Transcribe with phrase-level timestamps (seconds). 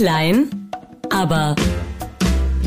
[0.00, 0.48] Klein,
[1.10, 1.54] aber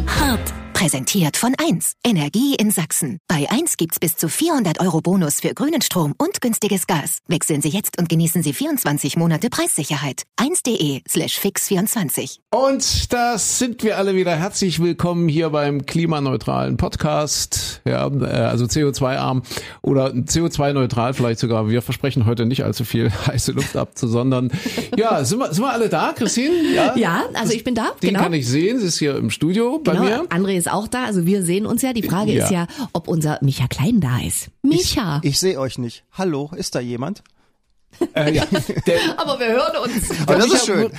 [0.06, 0.54] hart.
[0.74, 1.94] Präsentiert von 1.
[2.04, 3.20] Energie in Sachsen.
[3.28, 7.20] Bei 1 gibt's bis zu 400 Euro Bonus für grünen Strom und günstiges Gas.
[7.28, 10.24] Wechseln Sie jetzt und genießen Sie 24 Monate Preissicherheit.
[10.40, 12.40] 1.de slash fix24.
[12.50, 14.36] Und da sind wir alle wieder.
[14.36, 17.82] Herzlich willkommen hier beim klimaneutralen Podcast.
[17.86, 19.44] Ja, äh, also CO2-arm
[19.82, 21.70] oder CO2-neutral vielleicht sogar.
[21.70, 24.52] Wir versprechen heute nicht allzu viel heiße Luft abzusondern.
[24.98, 26.74] Ja, sind wir, sind wir alle da, Christine?
[26.74, 27.92] Ja, ja also ich bin da.
[28.02, 28.24] Den genau.
[28.24, 28.80] kann ich sehen.
[28.80, 30.04] Sie ist hier im Studio bei genau.
[30.04, 30.24] mir.
[30.30, 31.06] André ist auch da.
[31.06, 31.94] Also wir sehen uns ja.
[31.94, 32.44] Die Frage ja.
[32.44, 34.50] ist ja, ob unser Micha Klein da ist.
[34.62, 35.20] Micha.
[35.24, 36.04] Ich, ich sehe euch nicht.
[36.14, 37.24] Hallo, ist da jemand?
[38.16, 38.46] Äh, ja.
[38.88, 40.12] Der, Aber wir hören uns.
[40.22, 40.92] Aber das ist schön.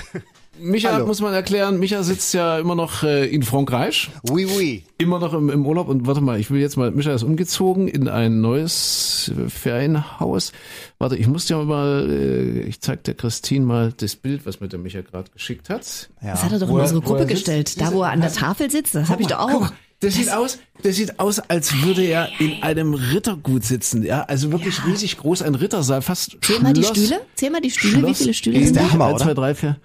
[0.59, 1.05] Micha Hallo.
[1.05, 4.09] muss man erklären, Micha sitzt ja immer noch äh, in Frankreich.
[4.29, 4.83] Oui, oui.
[4.97, 7.87] Immer noch im, im Urlaub und warte mal, ich will jetzt mal, Micha ist umgezogen
[7.87, 10.53] in ein neues Ferienhaus.
[10.97, 14.67] Warte, ich muss ja mal, äh, ich zeig der Christine mal das Bild, was mir
[14.67, 16.09] der Micha gerade geschickt hat.
[16.21, 16.31] Ja.
[16.31, 18.95] Das hat er doch in unsere Gruppe gestellt, da wo er an der Tafel sitzt,
[18.95, 19.49] das habe ich doch auch.
[19.49, 24.23] Guck, das sieht aus, das sieht aus, als würde er in einem Rittergut sitzen, ja,
[24.23, 24.83] also wirklich ja.
[24.85, 28.23] riesig groß, ein Rittersaal, fast Zähl mal die Stühle, zähl mal die Stühle, Schloss wie
[28.23, 28.91] viele Stühle sind da?
[28.91, 29.77] Hammer, 1, 2, 3, 4.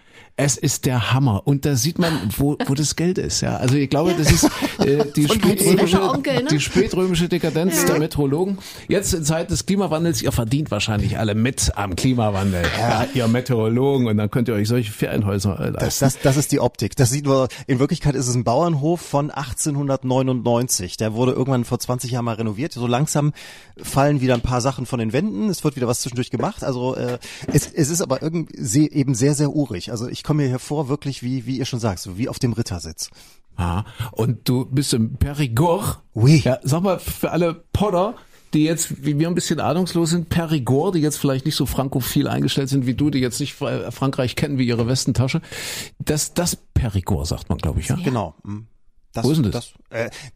[0.42, 1.42] Es ist der Hammer.
[1.44, 3.42] Und da sieht man, wo, wo das Geld ist.
[3.42, 4.44] Ja, also ich glaube, das ist
[4.78, 6.48] äh, die, spätrömische, Onkel, ne?
[6.50, 8.56] die spätrömische Dekadenz der Meteorologen.
[8.88, 12.62] Jetzt in Zeit des Klimawandels, ihr verdient wahrscheinlich alle mit am Klimawandel.
[12.78, 14.06] Ja, ihr Meteorologen.
[14.06, 15.78] Und dann könnt ihr euch solche Ferienhäuser leisten.
[15.78, 16.96] Das, das, das ist die Optik.
[16.96, 20.96] Das sieht man, in Wirklichkeit ist es ein Bauernhof von 1899.
[20.96, 22.72] Der wurde irgendwann vor 20 Jahren mal renoviert.
[22.72, 23.34] So langsam
[23.76, 25.50] fallen wieder ein paar Sachen von den Wänden.
[25.50, 26.64] Es wird wieder was zwischendurch gemacht.
[26.64, 27.18] Also äh,
[27.52, 29.90] es, es ist aber irgendwie eben sehr, sehr urig.
[29.90, 32.52] Also ich komme mir hervor wirklich, wie, wie ihr schon sagt, so wie auf dem
[32.52, 33.10] Rittersitz.
[33.56, 35.98] Ah, und du bist im Perigord.
[36.14, 36.40] Oui.
[36.44, 38.14] Ja, sag mal, für alle Podder,
[38.54, 42.28] die jetzt, wie wir ein bisschen ahnungslos sind, Perigord, die jetzt vielleicht nicht so frankophil
[42.28, 45.40] eingestellt sind wie du, die jetzt nicht Frankreich kennen wie ihre Westentasche.
[45.98, 47.96] Das, das Perigord sagt man, glaube ich, ja?
[47.96, 48.36] Genau.
[48.44, 48.68] Mhm.
[49.12, 49.72] Das, Wo ist denn das?
[49.72, 49.79] Das,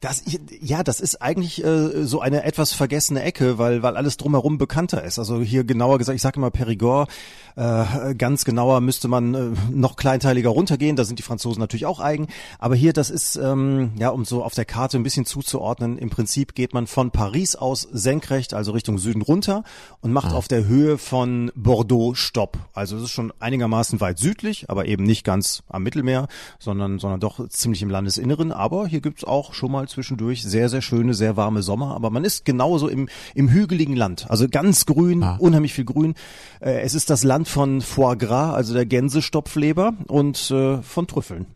[0.00, 0.22] das,
[0.60, 5.04] ja, das ist eigentlich äh, so eine etwas vergessene Ecke, weil, weil alles drumherum bekannter
[5.04, 5.19] ist.
[5.19, 7.10] Also hier genauer gesagt, ich sage immer Perigord,
[7.56, 12.00] äh, ganz genauer müsste man äh, noch kleinteiliger runtergehen, da sind die Franzosen natürlich auch
[12.00, 12.28] eigen.
[12.59, 16.10] Aber hier, das ist, ähm, ja, um so auf der Karte ein bisschen zuzuordnen, im
[16.10, 19.62] Prinzip geht man von Paris aus senkrecht, also Richtung Süden runter
[20.00, 20.36] und macht ah.
[20.36, 22.59] auf der Höhe von Bordeaux Stopp.
[22.72, 26.28] Also es ist schon einigermaßen weit südlich, aber eben nicht ganz am Mittelmeer,
[26.59, 30.82] sondern, sondern doch ziemlich im Landesinneren aber hier gibt's auch schon mal zwischendurch sehr, sehr
[30.82, 31.94] schöne, sehr warme Sommer.
[31.94, 34.27] Aber man ist genauso im, im hügeligen Land.
[34.31, 35.37] Also ganz grün, ah.
[35.38, 36.15] unheimlich viel Grün.
[36.60, 41.47] Äh, es ist das Land von Foie Gras, also der Gänsestopfleber und äh, von Trüffeln.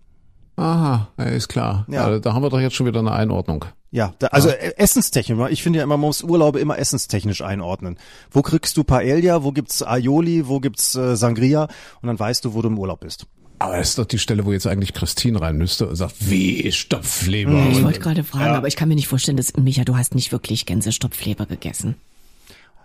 [0.57, 1.87] Aha, ist klar.
[1.89, 2.05] Ja.
[2.05, 3.65] Also, da haben wir doch jetzt schon wieder eine Einordnung.
[3.91, 4.55] Ja, da, also ja.
[4.55, 5.51] essenstechnisch.
[5.51, 7.97] Ich finde ja immer, man muss Urlaube immer essenstechnisch einordnen.
[8.31, 11.69] Wo kriegst du Paella, wo gibt's Aioli, wo gibt's äh, Sangria
[12.03, 13.27] und dann weißt du, wo du im Urlaub bist.
[13.59, 16.71] Aber das ist doch die Stelle, wo jetzt eigentlich Christine rein müsste und sagt, wie
[16.71, 17.51] Stopfleber.
[17.51, 17.73] Mhm.
[17.73, 18.57] Ich wollte gerade fragen, ja.
[18.57, 21.97] aber ich kann mir nicht vorstellen, dass Micha, du hast nicht wirklich Gänsestopfleber gegessen.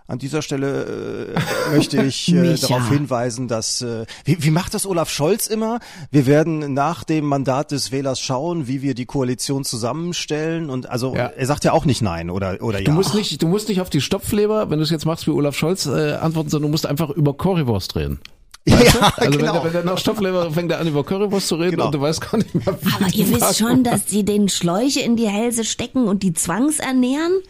[0.06, 4.84] An dieser Stelle äh, möchte ich äh, darauf hinweisen, dass äh, wie, wie macht das
[4.84, 5.80] Olaf Scholz immer?
[6.10, 11.14] Wir werden nach dem Mandat des Wählers schauen, wie wir die Koalition zusammenstellen und also
[11.16, 11.28] ja.
[11.28, 12.84] er sagt ja auch nicht nein oder oder ja.
[12.84, 15.30] Du musst nicht, du musst nicht auf die Stopfleber, wenn du es jetzt machst wie
[15.30, 18.20] Olaf Scholz äh, antworten, sondern du musst einfach über Currywurst reden.
[18.66, 18.76] Ja,
[19.16, 19.38] also genau.
[19.38, 21.86] wenn, der, wenn der nach Stoffleber fängt er an über Currywurst zu reden genau.
[21.86, 22.78] und du weißt gar nicht mehr.
[22.80, 26.32] Wie Aber ihr wisst schon, dass sie den Schläuche in die Hälse stecken und die
[26.32, 27.42] zwangsernähren?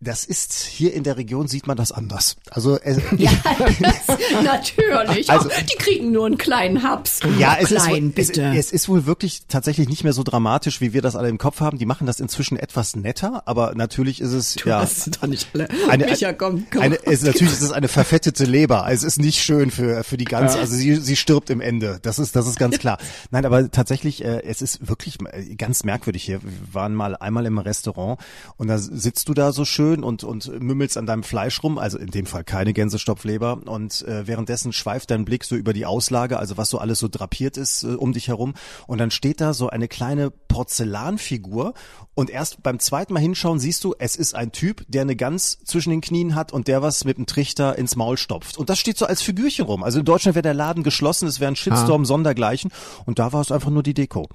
[0.00, 2.36] Das ist hier in der Region sieht man das anders.
[2.50, 3.32] Also äh, ja,
[3.80, 5.28] das, natürlich.
[5.28, 7.18] Also, die kriegen nur einen kleinen Haps.
[7.36, 8.44] Ja, es Klein, ist, bitte.
[8.50, 11.36] Es, es, ist wohl wirklich tatsächlich nicht mehr so dramatisch, wie wir das alle im
[11.36, 11.78] Kopf haben.
[11.78, 15.48] Die machen das inzwischen etwas netter, aber natürlich ist es du ja hast doch nicht
[15.52, 15.68] alle.
[15.88, 16.82] Eine, Micha, komm, komm.
[16.82, 18.86] Eine, es, natürlich ist es eine verfettete Leber.
[18.88, 20.56] Es ist nicht schön für für die ganze.
[20.56, 20.60] Ja.
[20.60, 21.98] Also sie sie stirbt im Ende.
[22.02, 22.98] Das ist das ist ganz klar.
[23.32, 26.40] Nein, aber tatsächlich, äh, es ist wirklich äh, ganz merkwürdig hier.
[26.40, 28.20] Wir waren mal einmal im Restaurant
[28.58, 31.98] und da sitzt du da so schön und und mümmelst an deinem Fleisch rum, also
[31.98, 36.38] in dem Fall keine Gänsestopfleber und äh, währenddessen schweift dein Blick so über die Auslage,
[36.38, 38.54] also was so alles so drapiert ist äh, um dich herum
[38.86, 41.74] und dann steht da so eine kleine Porzellanfigur
[42.14, 45.58] und erst beim zweiten Mal hinschauen siehst du, es ist ein Typ, der eine Gans
[45.64, 48.78] zwischen den Knien hat und der was mit dem Trichter ins Maul stopft und das
[48.78, 49.82] steht so als Figürchen rum.
[49.82, 52.04] Also in Deutschland wäre der Laden geschlossen, es wäre ein Shitstorm ah.
[52.04, 52.70] sondergleichen
[53.06, 54.28] und da war es einfach nur die Deko.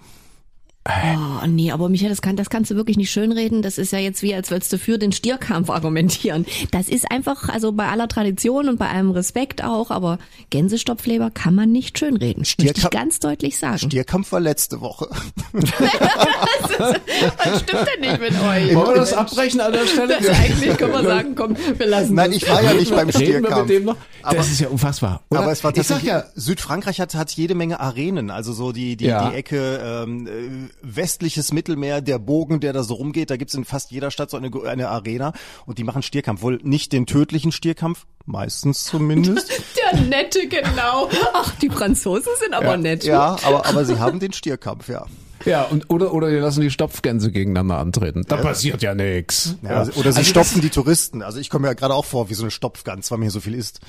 [0.86, 3.62] Oh, nee, aber Michael, das, kann, das kannst du wirklich nicht schönreden.
[3.62, 6.46] Das ist ja jetzt wie, als würdest du für den Stierkampf argumentieren.
[6.72, 10.20] Das ist einfach, also bei aller Tradition und bei allem Respekt auch, aber
[10.50, 12.44] Gänsestopfleber kann man nicht schönreden.
[12.60, 13.78] Möchte ich ganz deutlich sagen.
[13.80, 15.08] Stierkampf war letzte Woche.
[15.54, 18.76] Was stimmt denn nicht mit euch?
[18.76, 20.18] Wollen wir das abbrechen an der Stelle?
[20.22, 22.44] Das eigentlich können wir sagen, komm, wir lassen Nein, das.
[22.44, 23.62] ich war ja nicht beim Reden wir Stierkampf.
[23.62, 23.96] mit dem noch?
[24.22, 25.22] Aber- das ist ja unfassbar.
[25.30, 25.42] Oder?
[25.42, 28.72] Aber es war ich sag tatsächlich, ja, Südfrankreich hat, hat jede Menge Arenen, also so
[28.72, 29.30] die, die, Ja.
[29.30, 30.32] die Ecke ähm, äh,
[30.82, 34.38] westliches Mittelmeer, der Bogen, der da so rumgeht, da gibt's in fast jeder Stadt so
[34.38, 35.34] eine, eine Arena
[35.66, 36.42] und die machen Stierkampf.
[36.42, 39.52] Wohl nicht den tödlichen Stierkampf, meistens zumindest.
[39.94, 41.10] Der nette, genau.
[41.34, 43.04] Ach, die Franzosen sind aber nett.
[43.04, 45.06] ja, aber, aber sie haben den Stierkampf, ja.
[45.46, 48.24] ja, und, oder, oder die lassen die Stopfgänse gegeneinander antreten.
[48.28, 49.56] Da passiert ja nichts.
[49.62, 51.22] ja also, oder sie stopfen die Touristen.
[51.22, 53.32] Also ich komme mir ja gerade auch vor wie so eine Stopfgans, weil mir hier
[53.32, 53.82] so viel ist.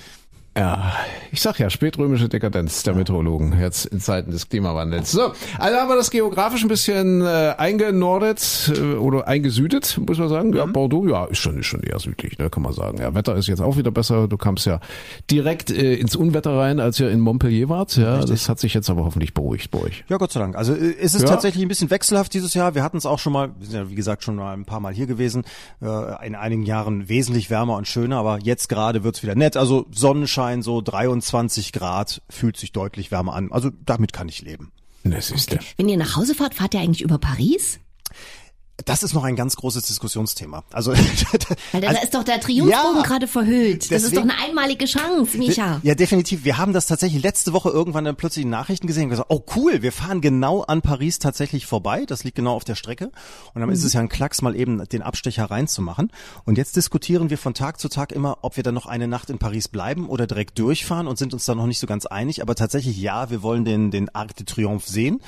[0.57, 0.93] Ja,
[1.33, 5.11] ich sag ja, spätrömische Dekadenz der Meteorologen jetzt in Zeiten des Klimawandels.
[5.11, 10.29] So, also haben wir das geografisch ein bisschen äh, eingenordet äh, oder eingesüdet, muss man
[10.29, 10.55] sagen.
[10.55, 12.99] Ja, Bordeaux, ja, ist schon, ist schon eher südlich, ne, kann man sagen.
[13.01, 14.29] Ja, Wetter ist jetzt auch wieder besser.
[14.29, 14.79] Du kamst ja
[15.29, 17.97] direkt äh, ins Unwetter rein, als ihr in Montpellier wart.
[17.97, 20.05] Ja, das hat sich jetzt aber hoffentlich beruhigt bei euch.
[20.09, 20.55] Ja, Gott sei Dank.
[20.55, 21.29] Also äh, es ist Ja.
[21.31, 22.77] tatsächlich ein bisschen wechselhaft dieses Jahr.
[22.77, 24.79] Wir hatten es auch schon mal, wir sind ja wie gesagt schon mal ein paar
[24.79, 25.43] Mal hier gewesen,
[25.83, 29.57] äh, in einigen Jahren wesentlich wärmer und schöner, aber jetzt gerade wird's wieder nett.
[29.57, 33.53] Also Sonnenschein, so 23 Grad, fühlt sich deutlich wärmer an.
[33.53, 34.73] Also damit kann ich leben.
[35.05, 35.61] Das ist der.
[35.77, 37.79] Wenn ihr nach Hause fahrt, fahrt ihr eigentlich über Paris?
[38.87, 40.65] Das ist noch ein ganz großes Diskussionsthema.
[40.73, 40.93] Also,
[41.73, 43.03] Weil da also ist doch der Triumphbogen Ja.
[43.03, 43.91] gerade verhüllt.
[43.93, 45.81] Das ist Deswegen- doch eine einmalige Chance, Micha.
[45.85, 46.45] Ja, definitiv.
[46.45, 49.45] Wir haben das tatsächlich letzte Woche irgendwann dann plötzlich in Nachrichten gesehen und gesagt, oh
[49.55, 52.05] cool, wir fahren genau an Paris tatsächlich vorbei.
[52.05, 53.13] Das liegt genau auf der Strecke.
[53.55, 56.11] Und dann ist es ja ein Klacks, mal eben den Abstecher reinzumachen.
[56.45, 59.31] Und jetzt diskutieren wir von Tag zu Tag immer, ob wir dann noch eine Nacht
[59.31, 62.43] in Paris bleiben oder direkt durchfahren und sind uns da noch nicht so ganz einig.
[62.43, 65.21] Aber tatsächlich, ja, wir wollen den, den Arc de Triomphe sehen.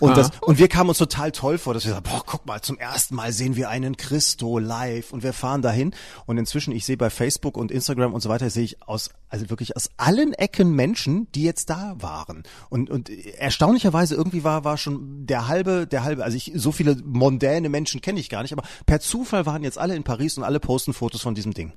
[0.00, 2.60] Und, das, und wir kamen uns total toll vor, dass wir sagen, boah, guck mal,
[2.60, 5.94] zum ersten Mal sehen wir einen Christo live und wir fahren dahin.
[6.26, 9.48] Und inzwischen, ich sehe bei Facebook und Instagram und so weiter, sehe ich aus, also
[9.50, 12.42] wirklich aus allen Ecken Menschen, die jetzt da waren.
[12.68, 16.96] Und, und erstaunlicherweise irgendwie war, war schon der halbe, der halbe, also ich, so viele
[17.04, 20.44] mondäne Menschen kenne ich gar nicht, aber per Zufall waren jetzt alle in Paris und
[20.44, 21.72] alle posten Fotos von diesem Ding.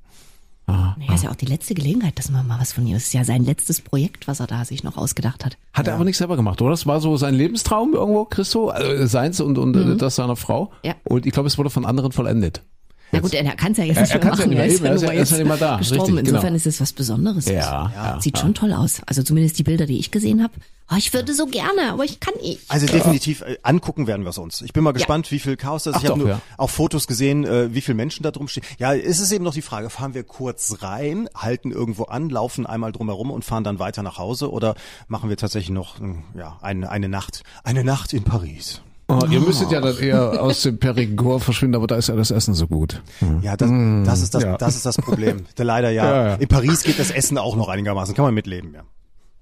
[0.68, 2.96] Naja, ist ja auch die letzte Gelegenheit, dass man mal was von ihr.
[2.96, 5.58] Das ist ja sein letztes Projekt, was er da sich noch ausgedacht hat.
[5.74, 6.72] Hat er aber nicht selber gemacht, oder?
[6.72, 10.72] Das war so sein Lebenstraum irgendwo, Christo, also seins und, und äh, das seiner Frau.
[10.84, 10.96] Ja.
[11.04, 12.62] Und ich glaube, es wurde von anderen vollendet.
[13.14, 14.50] Na gut, er kann es ja jetzt nicht er mehr ja machen.
[14.50, 15.58] mehr, er ist eben, ja er ist ja- mal er ist ja jetzt nicht mehr
[15.58, 15.78] da.
[15.78, 16.02] gestorben.
[16.04, 16.56] Richtig, Insofern genau.
[16.56, 17.46] ist es was Besonderes.
[17.46, 19.02] Ja, ja, Sieht schon toll aus.
[19.06, 20.54] Also zumindest die Bilder, die ich gesehen habe.
[20.92, 22.60] Oh, ich würde so gerne, aber ich kann nicht.
[22.68, 24.62] Also definitiv äh, angucken werden wir es uns.
[24.62, 26.00] Ich bin mal gespannt, wie viel Chaos das ist.
[26.00, 26.42] Ach Ich habe nur ja.
[26.58, 28.64] auch Fotos gesehen, äh, wie viele Menschen da drum stehen.
[28.80, 32.66] Ja, es ist eben noch die Frage, fahren wir kurz rein, halten irgendwo an, laufen
[32.66, 34.76] einmal drumherum und fahren dann weiter nach Hause oder
[35.08, 38.82] machen wir tatsächlich noch ähm, ja, eine, eine Nacht, eine Nacht in Paris?
[39.22, 42.32] Oh, ihr müsstet ja dann eher aus dem Perigord verschwinden, aber da ist ja das
[42.32, 43.02] Essen so gut.
[43.42, 43.70] Ja, das,
[44.06, 44.58] das ist das, ja.
[44.58, 45.46] das ist das Problem.
[45.58, 46.06] Leider ja.
[46.06, 46.36] Ja, ja.
[46.36, 48.82] In Paris geht das Essen auch noch einigermaßen, kann man mitleben, ja.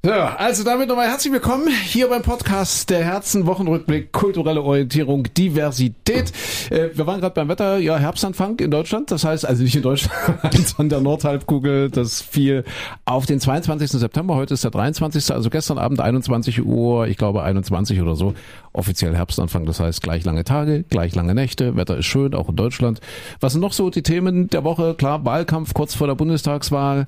[0.03, 6.31] Ja, also damit nochmal herzlich willkommen hier beim Podcast der Herzen, Wochenrückblick, kulturelle Orientierung, Diversität.
[6.71, 9.83] Äh, wir waren gerade beim Wetter, ja, Herbstanfang in Deutschland, das heißt, also nicht in
[9.83, 10.17] Deutschland,
[10.65, 12.63] sondern der Nordhalbkugel, das fiel
[13.05, 13.91] auf den 22.
[13.91, 18.33] September, heute ist der 23., also gestern Abend 21 Uhr, ich glaube 21 oder so,
[18.73, 22.55] offiziell Herbstanfang, das heißt gleich lange Tage, gleich lange Nächte, Wetter ist schön, auch in
[22.55, 23.01] Deutschland.
[23.39, 24.95] Was sind noch so die Themen der Woche?
[24.95, 27.05] Klar, Wahlkampf kurz vor der Bundestagswahl.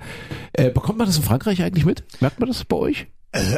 [0.51, 2.03] Äh, bekommt man das in Frankreich eigentlich mit?
[2.21, 2.82] Merkt man das bei euch?
[2.89, 3.07] Äh,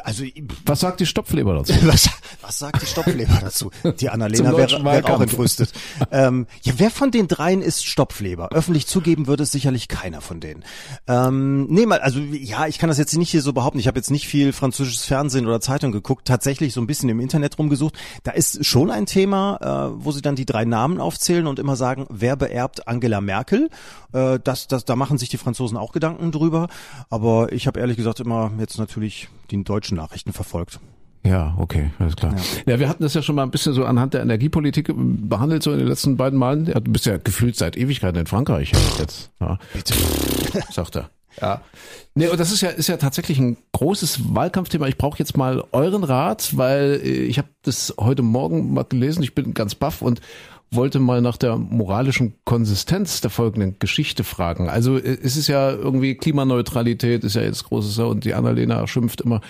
[0.04, 0.24] also
[0.66, 1.74] Was sagt die Stopfleber dazu?
[1.86, 2.10] Was,
[2.42, 3.72] was sagt die Stopfleber dazu?
[4.00, 5.72] Die Annalena wäre wär auch entrüstet.
[6.12, 8.50] ähm, ja, wer von den dreien ist Stopfleber?
[8.52, 10.64] Öffentlich zugeben würde es sicherlich keiner von denen.
[11.08, 13.80] Ähm, nee, mal, also ja, ich kann das jetzt nicht hier so behaupten.
[13.80, 17.20] Ich habe jetzt nicht viel französisches Fernsehen oder Zeitung geguckt, tatsächlich so ein bisschen im
[17.20, 17.96] Internet rumgesucht.
[18.24, 21.76] Da ist schon ein Thema, äh, wo sie dann die drei Namen aufzählen und immer
[21.76, 23.70] sagen, wer beerbt Angela Merkel?
[24.14, 26.68] Äh, das, das, da machen sich die Franzosen auch Gedanken drüber.
[27.10, 30.80] Aber ich habe ehrlich gesagt immer jetzt natürlich die deutschen Nachrichten verfolgt.
[31.26, 32.36] Ja, okay, alles klar.
[32.68, 32.80] Ja.
[32.80, 35.80] wir hatten das ja schon mal ein bisschen so anhand der Energiepolitik behandelt, so in
[35.80, 36.68] den letzten beiden Malen.
[36.68, 39.32] Ja, du bist ja gefühlt seit Ewigkeiten in Frankreich jetzt.
[39.40, 39.58] Ja.
[39.74, 39.96] Bitte.
[40.72, 41.10] sagt er.
[41.42, 41.62] Ja.
[42.14, 44.88] Nee, und das ist ja, ist ja tatsächlich ein großes Wahlkampfthema.
[44.88, 49.24] Ich brauche jetzt mal euren Rat, weil äh, ich habe das heute Morgen mal gelesen.
[49.24, 50.22] Ich bin ganz baff und
[50.72, 54.70] wollte mal nach der moralischen Konsistenz der folgenden Geschichte fragen.
[54.70, 59.22] Also äh, es ist ja irgendwie Klimaneutralität ist ja jetzt großes und die Annalena schimpft
[59.22, 59.42] immer,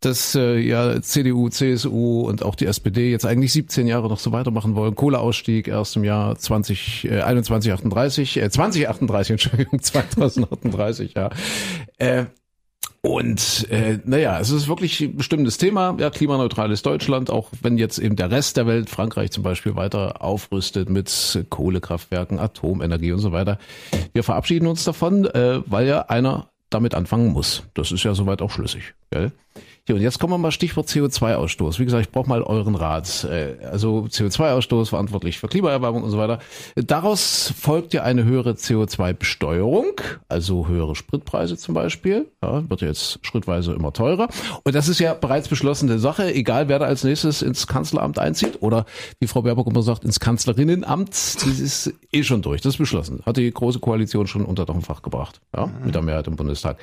[0.00, 4.32] dass äh, ja CDU, CSU und auch die SPD jetzt eigentlich 17 Jahre noch so
[4.32, 4.94] weitermachen wollen.
[4.94, 11.30] Kohleausstieg erst im Jahr 20, äh, 21, 38, äh, 2038, Entschuldigung, 2038, ja.
[11.98, 12.26] Äh,
[13.06, 15.96] Und äh, naja, es ist wirklich ein bestimmtes Thema.
[16.00, 20.22] Ja, klimaneutrales Deutschland, auch wenn jetzt eben der Rest der Welt, Frankreich zum Beispiel, weiter
[20.22, 23.60] aufrüstet mit Kohlekraftwerken, Atomenergie und so weiter.
[24.12, 27.62] Wir verabschieden uns davon, äh, weil ja einer damit anfangen muss.
[27.74, 28.94] Das ist ja soweit auch schlüssig.
[29.12, 29.30] Gell?
[29.88, 31.78] Ja, und jetzt kommen wir mal Stichwort CO2-Ausstoß.
[31.78, 33.22] Wie gesagt, ich brauche mal euren Rat.
[33.22, 36.40] Äh, also CO2-Ausstoß verantwortlich für Klimaerwärmung und so weiter.
[36.74, 42.26] Daraus folgt ja eine höhere CO2-Besteuerung, also höhere Spritpreise zum Beispiel.
[42.42, 44.28] Ja, wird jetzt schrittweise immer teurer.
[44.64, 48.62] Und das ist ja bereits beschlossene Sache, egal wer da als nächstes ins Kanzleramt einzieht
[48.62, 48.86] oder
[49.20, 51.10] wie Frau Baerbock immer sagt, ins Kanzlerinnenamt.
[51.10, 52.60] Das ist eh schon durch.
[52.60, 53.22] Das ist beschlossen.
[53.24, 55.40] Hat die Große Koalition schon unter Dach und Fach gebracht.
[55.54, 56.78] Ja, mit der Mehrheit im Bundestag.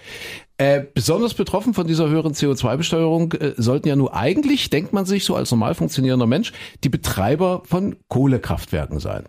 [0.63, 5.25] Äh, besonders betroffen von dieser höheren CO2-Besteuerung äh, sollten ja nur eigentlich, denkt man sich
[5.25, 6.53] so als normal funktionierender Mensch,
[6.86, 9.25] die Betreiber von Kohlekraftwerken sein.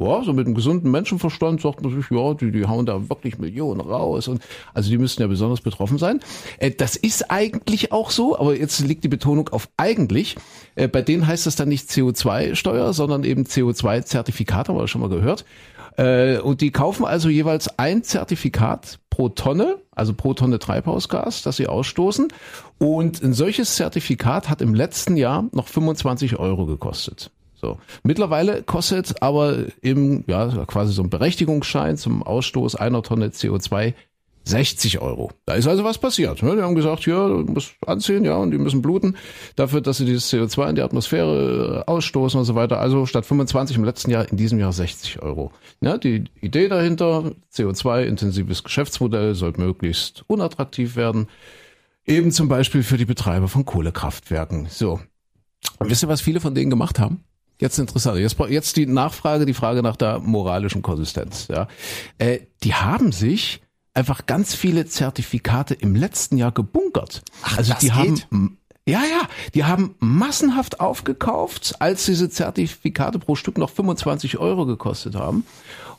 [0.00, 3.38] Ja, so mit einem gesunden Menschenverstand sagt man sich, ja, die, die hauen da wirklich
[3.38, 4.42] Millionen raus und
[4.72, 6.20] also die müssten ja besonders betroffen sein.
[6.58, 10.34] Äh, das ist eigentlich auch so, aber jetzt liegt die Betonung auf eigentlich.
[10.76, 15.10] Äh, bei denen heißt das dann nicht CO2-Steuer, sondern eben CO2-Zertifikat, haben wir schon mal
[15.10, 15.44] gehört.
[15.96, 21.56] Äh, und die kaufen also jeweils ein Zertifikat pro Tonne, also pro Tonne Treibhausgas, das
[21.56, 22.28] sie ausstoßen.
[22.78, 27.30] Und ein solches Zertifikat hat im letzten Jahr noch 25 Euro gekostet.
[27.54, 27.78] So.
[28.02, 33.94] Mittlerweile kostet aber im, ja, quasi so ein Berechtigungsschein zum Ausstoß einer Tonne CO2
[34.44, 35.30] 60 Euro.
[35.46, 36.42] Da ist also was passiert.
[36.42, 39.16] Die haben gesagt, ja, du musst anziehen, ja, und die müssen bluten
[39.56, 42.78] dafür, dass sie dieses CO2 in die Atmosphäre äh, ausstoßen und so weiter.
[42.78, 45.50] Also statt 25 im letzten Jahr, in diesem Jahr 60 Euro.
[45.80, 51.28] Ja, die Idee dahinter, CO2-intensives Geschäftsmodell soll möglichst unattraktiv werden.
[52.06, 54.66] Eben zum Beispiel für die Betreiber von Kohlekraftwerken.
[54.68, 55.00] So.
[55.78, 57.24] Und wisst ihr, was viele von denen gemacht haben?
[57.58, 58.18] Jetzt interessant.
[58.18, 61.48] Jetzt, jetzt die Nachfrage, die Frage nach der moralischen Konsistenz.
[61.48, 61.68] Ja,
[62.18, 63.62] äh, die haben sich
[63.94, 67.22] einfach ganz viele Zertifikate im letzten Jahr gebunkert.
[67.42, 67.94] Ach, also das die geht?
[67.94, 74.66] haben ja, ja, die haben massenhaft aufgekauft, als diese Zertifikate pro Stück noch 25 Euro
[74.66, 75.46] gekostet haben.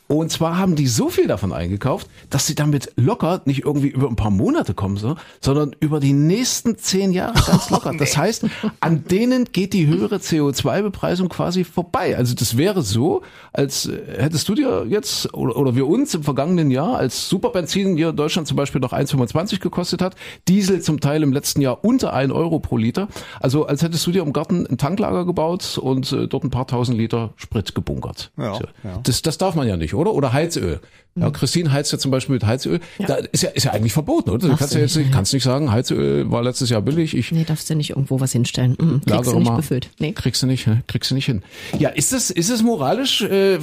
[0.08, 4.08] Und zwar haben die so viel davon eingekauft, dass sie damit locker nicht irgendwie über
[4.08, 7.92] ein paar Monate kommen, so, sondern über die nächsten zehn Jahre ganz locker.
[7.98, 8.46] Das heißt,
[8.80, 12.16] an denen geht die höhere CO2-Bepreisung quasi vorbei.
[12.16, 13.22] Also das wäre so,
[13.52, 17.96] als äh, hättest du dir jetzt oder, oder wir uns im vergangenen Jahr als Superbenzin
[17.96, 20.14] hier in Deutschland zum Beispiel noch 1,25 gekostet hat,
[20.46, 23.08] Diesel zum Teil im letzten Jahr unter 1 Euro pro Liter.
[23.40, 26.68] Also als hättest du dir im Garten ein Tanklager gebaut und äh, dort ein paar
[26.68, 28.30] tausend Liter Sprit gebunkert.
[28.36, 28.64] Ja, so.
[28.84, 29.00] ja.
[29.02, 30.14] Das, das darf man ja nicht, oder?
[30.14, 30.80] Oder Heizöl.
[31.18, 32.78] Ja, Christine heizt ja zum Beispiel mit Heizöl.
[32.98, 34.38] Da ist ja, ist ja eigentlich verboten, oder?
[34.38, 35.14] Du Darfst kannst du ja jetzt nicht, ja.
[35.14, 37.16] kannst nicht sagen, Heizöl war letztes Jahr billig.
[37.16, 38.76] Ich Nee, darfst du nicht irgendwo was hinstellen.
[38.78, 39.56] Mhm, kriegst du nicht mal.
[39.56, 39.90] befüllt.
[39.98, 40.12] Nee.
[40.12, 40.82] Kriegst du nicht, ne?
[40.86, 41.42] kriegst du nicht hin.
[41.78, 43.58] Ja, ist das, ist es moralisch äh,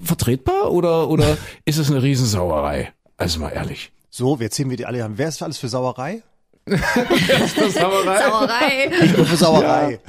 [0.00, 1.36] vertretbar oder, oder
[1.66, 2.92] ist es eine Riesensauerei?
[3.18, 3.92] Also mal ehrlich.
[4.08, 5.14] So, jetzt sehen wir die alle an.
[5.18, 6.22] Wer ist alles für Sauerei?
[6.66, 8.18] Sauerei?
[8.28, 8.90] Sauerei.
[9.04, 10.00] Ich bin für Sauerei.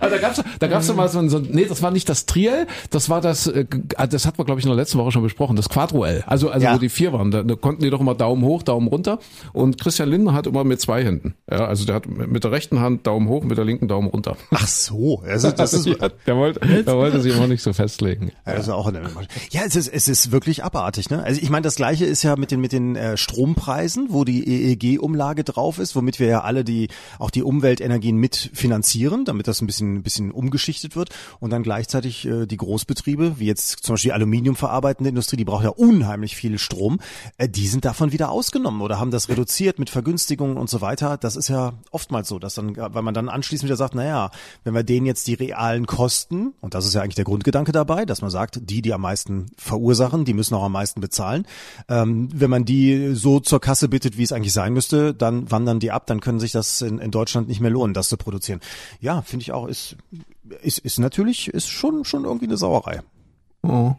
[0.00, 2.08] Ah, da gab's, da gab's doch mal so ein, so ein, nee, das war nicht
[2.08, 3.66] das Triel, das war das, äh,
[4.08, 6.24] das hat man glaube ich in der letzten Woche schon besprochen, das Quadruel.
[6.26, 6.74] Also, also Ja.
[6.74, 9.18] wo die vier waren, da, da konnten die doch immer Daumen hoch, Daumen runter.
[9.52, 11.34] Und Christian Lindner hat immer mit zwei Händen.
[11.50, 14.36] Ja, also der hat mit der rechten Hand Daumen hoch, mit der linken Daumen runter.
[14.52, 18.32] Ach so, also das ist, Ja, der wollte, der wollte sich immer nicht so festlegen.
[18.46, 19.02] Ja, das ist auch eine,
[19.50, 21.22] ja, es ist, es ist wirklich abartig, ne?
[21.22, 24.70] Also ich meine, das gleiche ist ja mit den, mit den äh, Strompreisen, wo die
[24.72, 29.66] EEG-Umlage drauf ist, womit wir ja alle die, auch die Umweltenergien mitfinanzieren, damit das ein
[29.66, 31.10] bisschen, ein bisschen umgeschichtet wird.
[31.38, 35.64] Und dann gleichzeitig äh, die Großbetriebe, wie jetzt zum Beispiel die Aluminiumverarbeitende Industrie, die braucht
[35.64, 37.00] ja unheimlich viel Strom,
[37.38, 41.16] äh, die sind davon wieder ausgenommen oder haben das reduziert mit Vergünstigungen und so weiter.
[41.16, 44.30] Das ist ja oftmals so, dass dann, weil man dann anschließend wieder sagt, naja,
[44.64, 48.04] wenn wir denen jetzt die realen Kosten, und das ist ja eigentlich der Grundgedanke dabei,
[48.04, 51.46] dass man sagt, die, die am meisten verursachen, die müssen auch am meisten bezahlen.
[51.88, 55.79] Ähm, wenn man die so zur Kasse bittet, wie es eigentlich sein müsste, dann wandern
[55.80, 58.60] die ab, dann können sich das in, in Deutschland nicht mehr lohnen, das zu produzieren.
[59.00, 59.96] Ja, finde ich auch, ist,
[60.62, 63.00] ist, ist natürlich, ist schon, schon irgendwie eine Sauerei.
[63.62, 63.94] Oh.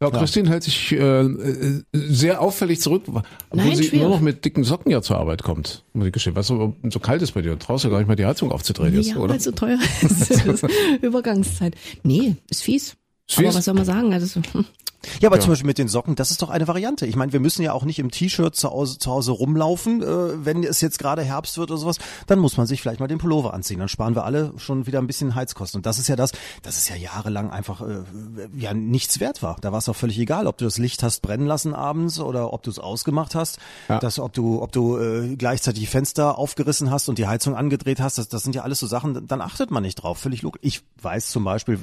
[0.00, 3.22] Ja, Christine hält sich äh, äh, sehr auffällig zurück, wo
[3.54, 4.00] Nein, sie schwierig.
[4.00, 5.84] nur noch mit dicken Socken ja zur Arbeit kommt.
[5.94, 6.36] Muss ich gestehen.
[6.36, 7.52] Was so, so kalt ist bei dir.
[7.52, 9.30] Du traust ja gar nicht mal die Heizung aufzudrehen jetzt, Ja, oder?
[9.30, 10.30] weil es so teuer ist.
[11.02, 11.74] Übergangszeit.
[12.02, 12.96] Nee, ist fies.
[13.28, 13.54] Ist Aber fies?
[13.56, 14.12] was soll man sagen?
[14.12, 14.64] Also, hm.
[15.20, 15.42] Ja, aber Ja.
[15.42, 17.06] zum Beispiel mit den Socken, das ist doch eine Variante.
[17.06, 20.44] Ich meine, wir müssen ja auch nicht im T-Shirt zu Hause, zu Hause rumlaufen, äh,
[20.44, 21.96] wenn es jetzt gerade Herbst wird oder sowas.
[22.26, 23.78] Dann muss man sich vielleicht mal den Pullover anziehen.
[23.78, 25.78] Dann sparen wir alle schon wieder ein bisschen Heizkosten.
[25.78, 26.32] Und das ist ja das,
[26.62, 28.02] das ist ja jahrelang einfach äh,
[28.56, 29.56] ja nichts wert war.
[29.60, 32.52] Da war es auch völlig egal, ob du das Licht hast brennen lassen abends oder
[32.52, 33.58] ob du es ausgemacht hast.
[33.88, 33.98] Ja.
[33.98, 38.00] Das, ob du, ob du äh, gleichzeitig die Fenster aufgerissen hast und die Heizung angedreht
[38.00, 38.18] hast.
[38.18, 39.26] Das, das sind ja alles so Sachen.
[39.26, 40.18] Dann achtet man nicht drauf.
[40.18, 40.60] Völlig logisch.
[40.62, 41.78] Ich weiß zum Beispiel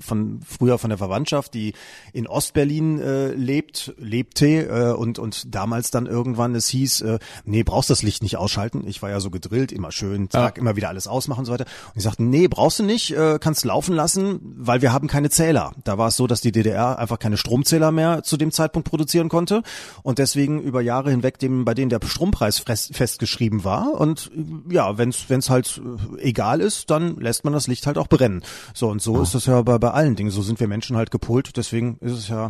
[0.00, 1.72] von früher von der Verwandtschaft, die
[2.12, 7.18] in Ostberlin Westberlin äh, lebt, lebte äh, und und damals dann irgendwann es hieß, äh,
[7.44, 8.86] nee, brauchst das Licht nicht ausschalten.
[8.86, 11.64] Ich war ja so gedrillt, immer schön, Tag, immer wieder alles ausmachen und so weiter.
[11.86, 15.30] Und die sagten, nee, brauchst du nicht, äh, kannst laufen lassen, weil wir haben keine
[15.30, 15.72] Zähler.
[15.84, 19.28] Da war es so, dass die DDR einfach keine Stromzähler mehr zu dem Zeitpunkt produzieren
[19.28, 19.62] konnte
[20.02, 24.30] und deswegen über Jahre hinweg dem bei denen der Strompreis fest, festgeschrieben war und
[24.68, 25.80] ja, wenn es halt
[26.18, 28.42] äh, egal ist, dann lässt man das Licht halt auch brennen.
[28.74, 30.30] So und so ist das ja bei, bei allen Dingen.
[30.30, 31.56] So sind wir Menschen halt gepolt.
[31.56, 32.49] Deswegen ist es ja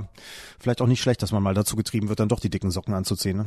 [0.58, 2.94] vielleicht auch nicht schlecht, dass man mal dazu getrieben wird, dann doch die dicken Socken
[2.94, 3.38] anzuziehen.
[3.38, 3.46] Ne?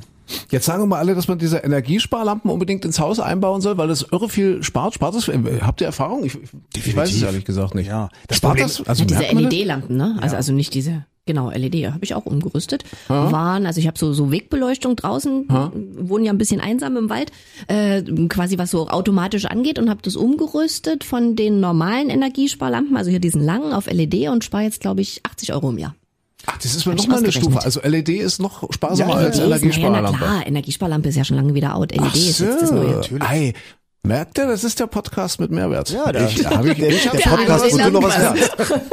[0.49, 3.87] Jetzt sagen wir mal alle, dass man diese Energiesparlampen unbedingt ins Haus einbauen soll, weil
[3.87, 4.95] das irre viel spart.
[4.95, 5.27] Spart das?
[5.61, 6.23] Habt ihr Erfahrung?
[6.25, 6.37] Ich,
[6.75, 7.87] ich weiß es ehrlich gesagt nicht.
[7.87, 8.87] Ja, das spart Problem- das?
[8.87, 9.21] Also diese?
[9.23, 10.17] LED-Lampen, ne?
[10.21, 12.83] Also, also nicht diese, genau, LED, habe ich auch umgerüstet.
[13.07, 15.47] Waren, also ich habe so, so Wegbeleuchtung draußen,
[15.99, 17.31] wohnen ja ein bisschen einsam im Wald,
[17.67, 23.09] äh, quasi was so automatisch angeht und habe das umgerüstet von den normalen Energiesparlampen, also
[23.11, 25.95] hier diesen langen auf LED und spare jetzt, glaube ich, 80 Euro im Jahr.
[26.45, 27.31] Ach, das ist mir Hab ich noch mal eine.
[27.31, 27.59] Stufe.
[27.63, 30.17] Also LED ist noch sparsamer Ja, als ja, Energiesparlampe.
[30.17, 31.91] klar, Energiesparlampe ist ja schon lange wieder out.
[31.91, 33.01] LED Ach ist jetzt das Neue.
[33.21, 33.53] Ei,
[34.05, 35.89] merkt ihr, das ist der Podcast mit Mehrwert.
[35.89, 38.55] Ja, der, ich, hab ich, der, ich der schon Podcast, wo du noch was lernst.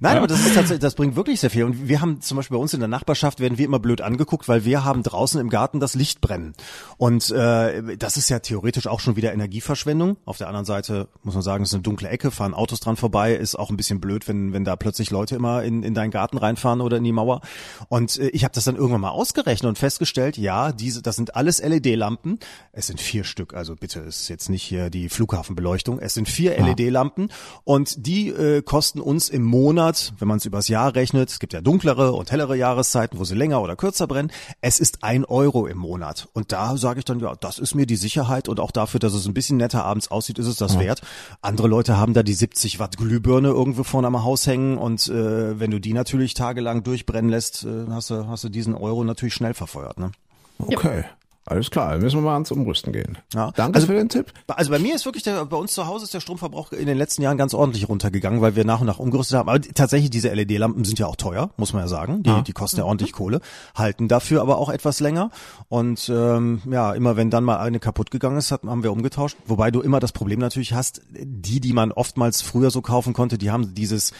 [0.00, 1.64] Nein, aber das ist tatsächlich, das bringt wirklich sehr viel.
[1.64, 4.48] Und wir haben zum Beispiel bei uns in der Nachbarschaft werden wir immer blöd angeguckt,
[4.48, 6.54] weil wir haben draußen im Garten das Licht brennen.
[6.98, 10.16] Und äh, das ist ja theoretisch auch schon wieder Energieverschwendung.
[10.24, 12.96] Auf der anderen Seite muss man sagen, es ist eine dunkle Ecke, fahren Autos dran
[12.96, 16.10] vorbei, ist auch ein bisschen blöd, wenn, wenn da plötzlich Leute immer in, in deinen
[16.10, 17.40] Garten reinfahren oder in die Mauer.
[17.88, 21.36] Und äh, ich habe das dann irgendwann mal ausgerechnet und festgestellt, ja, diese, das sind
[21.36, 22.38] alles LED-Lampen.
[22.72, 25.98] Es sind vier Stück, also bitte, ist jetzt nicht hier die Flughafenbeleuchtung.
[25.98, 27.30] Es sind vier LED-Lampen
[27.64, 31.52] und die äh, kosten uns im Monat, wenn man es übers Jahr rechnet, es gibt
[31.52, 35.66] ja dunklere und hellere Jahreszeiten, wo sie länger oder kürzer brennen, es ist ein Euro
[35.66, 36.28] im Monat.
[36.32, 39.14] Und da sage ich dann, ja, das ist mir die Sicherheit und auch dafür, dass
[39.14, 41.02] es ein bisschen netter abends aussieht, ist es das wert.
[41.40, 45.58] Andere Leute haben da die 70 Watt Glühbirne irgendwo vorne am Haus hängen und äh,
[45.58, 49.34] wenn du die natürlich tagelang durchbrennen lässt, äh, hast du, hast du diesen Euro natürlich
[49.34, 49.98] schnell verfeuert.
[49.98, 50.12] Ne?
[50.58, 51.04] Okay.
[51.44, 53.18] Alles klar, dann müssen wir mal ans Umrüsten gehen.
[53.34, 53.50] Ja.
[53.56, 54.32] Danke Also- für den Tipp.
[54.46, 56.96] Also bei mir ist wirklich der, bei uns zu Hause ist der Stromverbrauch in den
[56.96, 59.48] letzten Jahren ganz ordentlich runtergegangen, weil wir nach und nach umgerüstet haben.
[59.48, 62.22] Aber tatsächlich, diese LED-Lampen sind ja auch teuer, muss man ja sagen.
[62.22, 63.40] Die, die kosten ja ordentlich Kohle,
[63.74, 65.30] halten dafür aber auch etwas länger.
[65.68, 69.36] Und ähm, ja, immer wenn dann mal eine kaputt gegangen ist, hat, haben wir umgetauscht.
[69.46, 73.36] Wobei du immer das Problem natürlich hast, die, die man oftmals früher so kaufen konnte,
[73.36, 74.12] die haben dieses,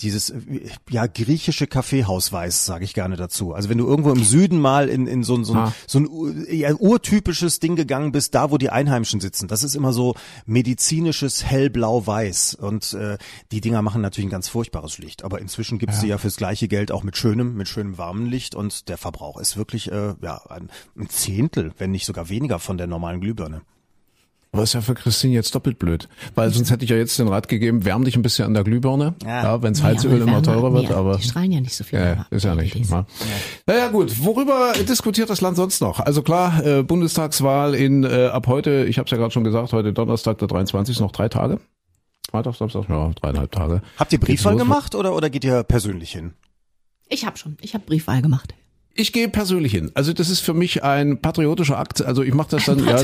[0.00, 0.40] dieses äh,
[0.88, 3.52] ja griechische Kaffeehausweiß, sage ich gerne dazu.
[3.52, 5.72] Also wenn du irgendwo im Süden mal in, in so, ein- so, ein- Ah.
[5.86, 6.32] so ein ur-
[6.70, 9.48] ja, urtypisches Ding gegangen bist, da wo die Einheimischen sitzen.
[9.48, 10.14] Das ist immer so
[10.46, 13.18] medizinisches hellblau-weiß und äh,
[13.52, 15.24] die Dinger machen natürlich ein ganz furchtbares Licht.
[15.24, 18.54] Aber inzwischen gibt's die ja fürs gleiche Geld auch mit schönem, mit schönem warmen Licht
[18.54, 22.78] und der Verbrauch ist wirklich äh, ja ein, ein Zehntel, wenn nicht sogar weniger von
[22.78, 23.62] der normalen Glühbirne.
[24.52, 26.08] Aber ist ja für Christine jetzt doppelt blöd.
[26.34, 28.64] Weil sonst hätte ich ja jetzt den Rat gegeben, wärm dich ein bisschen an der
[28.64, 29.14] Glühbirne.
[29.22, 29.44] Ja.
[29.44, 31.16] Ja, wenns Naja, Heizöl aber immer teurer wird, nee, aber.
[31.18, 32.00] Die strahlen ja nicht so viel.
[32.00, 32.74] Ja, ist ja nicht.
[32.90, 33.06] Ja.
[33.66, 36.00] Naja gut, worüber diskutiert das Land sonst noch?
[36.00, 39.72] Also klar, äh, Bundestagswahl in äh, ab heute, ich habe es ja gerade schon gesagt,
[39.72, 40.98] heute Donnerstag, der 23.
[40.98, 41.60] noch drei Tage.
[42.28, 43.82] Freitag, Samstag, ja, dreieinhalb Tage.
[43.98, 46.32] Habt ihr Briefwahl gemacht oder oder geht ihr persönlich hin?
[47.08, 48.54] Ich habe schon, ich habe Briefwahl gemacht.
[49.00, 49.90] Ich gehe persönlich hin.
[49.94, 52.04] Also das ist für mich ein patriotischer Akt.
[52.04, 53.00] Also ich mache das dann ja,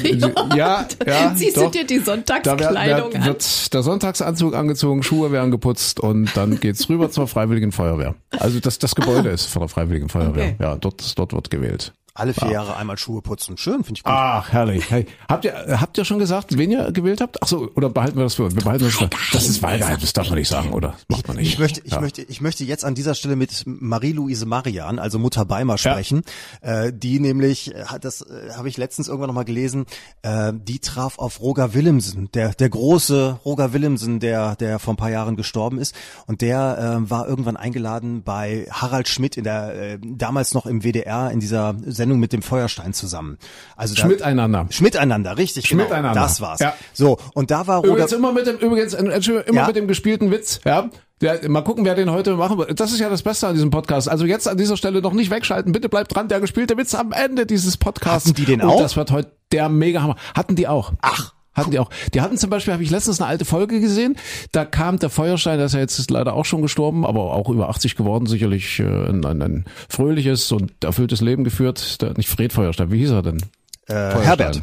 [0.54, 1.70] ja, ja, Ziehst doch.
[1.70, 3.24] du dir die Da Sonntagskleidung wird, an?
[3.24, 8.14] wird der Sonntagsanzug angezogen, Schuhe werden geputzt und dann geht's rüber zur Freiwilligen Feuerwehr.
[8.38, 10.54] Also das, das Gebäude ist von der Freiwilligen Feuerwehr.
[10.54, 10.56] Okay.
[10.60, 11.94] Ja, dort, dort wird gewählt.
[12.16, 13.56] Alle vier Jahre einmal Schuhe putzen.
[13.56, 14.12] Schön, finde ich gut.
[14.14, 14.90] Ach, herrlich.
[14.90, 17.42] Hey, habt ihr, habt ihr schon gesagt, wen ihr gewählt habt?
[17.42, 18.54] Ach so, oder behalten wir das für uns?
[18.56, 20.94] Wir behalten das für Das ist Wahlgeheim, das darf man nicht sagen, oder?
[21.08, 21.52] Macht man nicht.
[21.52, 22.00] Ich möchte, ich Ja.
[22.00, 26.22] möchte, ich möchte jetzt an dieser Stelle mit Marie-Louise Marian, also Mutter Beimer, sprechen.
[26.62, 29.84] Äh, die nämlich, äh, hat das äh, habe ich letztens irgendwann noch mal gelesen,
[30.22, 34.96] äh, die traf auf Roger Willemsen, der der große Roger Willemsen, der der vor ein
[34.96, 35.94] paar Jahren gestorben ist.
[36.26, 40.82] Und der äh, war irgendwann eingeladen bei Harald Schmidt in der äh, damals noch im
[40.82, 43.38] WDR in dieser Sendung mit dem Feuerstein zusammen.
[43.76, 44.66] Also da- Schmiteinander.
[44.70, 45.82] Schmiteinander, richtig, genau.
[45.82, 46.20] Schmiteinander.
[46.20, 46.60] Das war's.
[46.60, 46.74] Ja.
[46.92, 47.88] So und da war Roger.
[47.90, 49.66] Übrigens immer mit dem, übrigens, äh, Entschuldigung, immer Ja.
[49.66, 50.88] mit dem gespielten Witz, ja.
[51.22, 52.78] Der, mal gucken, wer den heute machen wird.
[52.78, 54.06] Das ist ja das Beste an diesem Podcast.
[54.06, 55.72] Also jetzt an dieser Stelle noch nicht wegschalten.
[55.72, 56.28] Bitte bleibt dran.
[56.28, 58.28] Der gespielte Witz am Ende dieses Podcasts.
[58.28, 58.80] Hatten die den Und auch?
[58.82, 60.16] Das wird heute der Megahammer.
[60.34, 60.92] Hatten die auch.
[61.00, 61.32] Ach.
[61.56, 61.90] Hatten die auch.
[62.14, 64.16] Die hatten zum Beispiel, habe ich letztens eine alte Folge gesehen,
[64.52, 67.68] da kam der Feuerstein, der ist ja jetzt leider auch schon gestorben, aber auch über
[67.68, 72.02] 80 geworden, sicherlich äh, ein, ein, ein fröhliches und erfülltes Leben geführt.
[72.02, 73.38] Der, nicht Fred Feuerstein, wie hieß er denn?
[73.88, 74.22] äh, Feuerstein.
[74.22, 74.62] Herbert.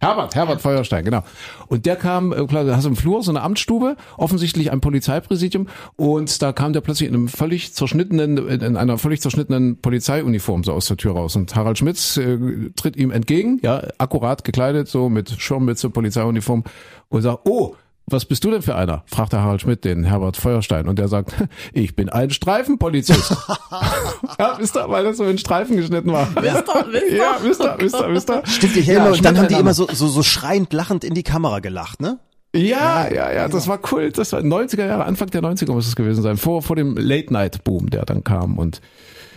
[0.00, 1.22] Herbert, Herbert Feuerstein, genau.
[1.68, 4.80] Und der kam, äh, klar, da hast du im Flur so eine Amtsstube, offensichtlich ein
[4.80, 10.64] Polizeipräsidium, und da kam der plötzlich in einem völlig zerschnittenen, in einer völlig zerschnittenen Polizeiuniform
[10.64, 11.36] so aus der Tür raus.
[11.36, 12.38] Und Harald Schmitz äh,
[12.76, 16.64] tritt ihm entgegen, ja, akkurat gekleidet, so mit Schirmmütze, Polizeiuniform,
[17.08, 19.02] und sagt, oh, was bist du denn für einer?
[19.06, 21.32] fragte Harald Schmidt den Herbert Feuerstein und der sagt,
[21.72, 23.30] ich bin ein Streifenpolizist.
[24.38, 26.28] ja, wisst ihr, weil das so in Streifen geschnitten war.
[26.36, 27.16] Wisst ihr, wisst ihr?
[27.16, 28.42] Ja, wisst ihr, wisst ihr, wisst ihr.
[28.46, 31.14] Stimmt, ich Ja, erinnere, und dann haben die immer so, so, so schreiend lachend in
[31.14, 32.18] die Kamera gelacht, ne?
[32.54, 34.16] Ja, ja, ja, das war Kult.
[34.16, 36.36] Das war 90er Jahre, Anfang der 90er muss es gewesen sein.
[36.36, 38.80] Vor, vor dem Late-Night-Boom, der dann kam und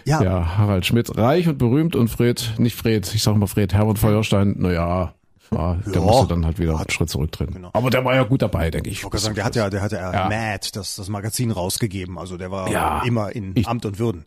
[0.06, 0.22] Ja.
[0.22, 3.98] ja, Harald Schmidt, reich und berühmt und Fred, nicht Fred, ich sag mal Fred, Herbert
[3.98, 5.16] Feuerstein, naja,
[5.54, 6.00] ja, der Ja.
[6.02, 7.54] musste dann halt wieder einen Schritt zurücktreten.
[7.54, 7.70] Genau.
[7.74, 8.98] Aber der war ja gut dabei, denke ich.
[8.98, 10.30] Ich wollte sagen, der hat ja, der hat ja, Ja.
[10.30, 12.18] Mad, das, das Magazin rausgegeben.
[12.18, 13.02] Also der war Ja.
[13.06, 14.26] immer in Ich- Amt und Würden.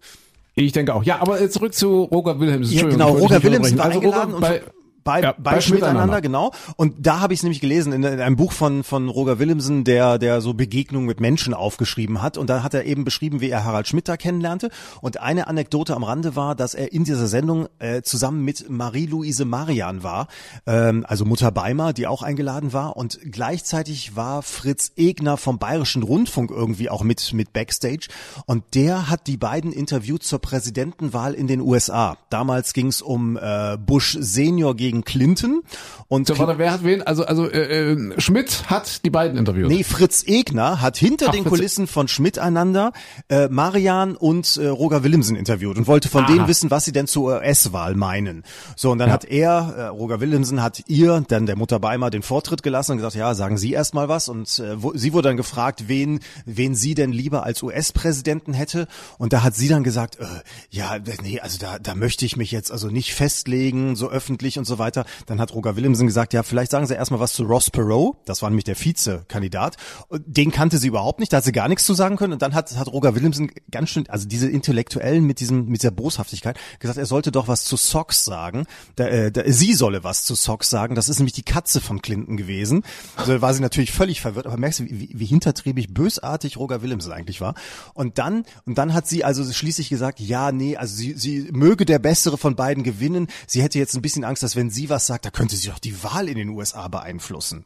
[0.55, 1.05] Ich denke auch.
[1.05, 2.73] Ja, aber zurück zu Roger Wilhelms.
[2.73, 4.05] Ja, genau, Roger Williams war unterbrechen.
[4.15, 6.21] eingeladen also Roger, und bei, Ja, bei, bei Schmiteinander, Schmiteinander.
[6.21, 6.53] genau.
[6.77, 9.85] Und da habe ich es nämlich gelesen in, in einem Buch von von Roger Willemsen,
[9.85, 12.37] der der so Begegnungen mit Menschen aufgeschrieben hat.
[12.37, 14.71] Und da hat er eben beschrieben, wie er Harald Schmidt da kennenlernte.
[15.01, 19.45] Und eine Anekdote am Rande war, dass er in dieser Sendung äh, zusammen mit Marie-Louise
[19.45, 20.29] Marian war,
[20.67, 22.97] ähm, also Mutter Beimer, die auch eingeladen war.
[22.97, 28.09] Und gleichzeitig war Fritz Egner vom Bayerischen Rundfunk irgendwie auch mit mit Backstage.
[28.47, 32.17] Und der hat die beiden interviewt zur Präsidentenwahl in den USA.
[32.31, 35.63] Damals ging es um äh, Bush Senior gegen Clinton.
[36.09, 37.03] Und so, warte, wer hat wen?
[37.03, 39.69] Also, also äh, äh, Schmidt hat die beiden interviewt.
[39.69, 42.93] Nee, Fritz Egner hat hinter Ach, den Fritz- Kulissen von Schmidt einander
[43.29, 46.33] äh, Marian und äh, Roger Willemsen interviewt und wollte von Aha.
[46.33, 48.43] denen wissen, was sie denn zur US-Wahl meinen.
[48.77, 49.15] So, und dann Ja.
[49.15, 52.97] hat er, äh, Roger Willemsen hat ihr, dann der Mutter Beimer, den Vortritt gelassen und
[52.99, 54.29] gesagt, ja, sagen Sie erst mal was.
[54.29, 58.89] Und äh, wo, sie wurde dann gefragt, wen, wen sie denn lieber als US-Präsidenten hätte.
[59.19, 60.25] Und da hat sie dann gesagt, äh,
[60.71, 64.65] ja, nee, also da, da möchte ich mich jetzt also nicht festlegen, so öffentlich und
[64.65, 65.05] so weiter.
[65.27, 68.17] Dann hat Roger Willemsen gesagt, ja, vielleicht sagen Sie erstmal was zu Ross Perot.
[68.25, 69.77] Das war nämlich der Vizekandidat.
[70.11, 72.33] Den kannte sie überhaupt nicht, da hat sie gar nichts zu sagen können.
[72.33, 75.93] Und dann hat, hat Roger Willemsen ganz schön, also diese Intellektuellen mit diesem, mit dieser
[75.93, 78.67] Boshaftigkeit, gesagt, er sollte doch was zu Socks sagen.
[78.97, 80.95] Da, äh, da, sie solle was zu Socks sagen.
[80.95, 82.83] Das ist nämlich die Katze von Clinton gewesen.
[83.17, 86.83] Also war sie natürlich völlig verwirrt, aber merkst du, wie, wie, wie hintertriebig, bösartig Roger
[86.83, 87.55] Willemsen eigentlich war.
[87.95, 91.85] Und dann, und dann hat sie also schließlich gesagt, ja, nee, also sie, sie möge
[91.85, 93.29] der Bessere von beiden gewinnen.
[93.47, 95.79] Sie hätte jetzt ein bisschen Angst, dass wenn sie was sagt, da könnte sie doch
[95.79, 97.65] die Wahl in den USA beeinflussen.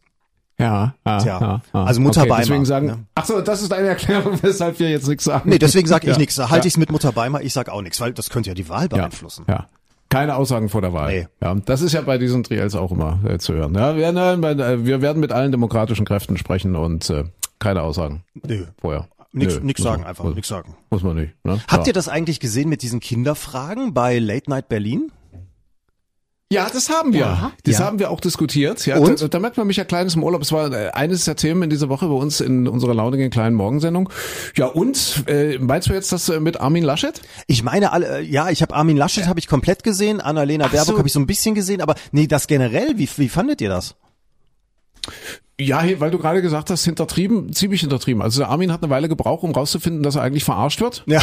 [0.58, 1.84] Ja, ja, Tja, ja, ja.
[1.84, 3.06] also Mutter okay, Beimer, Deswegen sagen, ne?
[3.16, 5.50] ach so, das ist eine Erklärung, weshalb wir jetzt nichts sagen.
[5.50, 6.36] Nee, deswegen sage ich Ja, nichts.
[6.36, 6.68] Da halte ja.
[6.68, 8.82] ich es mit Mutter Beimer, ich sag auch nichts, weil das könnte ja die Wahl
[8.82, 9.44] ja, beeinflussen.
[9.48, 9.66] Ja.
[10.10, 11.12] Keine Aussagen vor der Wahl.
[11.12, 11.28] Nee.
[11.42, 13.74] Ja, das ist ja bei diesen Triels auch immer äh, zu hören.
[13.74, 17.24] Ja, wir, nein, äh, wir werden mit allen demokratischen Kräften sprechen und äh,
[17.58, 18.66] keine Aussagen Nö.
[18.80, 19.08] vorher.
[19.32, 20.76] Nix, Nö, nix sagen, einfach muss, nix sagen.
[20.90, 21.34] Muss man nicht.
[21.42, 21.60] Ne?
[21.66, 21.90] Habt ja.
[21.90, 25.10] ihr das eigentlich gesehen mit diesen Kinderfragen bei Late Night Berlin?
[26.52, 27.20] Ja, das haben wir.
[27.20, 27.84] Ja, das ja.
[27.84, 28.84] haben wir auch diskutiert.
[28.86, 29.20] Ja, Und?
[29.20, 30.42] Da, da merkt man mich ja kleines im Urlaub.
[30.42, 33.56] Es war äh, eines der Themen in dieser Woche bei uns in unserer launigen kleinen
[33.56, 34.10] Morgensendung.
[34.56, 37.20] Ja, und äh, meinst du jetzt das äh, mit Armin Laschet?
[37.46, 40.94] Ich meine alle, äh, ja, ich habe Armin Laschet habe ich komplett gesehen, Annalena Baerbock
[40.94, 40.98] so.
[40.98, 43.96] habe ich so ein bisschen gesehen, aber nee, das generell, wie, wie fandet ihr das?
[45.60, 48.22] Ja, weil du gerade gesagt hast, hintertrieben, ziemlich hintertrieben.
[48.22, 51.04] Also der Armin hat eine Weile gebraucht, um rauszufinden, dass er eigentlich verarscht wird.
[51.06, 51.22] Ja.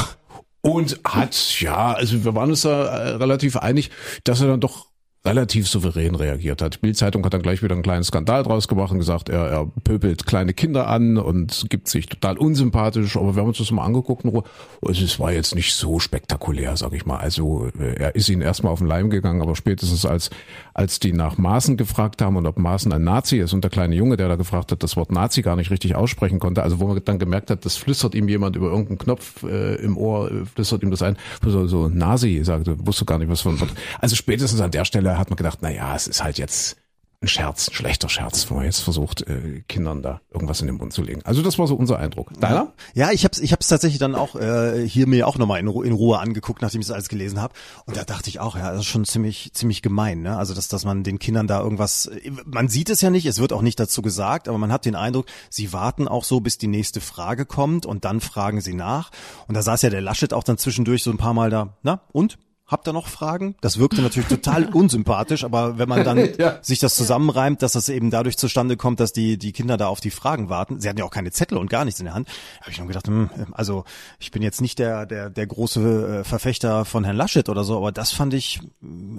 [0.61, 3.89] Und hat, ja, also wir waren uns da äh, relativ einig,
[4.23, 4.90] dass er dann doch
[5.23, 6.75] relativ souverän reagiert hat.
[6.75, 9.71] Die Bildzeitung hat dann gleich wieder einen kleinen Skandal draus gemacht und gesagt, er, er
[9.83, 13.15] pöbelt kleine Kinder an und gibt sich total unsympathisch.
[13.17, 14.43] Aber wir haben uns das mal angeguckt und
[14.89, 17.17] es war jetzt nicht so spektakulär, sag ich mal.
[17.17, 20.31] Also äh, er ist ihnen erstmal auf den Leim gegangen, aber spätestens als,
[20.73, 23.93] als die nach Maaßen gefragt haben und ob Maaßen ein Nazi ist und der kleine
[23.93, 26.87] Junge, der da gefragt hat, das Wort Nazi gar nicht richtig aussprechen konnte, also wo
[26.87, 30.45] man dann gemerkt hat, das flüstert ihm jemand über irgendeinen Knopf äh, im Ohr, äh,
[30.45, 33.59] flüstert ihm das ein, so, so Nazi, sagte, wusste gar nicht, was von.
[33.99, 36.77] Also spätestens an der Stelle hat man gedacht, na ja, es ist halt jetzt
[37.23, 40.77] ein Scherz, ein schlechter Scherz, wo man jetzt versucht, äh, Kindern da irgendwas in den
[40.77, 41.21] Mund zu legen.
[41.23, 42.33] Also das war so unser Eindruck.
[42.39, 42.73] Deiner?
[42.95, 45.83] Ja, ich habe ich hab's tatsächlich dann auch äh, hier mir auch nochmal in, Ru
[45.83, 47.53] in Ruhe angeguckt, nachdem ich das alles gelesen habe.
[47.85, 50.35] Und da dachte ich auch, ja, das ist schon ziemlich ziemlich gemein, ne?
[50.35, 52.09] Also dass dass man den Kindern da irgendwas,
[52.43, 54.95] man sieht es ja nicht, es wird auch nicht dazu gesagt, aber man hat den
[54.95, 59.11] Eindruck, sie warten auch so, bis die nächste Frage kommt und dann fragen sie nach.
[59.47, 61.77] Und da saß ja der Laschet auch dann zwischendurch so ein paar Mal da.
[61.83, 62.39] Na und?
[62.71, 63.55] Habt ihr noch Fragen?
[63.59, 66.57] Das wirkte natürlich total unsympathisch, aber wenn man dann Ja.
[66.61, 69.99] sich das zusammenreimt, dass das eben dadurch zustande kommt, dass die die Kinder da auf
[69.99, 70.79] die Fragen warten.
[70.79, 72.29] Sie hatten ja auch keine Zettel und gar nichts in der Hand.
[72.61, 73.83] Habe ich nur gedacht, hm, also
[74.19, 77.75] ich bin jetzt nicht der der der große äh, Verfechter von Herrn Laschet oder so,
[77.75, 78.61] aber das fand ich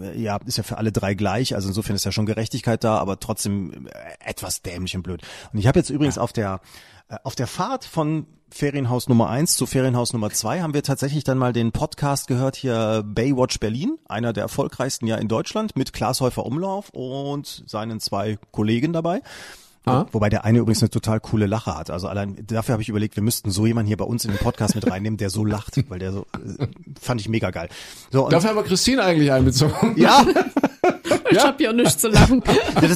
[0.00, 1.54] äh, ja ist ja für alle drei gleich.
[1.54, 3.90] Also insofern ist ja schon Gerechtigkeit da, aber trotzdem äh,
[4.24, 5.20] etwas dämlich und blöd.
[5.52, 6.60] Und ich habe jetzt übrigens auf der
[7.24, 11.38] auf der Fahrt von Ferienhaus Nummer eins zu Ferienhaus Nummer zwei haben wir tatsächlich dann
[11.38, 16.20] mal den Podcast gehört hier Baywatch Berlin, einer der erfolgreichsten ja in Deutschland mit Klaas
[16.20, 19.22] Häufer Umlauf und seinen zwei Kollegen dabei.
[19.84, 20.06] Ah.
[20.12, 21.90] Wobei der eine übrigens eine total coole Lache hat.
[21.90, 24.38] Also allein dafür habe ich überlegt, wir müssten so jemanden hier bei uns in den
[24.38, 26.66] Podcast mit reinnehmen, der so lacht, weil der so äh,
[27.00, 27.68] fand ich mega geil.
[28.12, 29.94] So Dafür haben wir Christine eigentlich einbezogen.
[29.96, 30.24] ja,
[31.30, 32.42] Ich hab ja nichts zu lachen.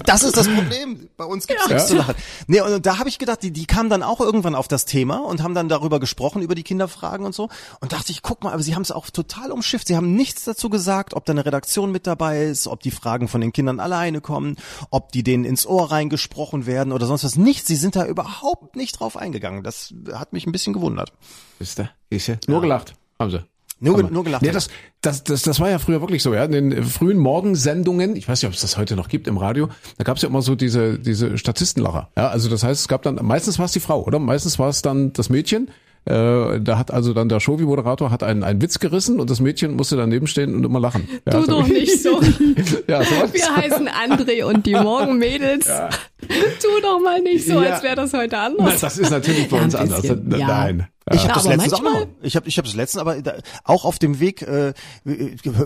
[0.05, 1.09] Das, ist das Problem.
[1.17, 2.15] Bei uns gibt's nichts zu lachen.
[2.49, 5.19] Nee, und da habe ich gedacht, die, die kamen dann auch irgendwann auf das Thema
[5.19, 7.49] und haben dann darüber gesprochen, über die Kinderfragen und so.
[7.81, 9.87] Und dachte ich, guck mal, aber sie haben es auch total umschifft.
[9.87, 13.29] Sie haben nichts dazu gesagt, ob da eine Redaktion mit dabei ist, ob die Fragen
[13.29, 14.57] von den Kindern alleine kommen,
[14.91, 17.37] ob die denen ins Ohr reingesprochen werden oder sonst was.
[17.37, 17.69] Nichts.
[17.69, 19.63] Sie sind da überhaupt nicht drauf eingegangen.
[19.63, 21.13] Das hat mich ein bisschen gewundert.
[21.59, 21.91] Wisst ihr?
[22.11, 22.37] Ist ja.
[22.49, 22.95] Nur gelacht.
[23.19, 23.45] Haben sie.
[23.79, 24.43] Nur, Aber- nur gelacht.
[24.43, 24.69] Nee, das,
[25.03, 26.45] das, das, das war ja früher wirklich so, ja.
[26.45, 29.69] In den frühen Morgensendungen, ich weiß nicht, ob es das heute noch gibt im Radio,
[29.99, 32.09] da gab es ja immer so diese, diese Statistenlacher.
[32.17, 34.19] Ja, also das heißt, es gab dann, meistens war es die Frau, oder?
[34.19, 35.69] Meistens war es dann das Mädchen.
[36.09, 39.75] Äh, da hat also dann der Shovi-Moderator hat einen, einen Witz gerissen und das Mädchen
[39.75, 41.09] musste daneben stehen und immer lachen.
[41.27, 42.21] Ja, Du so- doch nicht so.
[42.89, 43.11] Ja, so.
[43.33, 45.69] Wir heißen André und die Morgenmädels.
[46.29, 47.75] Tu doch mal nicht so, Ja.
[47.75, 48.81] als wäre das heute anders.
[48.81, 50.03] das ist natürlich bei Ja, uns anders.
[50.05, 50.15] ja.
[50.17, 50.89] Nein.
[51.13, 52.11] Ich habe das aber letztens auch manchmal- noch.
[52.23, 54.73] Ich habe ich hab das letztens, aber da, auch auf dem Weg äh,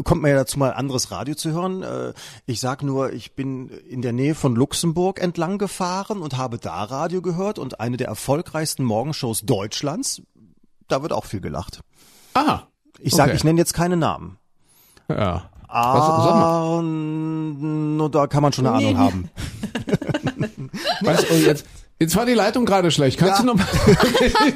[0.05, 1.83] kommt man ja dazu mal anderes Radio zu hören.
[1.83, 2.13] Äh,
[2.47, 6.83] ich sag nur, ich bin in der Nähe von Luxemburg entlang gefahren und habe da
[6.83, 10.21] Radio gehört und eine der erfolgreichsten Morgenshows Deutschlands.
[10.89, 11.81] Da wird auch viel gelacht.
[12.35, 12.67] Aha.
[12.99, 13.37] Ich sage, Okay.
[13.39, 14.37] ich nenne jetzt keine Namen.
[15.09, 15.49] Ja.
[15.73, 16.79] Sag mal.
[16.79, 19.31] Ah, nur da kann man schon eine Ahnung haben.
[21.03, 21.65] Was, oh, jetzt,
[21.99, 23.19] jetzt war die Leitung gerade schlecht.
[23.19, 23.41] Kannst Ja.
[23.41, 23.67] du noch mal?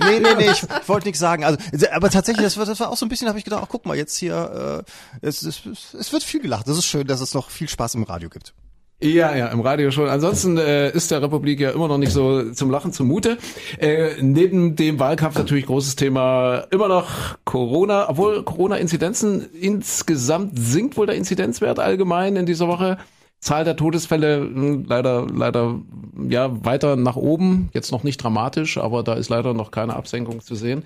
[0.09, 1.45] nee, nee, nee, ich wollte nichts sagen.
[1.45, 1.59] Also,
[1.93, 3.87] aber tatsächlich, das war, das war auch so ein bisschen, habe ich gedacht, ach, guck
[3.87, 4.85] mal, jetzt hier,
[5.23, 5.63] äh, es, es,
[5.99, 6.69] es wird viel gelacht.
[6.69, 8.55] Das ist schön, dass es noch viel Spaß im Radio gibt.
[9.03, 10.09] Ja, ja, im Radio schon.
[10.09, 13.37] Ansonsten äh, ist der Republik ja immer noch nicht so zum Lachen zumute.
[13.79, 21.07] Äh, neben dem Wahlkampf natürlich großes Thema immer noch Corona, obwohl Corona-Inzidenzen insgesamt sinkt wohl
[21.07, 22.97] der Inzidenzwert allgemein in dieser Woche.
[23.45, 25.79] Zahl der Todesfälle mh, leider leider
[26.29, 30.41] ja weiter nach oben, jetzt noch nicht dramatisch, aber da ist leider noch keine Absenkung
[30.41, 30.85] zu sehen.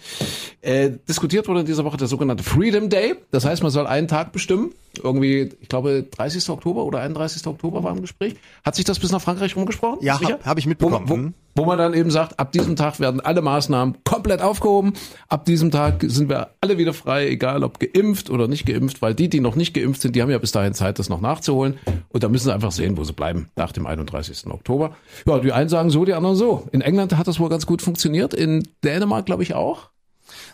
[0.60, 3.14] Äh, diskutiert wurde in dieser Woche der sogenannte Freedom Day.
[3.30, 4.72] Das heißt, man soll einen Tag bestimmen.
[5.02, 6.48] Irgendwie, ich glaube, 30.
[6.50, 7.46] Oktober oder 31.
[7.46, 8.34] Oktober war im Gespräch.
[8.64, 9.98] Hat sich das bis nach Frankreich rumgesprochen?
[10.02, 10.38] Ja, Micha?
[10.44, 11.08] hab- ich Wo, mitbekommen.
[11.08, 11.34] wo, Mhm.
[11.58, 14.92] Wo man dann eben sagt, ab diesem Tag werden alle Maßnahmen komplett aufgehoben.
[15.28, 19.12] Ab diesem Tag sind wir alle wieder frei, egal ob geimpft oder nicht geimpft, weil
[19.12, 21.78] die, die noch nicht geimpft sind, die haben ja bis dahin Zeit, das noch nachzuholen.
[22.10, 24.46] Und da müssen sie einfach sehen, wo sie bleiben nach dem 31.
[24.46, 24.96] Oktober.
[25.26, 26.68] Ja, die einen sagen so, die anderen so.
[26.70, 29.90] In England hat das wohl ganz gut funktioniert, in Dänemark glaube ich auch.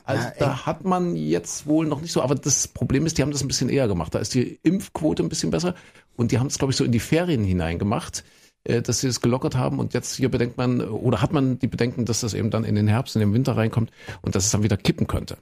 [0.05, 3.31] Also da hat man jetzt wohl noch nicht so, aber das Problem ist, die haben
[3.31, 4.15] das ein bisschen eher gemacht.
[4.15, 5.75] Da ist die Impfquote ein bisschen besser
[6.17, 8.25] und die haben es, glaube ich, so in die Ferien hinein gemacht,
[8.65, 12.07] dass sie es gelockert haben und jetzt hier bedenkt man, oder hat man die Bedenken,
[12.07, 13.91] dass das eben dann in den Herbst, in den Winter reinkommt
[14.23, 15.37] und dass es dann wieder kippen könnte.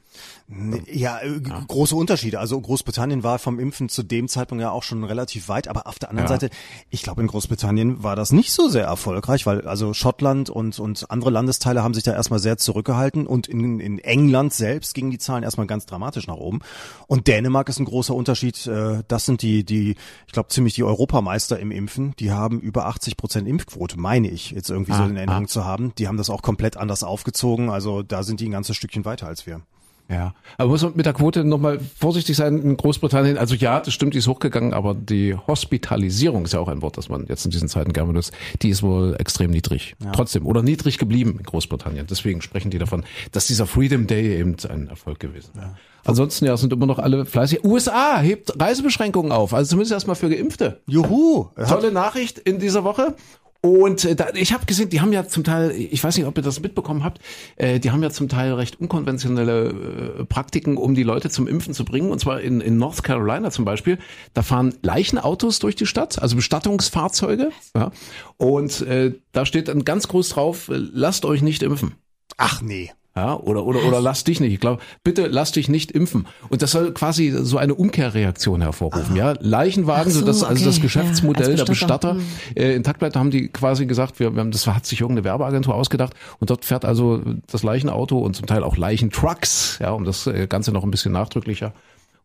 [0.93, 2.39] Ja, äh, g- große Unterschiede.
[2.39, 5.99] Also Großbritannien war vom Impfen zu dem Zeitpunkt ja auch schon relativ weit, aber auf
[5.99, 6.35] der anderen Ja.
[6.35, 6.51] Seite,
[6.91, 11.11] ich glaube in Großbritannien war das nicht so sehr erfolgreich, weil also Schottland und und
[11.11, 15.19] andere Landesteile haben sich da erstmal sehr zurückgehalten und in, in England selbst gingen die
[15.19, 16.61] Zahlen erstmal ganz dramatisch nach oben.
[17.07, 18.67] Und Dänemark ist ein großer Unterschied.
[18.67, 22.15] äh, Das sind die die ich glaube ziemlich die Europameister im Impfen.
[22.19, 25.65] Die haben über 80 Prozent Impfquote, meine ich jetzt irgendwie so Ah, in Erinnerung zu
[25.65, 25.95] haben.
[25.97, 27.71] Die haben das auch komplett anders aufgezogen.
[27.71, 29.63] Also da sind die ein ganzes Stückchen weiter als wir.
[30.09, 33.39] Ja, aber muss man mit der Quote nochmal vorsichtig sein in Großbritannien.
[33.39, 36.99] Also ja, das stimmt, die ist hochgegangen, aber die Hospitalisierung ist ja auch ein Wort,
[36.99, 39.97] das man jetzt in diesen Zeiten gerne benutzt, die ist wohl extrem niedrig.
[40.13, 42.07] Trotzdem, oder niedrig geblieben in Großbritannien.
[42.07, 45.63] Deswegen sprechen die davon, dass dieser Freedom Day eben ein Erfolg gewesen ist.
[46.05, 47.65] Ansonsten ja, sind immer noch alle fleißig.
[47.65, 50.81] USA hebt Reisebeschränkungen auf, also zumindest erstmal für Geimpfte.
[50.87, 51.51] Juhu!
[51.69, 53.15] Tolle Nachricht in dieser Woche.
[53.65, 56.37] Und äh, da, ich habe gesehen, die haben ja zum Teil, ich weiß nicht, ob
[56.37, 57.21] ihr das mitbekommen habt,
[57.55, 61.73] äh, die haben ja zum Teil recht unkonventionelle äh, Praktiken, um die Leute zum Impfen
[61.73, 62.11] zu bringen.
[62.11, 63.99] Und zwar in, in North Carolina zum Beispiel.
[64.35, 67.51] Da fahren Leichenautos durch die Stadt, also Bestattungsfahrzeuge.
[67.77, 67.93] Ja.
[68.37, 71.95] Und äh, da steht dann ganz groß drauf, lasst euch nicht impfen.
[72.37, 72.91] Ach nee.
[73.15, 74.55] Ja, oder, oder, oder lass dich nicht.
[74.55, 76.27] Ich glaube, bitte lass dich nicht impfen.
[76.49, 79.17] Und das soll quasi so eine Umkehrreaktion hervorrufen.
[79.17, 82.15] Ja, Leichenwagen, so, so, das, also okay, das ja, Geschäftsmodell als der Bestatter.
[82.15, 85.03] Bestatter äh, intakt bleibt, da haben die quasi gesagt, wir, wir haben, das hat sich
[85.03, 87.21] irgendeine Werbeagentur ausgedacht und dort fährt also
[87.51, 91.13] das Leichenauto und zum Teil auch Leichentrucks, ja, um das äh, Ganze noch ein bisschen
[91.13, 91.75] nachdrücklicher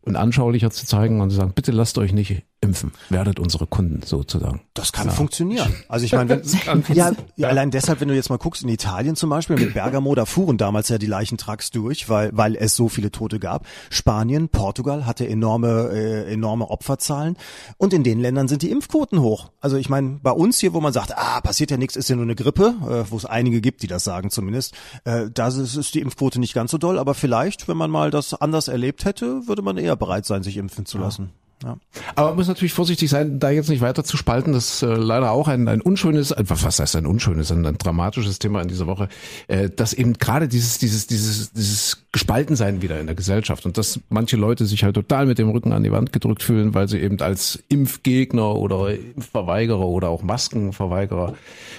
[0.08, 4.02] und anschaulicher zu zeigen und sie sagen, bitte lasst euch nicht impfen, werdet unsere Kunden
[4.02, 4.62] sozusagen.
[4.74, 5.72] Das kann funktionieren.
[5.88, 9.14] Also ich meine, wenn, ja, ja, allein deshalb, wenn du jetzt mal guckst, in Italien
[9.14, 12.88] zum Beispiel, mit Bergamo, da fuhren damals ja die Leichentrucks durch, weil, weil es so
[12.88, 13.66] viele Tote gab.
[13.90, 17.36] Spanien, Portugal hatte enorme, äh, enorme Opferzahlen.
[17.76, 19.50] Und in den Ländern sind die Impfquoten hoch.
[19.60, 22.16] Also ich meine, bei uns hier, wo man sagt, ah, passiert ja nichts, ist ja
[22.16, 25.76] nur eine Grippe, äh, wo es einige gibt, die das sagen zumindest, äh, da ist,
[25.76, 29.04] ist die Impfquote nicht ganz so doll, aber vielleicht, wenn man mal das anders erlebt
[29.04, 31.30] hätte, würde man eher bereit sein, sich impfen zu lassen.
[31.64, 31.76] Ja.
[32.14, 34.52] Aber man muss natürlich vorsichtig sein, da jetzt nicht weiter zu spalten.
[34.52, 37.78] Das ist äh, leider auch ein, ein unschönes, äh, was heißt ein unschönes, ein, ein
[37.78, 39.08] dramatisches Thema in dieser Woche,
[39.48, 43.98] äh, dass eben gerade dieses, dieses, dieses, dieses Gespaltensein wieder in der Gesellschaft und dass
[44.08, 47.00] manche Leute sich halt total mit dem Rücken an die Wand gedrückt fühlen, weil sie
[47.00, 51.34] eben als Impfgegner oder Impfverweigerer oder auch Maskenverweigerer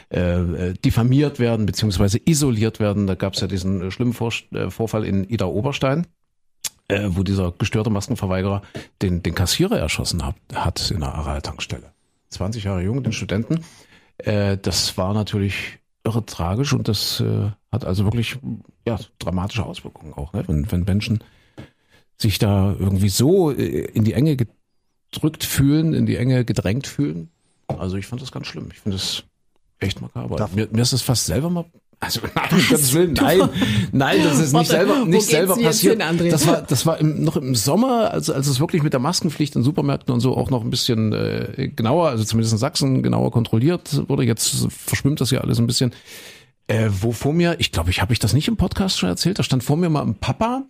[0.09, 3.07] äh, äh diffamiert werden beziehungsweise isoliert werden.
[3.07, 4.33] Da gab es ja diesen äh, schlimmen Vor
[4.69, 6.05] Vorfall in Ida Oberstein
[6.89, 8.61] äh, wo dieser gestörte Maskenverweigerer
[9.01, 11.91] den, den Kassierer erschossen hat, hat in der Aral-Tankstelle.
[12.29, 13.63] 20 Jahre jung, den Studenten.
[14.17, 18.37] Äh, das war natürlich irre tragisch und das äh, hat also wirklich
[18.85, 20.43] ja, dramatische Auswirkungen auch, ne?
[20.47, 21.23] wenn, wenn Menschen
[22.17, 27.29] sich da irgendwie so äh, in die Enge gedrückt fühlen, in die Enge gedrängt fühlen.
[27.67, 28.69] Also ich fand das ganz schlimm.
[28.71, 29.23] Ich finde das
[29.79, 30.49] echt makaber.
[30.53, 31.65] Mir, mir ist das fast selber mal
[31.99, 33.41] also nein, um Gottes Willen, nein,
[33.91, 36.01] nein, das ist nicht selber, nicht selber passiert.
[36.01, 38.99] Hin, das war, das war im, noch im Sommer, als, als es wirklich mit der
[38.99, 43.03] Maskenpflicht in Supermärkten und so auch noch ein bisschen äh, genauer, also zumindest in Sachsen
[43.03, 44.23] genauer kontrolliert wurde.
[44.23, 45.91] Jetzt verschwimmt das ja alles ein bisschen.
[46.67, 49.39] Äh, wo vor mir, ich glaube, ich habe ich das nicht im Podcast schon erzählt.
[49.39, 50.65] Da stand vor mir mal ein Papa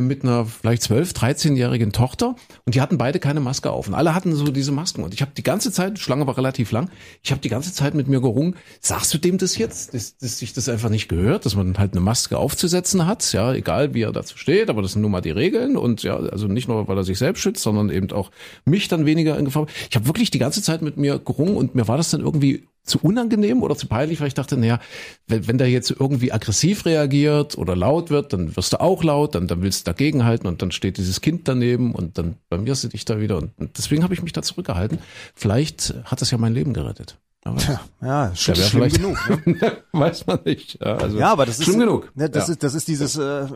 [0.00, 2.36] mit einer vielleicht 12, 13-jährigen Tochter.
[2.66, 3.88] Und die hatten beide keine Maske auf.
[3.88, 5.02] Und alle hatten so diese Masken.
[5.02, 6.90] Und ich habe die ganze Zeit, Schlange war relativ lang,
[7.22, 10.38] ich habe die ganze Zeit mit mir gerungen, sagst du dem das jetzt, dass, dass
[10.38, 14.02] sich das einfach nicht gehört, dass man halt eine Maske aufzusetzen hat, ja, egal wie
[14.02, 15.78] er dazu steht, aber das sind nun mal die Regeln.
[15.78, 18.30] Und ja, also nicht nur, weil er sich selbst schützt, sondern eben auch
[18.66, 19.66] mich dann weniger in Gefahr.
[19.88, 22.68] Ich habe wirklich die ganze Zeit mit mir gerungen und mir war das dann irgendwie
[22.82, 24.80] zu unangenehm oder zu peinlich, weil ich dachte, naja,
[25.26, 29.34] wenn, wenn der jetzt irgendwie aggressiv reagiert oder laut wird, dann wirst du auch laut,
[29.34, 32.74] dann, dann willst du dagegenhalten und dann steht dieses Kind daneben und dann bei mir
[32.74, 34.98] sitze ich da wieder und deswegen habe ich mich da zurückgehalten.
[35.34, 37.18] Vielleicht hat es ja mein Leben gerettet.
[37.42, 39.46] Aber Tja, ja, schon ja, schlimm genug.
[39.46, 39.78] Ne?
[39.92, 40.78] Weiß man nicht.
[40.78, 42.14] Ja, also ja aber das ist schlimm genug.
[42.14, 42.52] Ne, das ja.
[42.52, 43.16] ist das ist dieses.
[43.16, 43.46] Äh,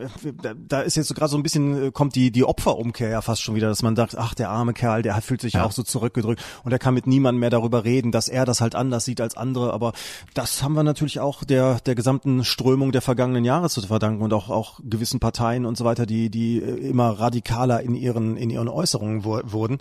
[0.67, 3.43] da ist jetzt so gerade so ein bisschen äh, kommt die die Opferumkehr ja fast
[3.43, 5.65] schon wieder, dass man sagt, ach der arme Kerl, der fühlt sich ja.
[5.65, 8.75] auch so zurückgedrückt und er kann mit niemandem mehr darüber reden, dass er das halt
[8.75, 9.75] anders sieht als andere.
[9.75, 9.93] Aber
[10.33, 14.33] das haben wir natürlich auch der der gesamten Strömung der vergangenen Jahre zu verdanken und
[14.33, 18.49] auch auch gewissen Parteien und so weiter, die die äh, immer radikaler in ihren in
[18.49, 19.77] ihren Äußerungen wurden.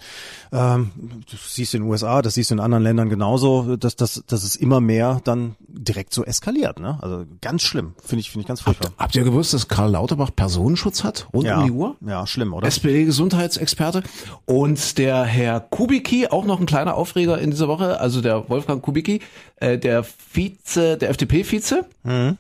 [0.51, 0.91] Ähm,
[1.31, 3.77] du siehst in den USA, das siehst du in anderen Ländern genauso.
[3.77, 6.79] Das dass, dass, dass es immer mehr dann direkt so eskaliert.
[6.79, 6.97] Ne?
[7.01, 8.89] Also ganz schlimm, finde ich, finde ich ganz furchtbar.
[8.91, 11.95] Habt, habt ihr gewusst, dass Karl Lauterbach Personenschutz hat rund ja, um die Uhr?
[12.05, 12.67] Ja, schlimm, oder?
[12.67, 14.03] SPD-Gesundheitsexperte.
[14.45, 18.81] Und der Herr Kubicki, auch noch ein kleiner Aufreger in dieser Woche, also der Wolfgang
[18.81, 19.21] Kubicki,
[19.57, 21.85] äh, der Vize, der FDP-Vize.
[22.03, 22.37] Mhm.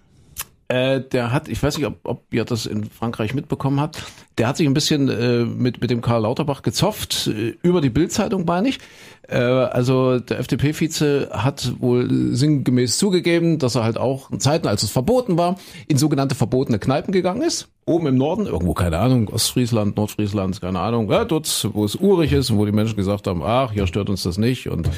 [0.73, 4.01] Äh, der hat, ich weiß nicht, ob, ob ihr das in Frankreich mitbekommen habt,
[4.39, 7.91] der hat sich ein bisschen äh, mit, mit dem Karl Lauterbach gezofft, äh, über die
[7.91, 8.79] Bildzeitung meine ich.
[9.27, 14.81] Äh, also der FDP-Vize hat wohl sinngemäß zugegeben, dass er halt auch in Zeiten, als
[14.81, 17.69] es verboten war, in sogenannte verbotene Kneipen gegangen ist.
[17.85, 22.33] Oben im Norden, irgendwo, keine Ahnung, Ostfriesland, Nordfriesland, keine Ahnung, ja, dort, wo es urig
[22.33, 24.89] ist und wo die Menschen gesagt haben, ach, hier stört uns das nicht und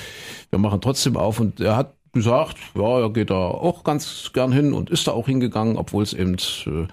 [0.52, 1.42] wir machen trotzdem auf.
[1.42, 5.12] Und er hat gesagt, ja, er geht da auch ganz gern hin und ist da
[5.12, 6.88] auch hingegangen, obwohl es eben äh,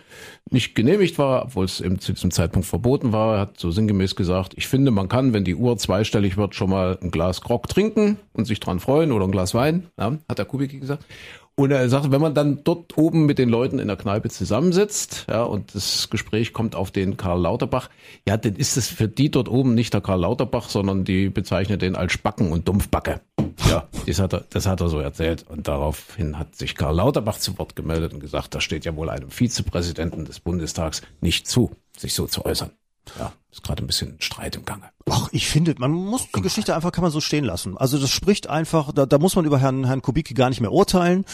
[0.51, 3.37] nicht genehmigt war, obwohl es eben zu diesem Zeitpunkt verboten war.
[3.37, 6.71] Er hat so sinngemäß gesagt, ich finde, man kann, wenn die Uhr zweistellig wird, schon
[6.71, 10.39] mal ein Glas Grog trinken und sich dran freuen oder ein Glas Wein, ja, hat
[10.39, 11.07] der Kubicki gesagt.
[11.55, 15.27] Und er sagt, wenn man dann dort oben mit den Leuten in der Kneipe zusammensitzt,
[15.29, 17.91] ja, und das Gespräch kommt auf den Karl Lauterbach,
[18.27, 21.79] ja, dann ist es für die dort oben nicht der Karl Lauterbach, sondern die bezeichnen
[21.79, 23.21] den als Spacken und Dumpfbacke.
[23.69, 25.45] Ja, das hat er, das hat er so erzählt.
[25.49, 29.11] Und daraufhin hat sich Karl Lauterbach zu Wort gemeldet und gesagt, das steht ja wohl
[29.11, 32.71] einem Vizepräsidenten des Bundestags nicht zu, sich so zu äußern.
[33.19, 34.85] Ja, ist gerade ein bisschen Streit im Gange.
[35.11, 37.77] Ach, ich finde, man muss die Geschichte einfach kann man so stehen lassen.
[37.77, 40.73] Also das spricht einfach, da, da muss man über Herrn Herrn Kubicki gar nicht mehr
[40.73, 41.25] urteilen.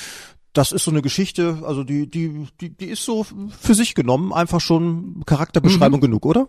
[0.54, 3.24] Das ist so eine Geschichte, also die die die die ist so
[3.60, 6.04] für sich genommen einfach schon Charakterbeschreibung mhm.
[6.04, 6.48] genug, oder?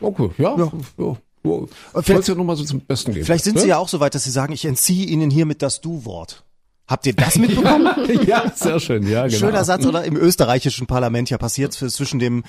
[0.00, 0.56] Okay, ja.
[0.56, 0.72] ja.
[0.98, 1.16] ja.
[1.42, 1.70] Wow.
[2.02, 3.24] Vielleicht ja noch mal so zum Besten geben.
[3.24, 3.62] Vielleicht sind ne?
[3.62, 6.44] Sie ja auch so weit, dass Sie sagen, ich entziehe Ihnen hiermit das Du-Wort.
[6.86, 7.88] Habt ihr das mitbekommen?
[8.26, 9.38] ja, sehr schön, ja, genau.
[9.38, 10.02] Schöner Satz, oder?
[10.04, 12.42] Im österreichischen Parlament ja passiert zwischen dem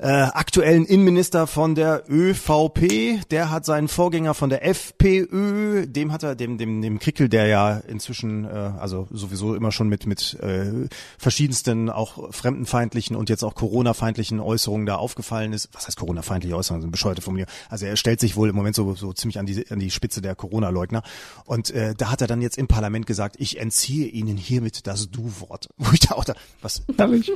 [0.00, 6.22] äh, aktuellen Innenminister von der ÖVP, der hat seinen Vorgänger von der FPÖ, dem hat
[6.22, 10.38] er, dem, dem, dem Krickel, der ja inzwischen, äh, also sowieso immer schon mit, mit
[10.40, 15.68] äh, verschiedensten auch fremdenfeindlichen und jetzt auch Corona-feindlichen Äußerungen da aufgefallen ist.
[15.72, 16.80] Was heißt Corona-feindliche Äußerungen?
[16.80, 17.52] Sind bescheuerte Formulierung.
[17.68, 20.22] Also er stellt sich wohl im Moment so, so ziemlich an die, an die Spitze
[20.22, 21.02] der Corona-Leugner.
[21.44, 25.10] Und äh, da hat er dann jetzt im Parlament gesagt, ich entziehe Ihnen hiermit das
[25.10, 25.68] Du-Wort.
[25.76, 26.82] Wo ich da auch da, was?
[26.96, 27.30] Herrlich.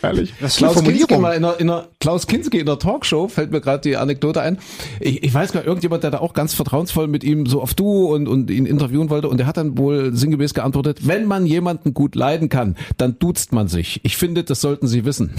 [0.00, 0.34] Herrlich.
[0.40, 1.20] Was Klaus Formulierung?
[1.20, 4.40] Mal in einer, in einer Klaus Kinski in der Talkshow, fällt mir gerade die Anekdote
[4.42, 4.58] ein.
[5.00, 8.14] Ich, ich weiß gar irgendjemand, der da auch ganz vertrauensvoll mit ihm so auf Du
[8.14, 11.94] und, und ihn interviewen wollte und der hat dann wohl sinngemäß geantwortet, wenn man jemanden
[11.94, 14.00] gut leiden kann, dann duzt man sich.
[14.04, 15.32] Ich finde, das sollten Sie wissen.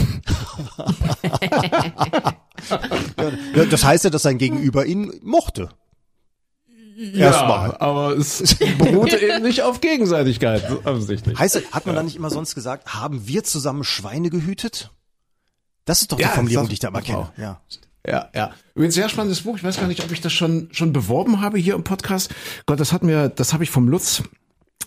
[3.69, 5.69] das heißt ja, dass sein Gegenüber ihn mochte.
[6.97, 7.69] Erstmal.
[7.69, 11.37] Ja, aber es beruhte eben nicht auf Gegenseitigkeit, offensichtlich.
[11.37, 14.91] Heißt, hat man da nicht immer sonst gesagt, haben wir zusammen Schweine gehütet?
[15.87, 17.31] Das ist doch die Ja, Formulierung, das- die ich da mal kenne.
[17.37, 17.59] Ja.
[18.07, 18.51] Ja, ja.
[18.75, 19.57] Übrigens sehr spannendes Buch.
[19.57, 22.33] Ich weiß gar nicht, ob ich das schon schon beworben habe hier im Podcast.
[22.65, 24.21] Gott, das hat mir, das habe ich vom Lutz.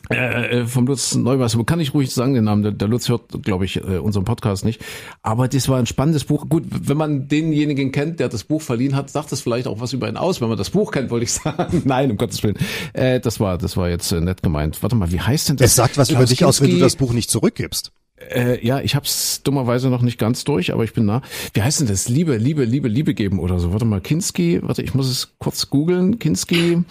[0.08, 3.64] Äh, vom Lutz Neubass, kann ich ruhig sagen den Namen, der, der Lutz hört, glaube
[3.66, 4.80] ich, äh, unseren Podcast nicht.
[5.22, 6.48] Aber das war ein spannendes Buch.
[6.48, 9.92] Gut, wenn man denjenigen kennt, der das Buch verliehen hat, sagt das vielleicht auch was
[9.92, 10.40] über ihn aus.
[10.40, 11.82] Wenn man das Buch kennt, wollte ich sagen.
[11.84, 12.56] Nein, um Gottes Willen.
[12.92, 14.82] Äh, das war, das war jetzt äh, nett gemeint.
[14.82, 15.66] Warte mal, wie heißt denn das?
[15.70, 16.84] Es sagt was über Klaus dich aus, wenn du Kinski.
[16.86, 17.92] das Buch nicht zurückgibst.
[18.28, 21.22] Äh, ja, ich hab's dummerweise noch nicht ganz durch, aber ich bin nah.
[21.54, 22.08] Wie heißt denn das?
[22.08, 23.72] Liebe, Liebe, Liebe, Liebe geben oder so.
[23.72, 26.18] Warte mal, Kinski, warte, ich muss es kurz googeln.
[26.18, 26.82] Kinski.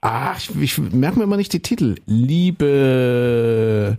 [0.00, 1.96] Ah, ich, ich merke mir immer nicht die Titel.
[2.06, 3.96] Liebe.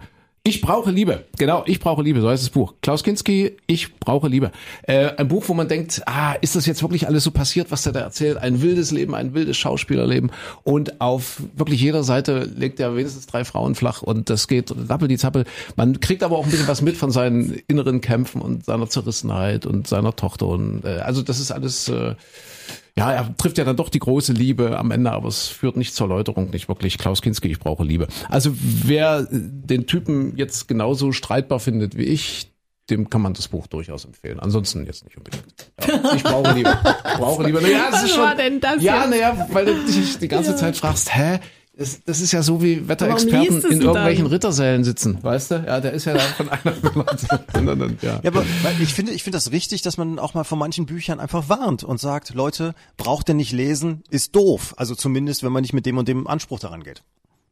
[0.48, 1.26] Ich brauche Liebe.
[1.38, 2.76] Genau, ich brauche Liebe, so heißt das Buch.
[2.82, 4.54] Klaus Kinski, Ich brauche Liebe.
[4.84, 7.84] Äh, ein Buch, wo man denkt, ah, ist das jetzt wirklich alles so passiert, was
[7.84, 8.38] der da erzählt?
[8.38, 10.32] Ein wildes Leben, ein wildes Schauspielerleben.
[10.64, 15.10] Und auf wirklich jeder Seite legt er wenigstens drei Frauen flach und das geht rappel
[15.10, 15.44] die Zappel.
[15.76, 19.66] Man kriegt aber auch ein bisschen was mit von seinen inneren Kämpfen und seiner Zerrissenheit
[19.66, 20.48] und seiner Tochter.
[20.48, 21.90] Und äh, also das ist alles.
[21.90, 22.16] Äh,
[22.98, 25.94] ja, er trifft ja dann doch die große Liebe am Ende, aber es führt nicht
[25.94, 26.98] zur Läuterung, nicht wirklich.
[26.98, 28.08] Klaus Kinski, ich brauche Liebe.
[28.28, 32.52] Also wer den Typen jetzt genauso streitbar findet wie ich,
[32.90, 34.40] dem kann man das Buch durchaus empfehlen.
[34.40, 35.72] Ansonsten jetzt nicht unbedingt.
[35.88, 36.76] Ja, ich brauche Liebe.
[36.86, 37.62] Ich brauche Liebe.
[37.62, 40.56] Naja, das Was ist schon, war denn das Ja, naja, weil du dich die ganze
[40.56, 41.40] Zeit fragst, hä?
[41.78, 44.34] Das, das ist ja so wie Wetterexperten in irgendwelchen dann?
[44.34, 45.56] Rittersälen sitzen, weißt du?
[45.68, 47.06] Ja, der ist ja da von einer zum
[47.54, 48.20] anderen, ja.
[48.24, 48.44] Ja, aber
[48.82, 51.84] ich finde, ich finde das wichtig, dass man auch mal von manchen Büchern einfach warnt
[51.84, 54.74] und sagt, Leute, braucht ihr nicht lesen, ist doof.
[54.78, 57.04] Also zumindest, wenn man nicht mit dem und dem Anspruch daran geht.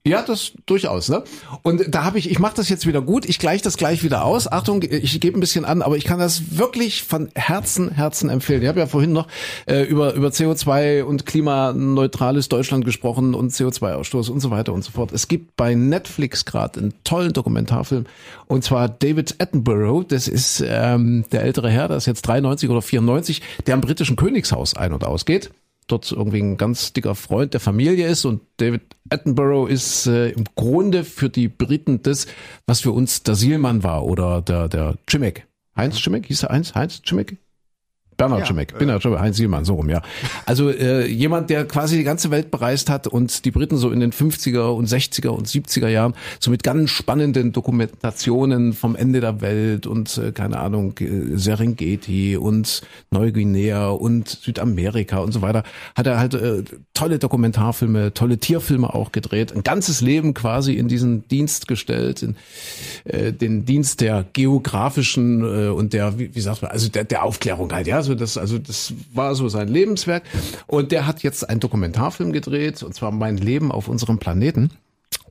[0.07, 1.23] Ja, das durchaus, ne?
[1.63, 4.23] Und da habe ich, ich mache das jetzt wieder gut, ich gleiche das gleich wieder
[4.23, 4.51] aus.
[4.51, 8.61] Achtung, ich gebe ein bisschen an, aber ich kann das wirklich von Herzen, Herzen empfehlen.
[8.61, 9.27] Ich habe ja vorhin noch
[9.65, 14.91] äh, über über CO2 und klimaneutrales Deutschland gesprochen und CO2-Ausstoß und so weiter und so
[14.91, 15.11] fort.
[15.11, 18.05] Es gibt bei Netflix gerade einen tollen Dokumentarfilm
[18.45, 20.05] und zwar David Attenborough.
[20.07, 24.17] Das ist ähm, der ältere Herr, der ist jetzt 93 oder 94, der am britischen
[24.17, 25.49] Königshaus ein- und ausgeht
[25.87, 30.45] dort irgendwie ein ganz dicker Freund der Familie ist und David Attenborough ist äh, im
[30.55, 32.27] Grunde für die Briten das,
[32.65, 35.47] was für uns der Sielmann war oder der der Chimek.
[35.75, 36.73] Heinz Chimek, hieß er Heinz?
[36.73, 37.37] Heinz Chimek?
[38.17, 40.01] Bernhard Ja, Chimek, Bernhard Chimek, Heinz Sielmann, so rum, ja.
[40.45, 43.99] Also äh, jemand, der quasi die ganze Welt bereist hat und die Briten so in
[43.99, 49.41] den 50er und 60er und 70er Jahren so mit ganz spannenden Dokumentationen vom Ende der
[49.41, 55.63] Welt und äh, keine Ahnung, äh, Serengeti und Neuguinea und Südamerika und so weiter,
[55.95, 56.63] hat er halt äh,
[56.93, 62.35] tolle Dokumentarfilme, tolle Tierfilme auch gedreht, ein ganzes Leben quasi in diesen Dienst gestellt, in
[63.03, 67.23] äh, den Dienst der geografischen äh, und der, wie, wie sagt man, also der, der
[67.23, 70.23] Aufklärung halt, ja, so das, also das war so sein Lebenswerk.
[70.67, 74.71] Und der hat jetzt einen Dokumentarfilm gedreht und zwar Mein Leben auf unserem Planeten.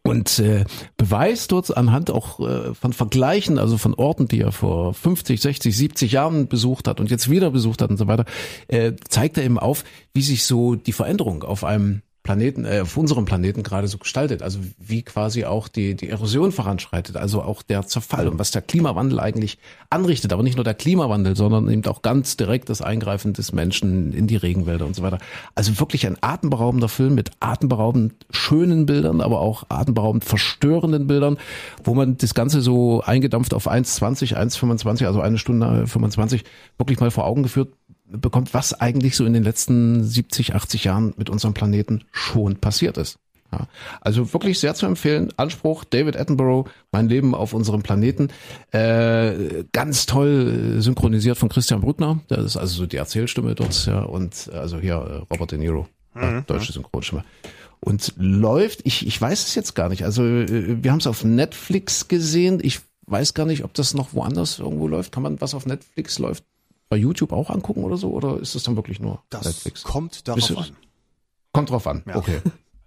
[0.07, 0.67] Und äh,
[0.99, 5.75] beweist dort anhand auch äh, von Vergleichen, also von Orten, die er vor 50, 60,
[5.75, 8.27] 70 Jahren besucht hat und jetzt wieder besucht hat und so weiter,
[8.69, 12.97] äh, zeigt er eben auf, wie sich so die Veränderung auf einem Planeten, äh, auf
[12.97, 14.43] unserem Planeten gerade so gestaltet.
[14.43, 18.63] Also wie quasi auch die, die Erosion voranschreitet, also auch der Zerfall und was der
[18.63, 19.59] Klimawandel eigentlich
[19.91, 20.33] anrichtet.
[20.33, 24.27] Aber nicht nur der Klimawandel, sondern eben auch ganz direkt das Eingreifen des Menschen in
[24.27, 25.19] die Regenwälder und so weiter.
[25.55, 31.37] Also wirklich ein atemberaubender Film mit atemberaubend schönen Bildern, aber auch atemberaubend verstörenden Bildern,
[31.85, 36.45] wo man das Ganze so eingedampft auf 1,20, 1,25, also eine Stunde 25
[36.79, 37.69] wirklich mal vor Augen geführt
[38.19, 42.99] bekommt, was eigentlich so in den letzten 70, 80 Jahren mit unserem Planeten schon passiert
[42.99, 43.19] ist.
[43.53, 43.69] Ja,
[44.01, 45.33] also wirklich sehr zu empfehlen.
[45.37, 48.29] Anspruch David Attenborough, mein Leben auf unserem Planeten.
[48.73, 52.21] Äh, ganz toll äh, synchronisiert von Christian Brückner.
[52.29, 54.01] Das ist also so die Erzählstimme dort, ja.
[54.03, 57.25] Und äh, also hier äh, Robert De Niro, ja, deutsche Synchronstimme.
[57.81, 60.05] Und läuft, ich, ich weiß es jetzt gar nicht.
[60.05, 62.61] Also wir haben es auf Netflix gesehen.
[62.63, 65.13] Ich weiß gar nicht, ob das noch woanders irgendwo läuft.
[65.13, 66.45] Kann man was auf Netflix läuft?
[66.95, 68.11] Bei YouTube auch angucken oder so?
[68.11, 69.83] Oder ist es dann wirklich nur Das Netflix?
[69.83, 70.67] kommt darauf ihr- an.
[71.53, 72.05] Kommt drauf an.
[72.07, 72.15] Ja.
[72.15, 72.39] Okay.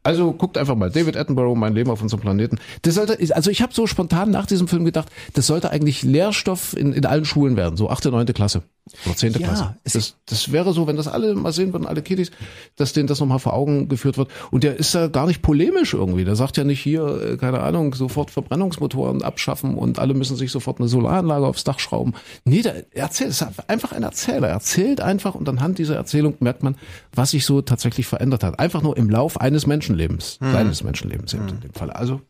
[0.03, 2.57] Also guckt einfach mal David Attenborough, mein Leben auf unserem Planeten.
[2.83, 6.73] Das sollte, also ich habe so spontan nach diesem Film gedacht, das sollte eigentlich Lehrstoff
[6.77, 8.63] in, in allen Schulen werden, so achte, neunte Klasse
[9.05, 9.77] oder zehnte Ja, Klasse.
[9.83, 12.31] Das, das wäre so, wenn das alle mal sehen würden, alle Kiddies,
[12.75, 14.29] dass denen das nochmal vor Augen geführt wird.
[14.51, 16.25] Und der ist da gar nicht polemisch irgendwie.
[16.25, 20.51] Der sagt ja nicht hier, äh, keine Ahnung, sofort Verbrennungsmotoren abschaffen und alle müssen sich
[20.51, 22.13] sofort eine Solaranlage aufs Dach schrauben.
[22.45, 24.47] Nee, der erzählt, ist einfach ein Erzähler.
[24.47, 26.75] Er erzählt einfach und anhand dieser Erzählung merkt man,
[27.13, 28.59] was sich so tatsächlich verändert hat.
[28.59, 31.91] Einfach nur im Lauf eines Menschenlebens, seines Menschenlebens eben in dem Fall.
[31.91, 32.21] Also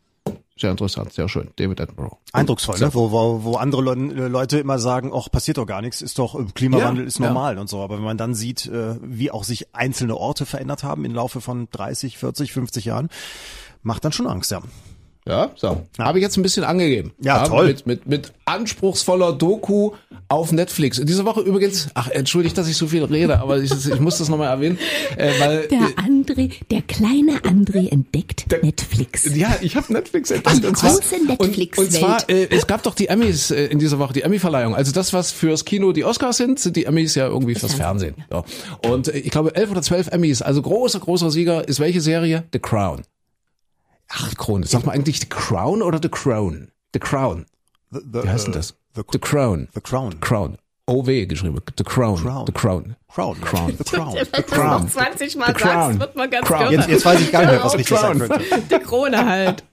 [0.60, 1.48] sehr interessant, sehr schön.
[1.56, 2.18] David Attenborough.
[2.32, 2.92] Eindrucksvoll, ne?
[2.92, 6.38] wo, wo, wo andere Le Leute immer sagen, ach, passiert doch gar nichts, ist doch,
[6.38, 7.80] äh, Klimawandel Ja, ist normal und so.
[7.80, 11.40] Aber wenn man dann sieht, äh, wie auch sich einzelne Orte verändert haben im Laufe
[11.40, 13.08] von 30, 40, 50 Jahren,
[13.82, 14.62] macht dann schon Angst, ja.
[15.26, 15.82] Ja, so.
[15.98, 17.12] Habe ich jetzt ein bisschen angegeben.
[17.20, 17.66] Ja, toll.
[17.66, 19.92] Mit, mit, mit anspruchsvoller Doku
[20.28, 21.00] auf Netflix.
[21.02, 24.28] Diese Woche übrigens, ach, entschuldigt, dass ich so viel rede, aber ich, ich muss das
[24.28, 24.78] nochmal erwähnen,
[25.16, 25.68] äh, weil...
[25.68, 29.34] Der André, der kleine André entdeckt Netflix.
[29.34, 30.64] Ja, ich habe Netflix entdeckt.
[30.66, 31.88] Und zwar, große und, Netflix-Welt.
[31.88, 34.74] und zwar, äh, es gab doch die Emmys äh, in dieser Woche, die Emmy-Verleihung.
[34.74, 38.14] Also das, was fürs Kino die Oscars sind, sind die Emmys ja irgendwie fürs Fernsehen.
[38.30, 38.44] Ja.
[38.86, 40.42] Und äh, ich glaube, elf oder zwölf Emmys.
[40.42, 42.44] Also großer, großer Sieger ist welche Serie?
[42.52, 43.02] The Crown.
[44.08, 44.66] Ach, Krone.
[44.66, 46.68] Sag mal eigentlich The Crown oder The Crown?
[46.92, 47.46] The Crown.
[47.90, 48.74] The, the, Wie heißt denn äh, das?
[48.98, 49.68] The, The Crown.
[49.74, 50.12] the Crown.
[50.18, 50.58] Crown.
[50.88, 51.60] OW geschrieben.
[51.76, 52.16] The Crown.
[52.16, 52.46] Crown.
[52.46, 52.96] The Crown.
[53.10, 53.40] Crown.
[53.40, 53.74] Crown.
[53.76, 54.14] The Crown.
[54.32, 54.82] Wenn du Crown.
[54.82, 55.72] noch 20 Mal The Crown.
[55.72, 56.72] sagst, wird man ganz Crown.
[56.72, 58.18] Jetzt, jetzt weiß ich gar nicht mehr, was sein Crown.
[58.18, 58.40] könnte.
[58.70, 59.64] Die Krone halt.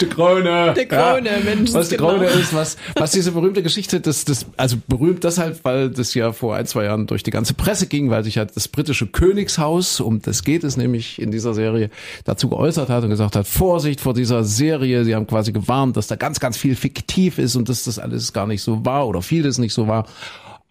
[0.00, 0.74] Die Krone.
[0.76, 2.10] Die Krone, Mensch, Was die genau.
[2.10, 6.32] Krone ist, was, was diese berühmte Geschichte, das, das, also berühmt deshalb, weil das ja
[6.32, 10.00] vor ein, zwei Jahren durch die ganze Presse ging, weil sich ja das britische Königshaus,
[10.00, 11.90] um das geht es nämlich in dieser Serie,
[12.24, 16.08] dazu geäußert hat und gesagt hat, Vorsicht vor dieser Serie, sie haben quasi gewarnt, dass
[16.08, 19.22] da ganz, ganz viel fiktiv ist und dass das alles gar nicht so war oder
[19.22, 20.06] vieles nicht so war.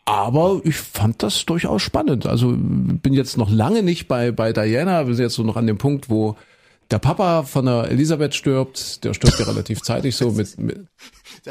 [0.10, 2.26] Aber ich fand das durchaus spannend.
[2.26, 5.06] Also bin jetzt noch lange nicht bei, bei Diana.
[5.08, 6.36] Wir sind jetzt so noch an dem Punkt, wo
[6.90, 9.04] der Papa von der Elisabeth stirbt.
[9.04, 10.88] Der stirbt ja relativ zeitig so mit, mit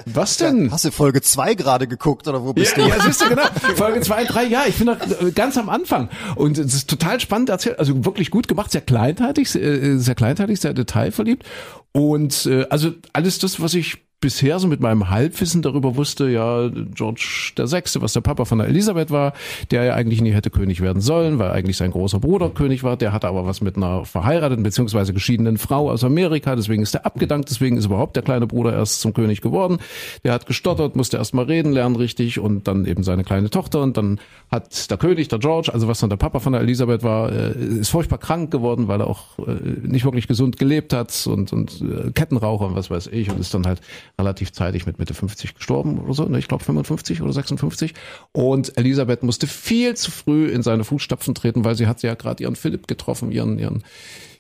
[0.07, 0.73] Was denn?
[0.73, 2.89] Hast du Folge zwei gerade geguckt oder wo bist Ja, du?
[2.89, 3.45] ja, siehst du, genau.
[3.77, 6.09] Folge zwei, drei, ja, ich bin noch äh, ganz am Anfang.
[6.35, 10.17] Und es ist total spannend erzählt, also wirklich gut gemacht, sehr kleinteilig, sehr, äh, sehr
[10.17, 11.45] kleinteilig, sehr detailverliebt.
[11.93, 16.69] Und äh, also alles das, was ich bisher so mit meinem Halbwissen darüber wusste, ja,
[16.69, 19.33] George der Sechste, was der Papa von der Elisabeth war,
[19.71, 22.97] der ja eigentlich nie hätte König werden sollen, weil eigentlich sein großer Bruder König war,
[22.97, 25.13] der hatte aber was mit einer verheirateten bzw.
[25.13, 29.01] geschiedenen Frau aus Amerika, deswegen ist er abgedankt, deswegen ist überhaupt der kleine Bruder erst
[29.01, 29.79] zum König geworden.
[30.25, 33.83] Der hat gestottert, musste erst mal reden lernen richtig und dann eben seine kleine Tochter
[33.83, 34.19] und dann
[34.51, 37.53] hat der König, der George, also was dann der Papa von der Elisabeth war, äh,
[37.53, 41.81] ist furchtbar krank geworden, weil er auch äh, nicht wirklich gesund gelebt hat und, und
[41.83, 43.81] äh, Kettenraucher und was weiß ich und ist dann halt
[44.19, 46.39] relativ zeitig mit Mitte 50 gestorben oder so, ne?
[46.39, 47.95] ich glaube 55 oder 56
[48.33, 52.43] und Elisabeth musste viel zu früh in seine Fußstapfen treten, weil sie hat ja gerade
[52.43, 53.83] ihren Philipp getroffen, ihren, ihren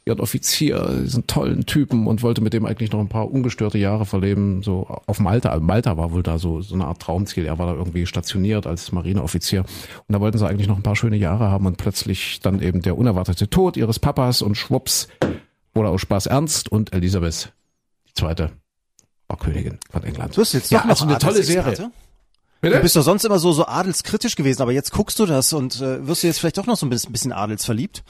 [0.09, 4.07] ihren Offizier, diesen tollen Typen und wollte mit dem eigentlich noch ein paar ungestörte Jahre
[4.07, 5.59] verleben, so auf Malta.
[5.61, 7.45] Malta war wohl da so, so eine Art Traumziel.
[7.45, 9.61] Er war da irgendwie stationiert als Marineoffizier.
[9.61, 12.83] Und da wollten sie eigentlich noch ein paar schöne Jahre haben und plötzlich dann eben
[12.83, 15.09] der unerwartete Tod ihres Papas und schwupps
[15.75, 17.53] wurde aus Spaß ernst und Elisabeth,
[18.09, 18.51] die zweite,
[19.37, 20.37] Königin von England.
[20.37, 21.43] Du bist jetzt ja, doch noch also eine tolle.
[21.43, 21.91] Serie.
[22.61, 25.81] Du bist doch sonst immer so, so adelskritisch gewesen, aber jetzt guckst du das und
[25.81, 28.03] äh, wirst du jetzt vielleicht doch noch so ein bisschen, bisschen adelsverliebt?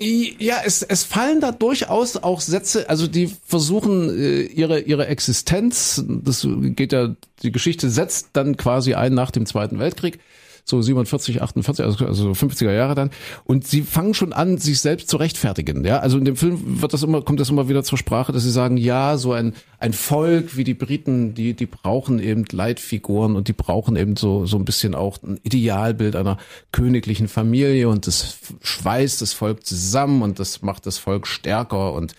[0.00, 6.04] Ja, es, es fallen da durchaus auch Sätze, also die versuchen äh, ihre ihre Existenz,
[6.06, 10.20] das geht ja, die Geschichte setzt dann quasi ein nach dem Zweiten Weltkrieg,
[10.64, 13.10] so 47, 48, also, also 50er Jahre dann,
[13.44, 15.84] und sie fangen schon an, sich selbst zu rechtfertigen.
[15.84, 18.44] Ja, also in dem Film wird das immer, kommt das immer wieder zur Sprache, dass
[18.44, 23.36] sie sagen, ja, so ein ein Volk wie die Briten, die die brauchen eben Leitfiguren
[23.36, 26.36] und die brauchen eben so so ein bisschen auch ein Idealbild einer
[26.72, 32.16] königlichen Familie und das schweißt das Volk zusammen und das macht das Volk stärker und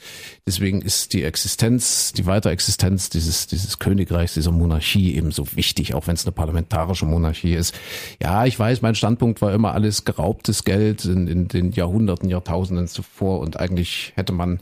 [0.47, 6.07] deswegen ist die Existenz, die Weiterexistenz dieses dieses Königreichs, dieser Monarchie eben so wichtig, auch
[6.07, 7.75] wenn es eine parlamentarische Monarchie ist.
[8.21, 12.87] Ja, ich weiß, mein Standpunkt war immer alles geraubtes Geld in, in den Jahrhunderten, Jahrtausenden
[12.87, 14.61] zuvor und eigentlich hätte man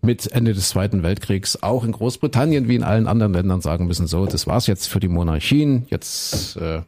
[0.00, 2.35] mit Ende des Zweiten Weltkriegs auch in Großbritannien
[2.68, 6.56] wie in allen anderen Ländern sagen müssen, so, das war's jetzt für die Monarchien, jetzt
[6.56, 6.82] äh,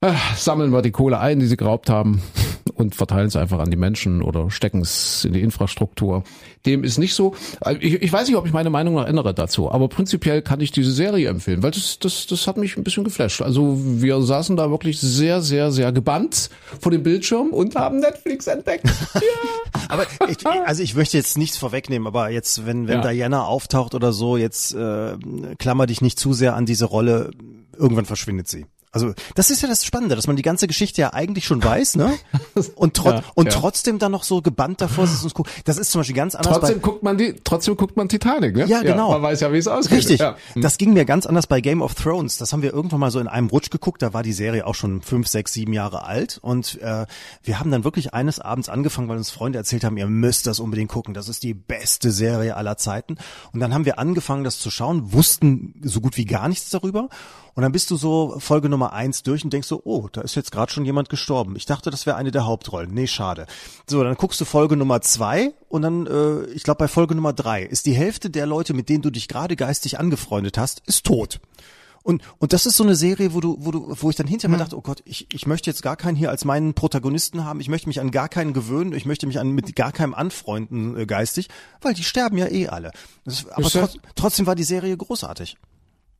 [0.00, 2.20] äh, sammeln wir die Kohle ein, die sie geraubt haben
[2.80, 6.24] und verteilen es einfach an die Menschen oder stecken es in die Infrastruktur.
[6.66, 7.34] Dem ist nicht so.
[7.80, 10.72] Ich, ich weiß nicht, ob ich meine Meinung noch ändere dazu, aber prinzipiell kann ich
[10.72, 13.42] diese Serie empfehlen, weil das, das, das hat mich ein bisschen geflasht.
[13.42, 16.50] Also wir saßen da wirklich sehr, sehr, sehr gebannt
[16.80, 18.86] vor dem Bildschirm und haben Netflix entdeckt.
[19.14, 19.80] Ja.
[19.88, 23.10] Aber ich, also ich möchte jetzt nichts vorwegnehmen, aber jetzt, wenn, wenn Ja.
[23.10, 25.16] Diana auftaucht oder so, jetzt äh,
[25.58, 27.30] klammer dich nicht zu sehr an diese Rolle,
[27.76, 28.66] irgendwann verschwindet sie.
[28.92, 31.94] Also das ist ja das Spannende, dass man die ganze Geschichte ja eigentlich schon weiß,
[31.96, 32.12] ne?
[32.74, 33.52] Und, tro Ja, und ja.
[33.52, 35.50] trotzdem dann noch so gebannt davor sitzt und guckt.
[35.64, 38.66] Das ist zum Beispiel ganz anders Trotzdem guckt man die, trotzdem guckt man Titanic, ne?
[38.66, 39.12] Ja, genau.
[39.12, 39.98] man weiß ja, wie es ausgeht.
[39.98, 40.20] Richtig.
[40.20, 40.36] Ja.
[40.56, 42.38] Das ging mir ganz anders bei Game of Thrones.
[42.38, 44.02] Das haben wir irgendwann mal so in einem Rutsch geguckt.
[44.02, 46.38] Da war die Serie auch schon fünf, sechs, sieben Jahre alt.
[46.42, 47.06] Und äh,
[47.42, 50.60] wir haben dann wirklich eines Abends angefangen, weil uns Freunde erzählt haben, ihr müsst das
[50.60, 51.14] unbedingt gucken.
[51.14, 53.16] Das ist die beste Serie aller Zeiten.
[53.52, 57.08] Und dann haben wir angefangen, das zu schauen, wussten so gut wie gar nichts darüber.
[57.60, 60.34] Und dann bist du so Folge Nummer eins durch und denkst so, oh, da ist
[60.34, 61.56] jetzt gerade schon jemand gestorben.
[61.56, 62.90] Ich dachte, das wäre eine der Hauptrollen.
[62.90, 63.46] Nee, schade.
[63.86, 67.34] So, dann guckst du Folge Nummer zwei und dann, äh, ich glaube, bei Folge Nummer
[67.34, 71.04] drei ist die Hälfte der Leute, mit denen du dich gerade geistig angefreundet hast, ist
[71.04, 71.38] tot.
[72.02, 74.56] Und, und das ist so eine Serie, wo du, wo du, wo ich dann hinterher
[74.56, 74.60] mhm.
[74.60, 77.68] dachte, oh Gott, ich, ich möchte jetzt gar keinen hier als meinen Protagonisten haben, ich
[77.68, 81.04] möchte mich an gar keinen gewöhnen, ich möchte mich an mit gar keinem anfreunden äh,
[81.04, 81.50] geistig,
[81.82, 82.90] weil die sterben ja eh alle.
[83.26, 85.58] Das, aber trotz, trotzdem war die Serie großartig.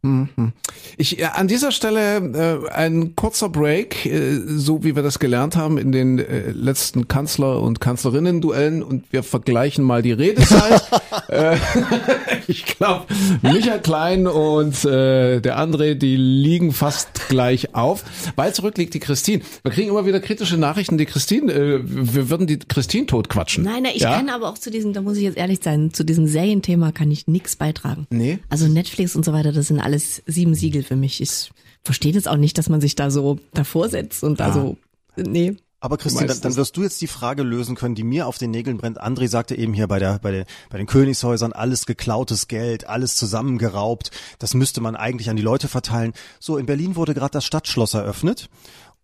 [0.03, 0.53] Mhm.
[0.97, 5.77] Ich an dieser Stelle äh, ein kurzer Break, äh, so wie wir das gelernt haben
[5.77, 10.83] in den äh, letzten Kanzler- und Kanzlerinnen-Duellen und wir vergleichen mal die Redezeit.
[11.29, 11.57] äh,
[12.47, 13.07] ich glaube,
[13.43, 18.05] Michael Klein und äh, der André, die liegen fast gleich auf.
[18.37, 19.43] Weit zurück liegt die Christine.
[19.63, 23.65] Wir kriegen immer wieder kritische Nachrichten, die Christine, äh, wir würden die Christine totquatschen.
[23.65, 24.17] Nein, nein, ich ja?
[24.17, 27.11] kann aber auch zu diesem, da muss ich jetzt ehrlich sein, zu diesem Serienthema kann
[27.11, 28.07] ich nichts beitragen.
[28.09, 28.39] Nee.
[28.49, 31.20] Also Netflix und so weiter, das sind alle alles sieben Siegel für mich.
[31.20, 31.51] Ich
[31.82, 34.53] verstehe das auch nicht, dass man sich da so davor setzt und da ja.
[34.53, 34.76] so,
[35.16, 35.57] nee.
[35.82, 38.51] Aber Christine, dann, dann wirst du jetzt die Frage lösen können, die mir auf den
[38.51, 39.03] Nägeln brennt.
[39.03, 43.16] André sagte eben hier bei der, bei den, bei den Königshäusern alles geklautes Geld, alles
[43.16, 44.11] zusammengeraubt.
[44.38, 46.12] Das müsste man eigentlich an die Leute verteilen.
[46.38, 48.51] So, in Berlin wurde gerade das Stadtschloss eröffnet.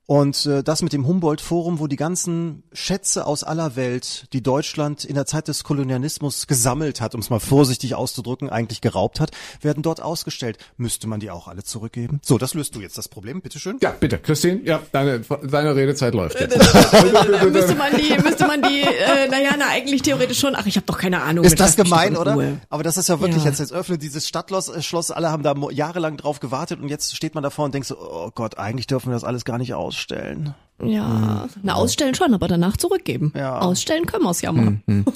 [0.07, 5.05] Und äh, das mit dem Humboldt-Forum, wo die ganzen Schätze aus aller Welt, die Deutschland
[5.05, 9.33] in der Zeit des Kolonialismus gesammelt hat, um es mal vorsichtig auszudrücken, eigentlich geraubt hat,
[9.63, 10.59] werden dort ausgestellt.
[10.77, 12.21] Müsste man die auch alle zurückgeben?
[12.23, 13.79] So, das löst du jetzt das Problem, bitteschön.
[13.81, 16.57] Ja, bitte, Christine, ja, deine, deine Redezeit läuft jetzt.
[16.57, 20.55] müsste man die, müsste man die, äh, naja, na eigentlich theoretisch schon.
[20.55, 21.45] Ach, ich habe doch keine Ahnung.
[21.45, 22.59] Ist das gemein, oder?
[22.71, 23.51] Aber das ist ja wirklich ja.
[23.51, 27.17] jetzt, jetzt öffnet dieses Stadtschloss, äh, Schloss, alle haben da jahrelang drauf gewartet und jetzt
[27.17, 29.75] steht man davor und denkt so, oh Gott, eigentlich dürfen wir das alles gar nicht
[29.75, 30.55] aus ausstellen.
[30.85, 33.33] Ja, na ausstellen schon, aber danach zurückgeben.
[33.35, 33.61] Ja.
[33.61, 34.77] Ausstellen können wir es ja mal.
[34.85, 35.07] Mhm.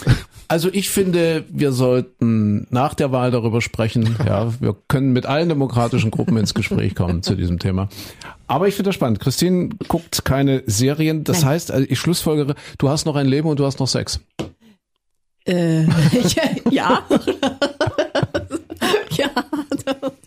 [0.49, 4.16] Also ich finde, wir sollten nach der Wahl darüber sprechen.
[4.26, 7.89] Ja, wir können mit allen demokratischen Gruppen ins Gespräch kommen zu diesem Thema.
[8.47, 9.20] Aber ich finde das spannend.
[9.20, 11.24] Christine guckt keine Serien.
[11.24, 11.51] Das Nein.
[11.51, 14.20] heißt, also ich schlussfolgere, du hast noch ein Leben und du hast noch Sex.
[15.47, 15.85] Äh,
[16.70, 17.03] ja.
[19.11, 19.28] ja.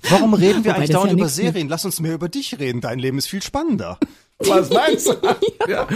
[0.10, 1.70] Warum reden wir Wobei eigentlich dauernd ja über Serien?
[1.70, 2.82] Lass uns mehr über dich reden.
[2.82, 3.97] Dein Leben ist viel spannender.
[4.47, 5.15] Was meinst du?
[5.67, 5.87] ja.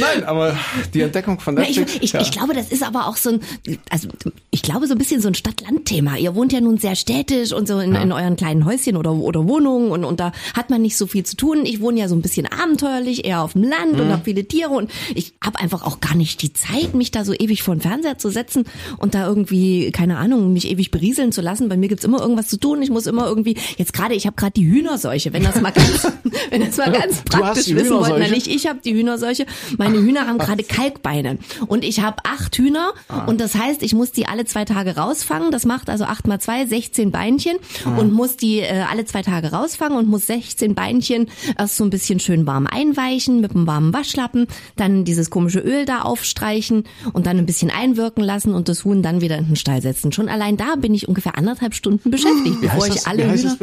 [0.00, 0.58] Nein, aber
[0.94, 1.92] die Entdeckung von Netflix.
[1.92, 2.20] Na, ich, ich, ja.
[2.20, 3.40] ich glaube, das ist aber auch so ein,
[3.88, 4.08] also
[4.50, 6.16] ich glaube so ein bisschen so ein Stadt-Land-Thema.
[6.16, 8.02] Ihr wohnt ja nun sehr städtisch und so in, ja.
[8.02, 11.24] in euren kleinen Häuschen oder, oder Wohnungen und, und da hat man nicht so viel
[11.24, 11.64] zu tun.
[11.64, 14.00] Ich wohne ja so ein bisschen abenteuerlich, eher auf dem Land mhm.
[14.00, 17.24] und habe viele Tiere und ich habe einfach auch gar nicht die Zeit, mich da
[17.24, 18.64] so ewig vor den Fernseher zu setzen
[18.98, 21.68] und da irgendwie, keine Ahnung, mich ewig berieseln zu lassen.
[21.68, 22.82] Bei mir gibt's immer irgendwas zu tun.
[22.82, 26.08] Ich muss immer irgendwie, jetzt gerade, ich habe gerade die Hühnerseuche, wenn das mal ganz,
[26.50, 28.14] wenn das mal ganz praktisch wissen wollt.
[28.18, 29.46] Na nicht, ich habe die Hühnerseuche.
[29.78, 33.24] Meine Hühner haben gerade Kalkbeine und ich habe acht Hühner ah.
[33.24, 35.50] und das heißt, ich muss die alle zwei Tage rausfangen.
[35.50, 37.96] Das macht also acht mal zwei, 16 Beinchen ah.
[37.98, 41.90] und muss die äh, alle zwei Tage rausfangen und muss 16 Beinchen erst so ein
[41.90, 44.46] bisschen schön warm einweichen mit einem warmen Waschlappen,
[44.76, 49.02] dann dieses komische Öl da aufstreichen und dann ein bisschen einwirken lassen und das Huhn
[49.02, 50.12] dann wieder in den Stall setzen.
[50.12, 53.56] Schon allein da bin ich ungefähr anderthalb Stunden beschäftigt, bevor ich alle Hühner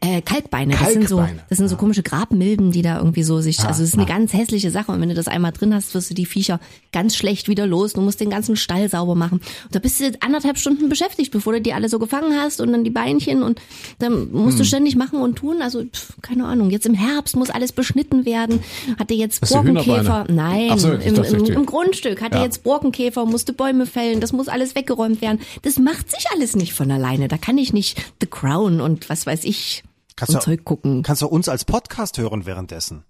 [0.00, 3.60] äh, Kalkbeine, das sind so das sind so komische Grabmilben, die da irgendwie so sich,
[3.60, 4.06] ah, also es ist eine ah.
[4.06, 6.60] ganz hässliche Sache und wenn du das einmal drin hast, wirst du die Viecher
[6.92, 7.92] ganz schlecht wieder los.
[7.92, 9.40] Du musst den ganzen Stall sauber machen.
[9.64, 12.72] Und da bist du anderthalb Stunden beschäftigt, bevor du die alle so gefangen hast und
[12.72, 13.60] dann die Beinchen und
[13.98, 14.58] dann musst hm.
[14.58, 15.62] du ständig machen und tun.
[15.62, 16.70] Also pff, keine Ahnung.
[16.70, 18.60] Jetzt im Herbst muss alles beschnitten werden.
[18.98, 20.26] Hatte jetzt Borkenkäfer.
[20.28, 22.44] Nein, so, im, im, im, Grundstück hatte ja.
[22.44, 24.20] jetzt Borkenkäfer, musste Bäume fällen.
[24.20, 25.40] Das muss alles weggeräumt werden.
[25.62, 27.28] Das macht sich alles nicht von alleine.
[27.28, 29.84] Da kann ich nicht The Crown und was weiß ich.
[30.16, 31.02] Kannst du, Zeug gucken.
[31.02, 33.04] Kannst du uns als Podcast hören währenddessen?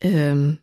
[0.00, 0.58] Ähm,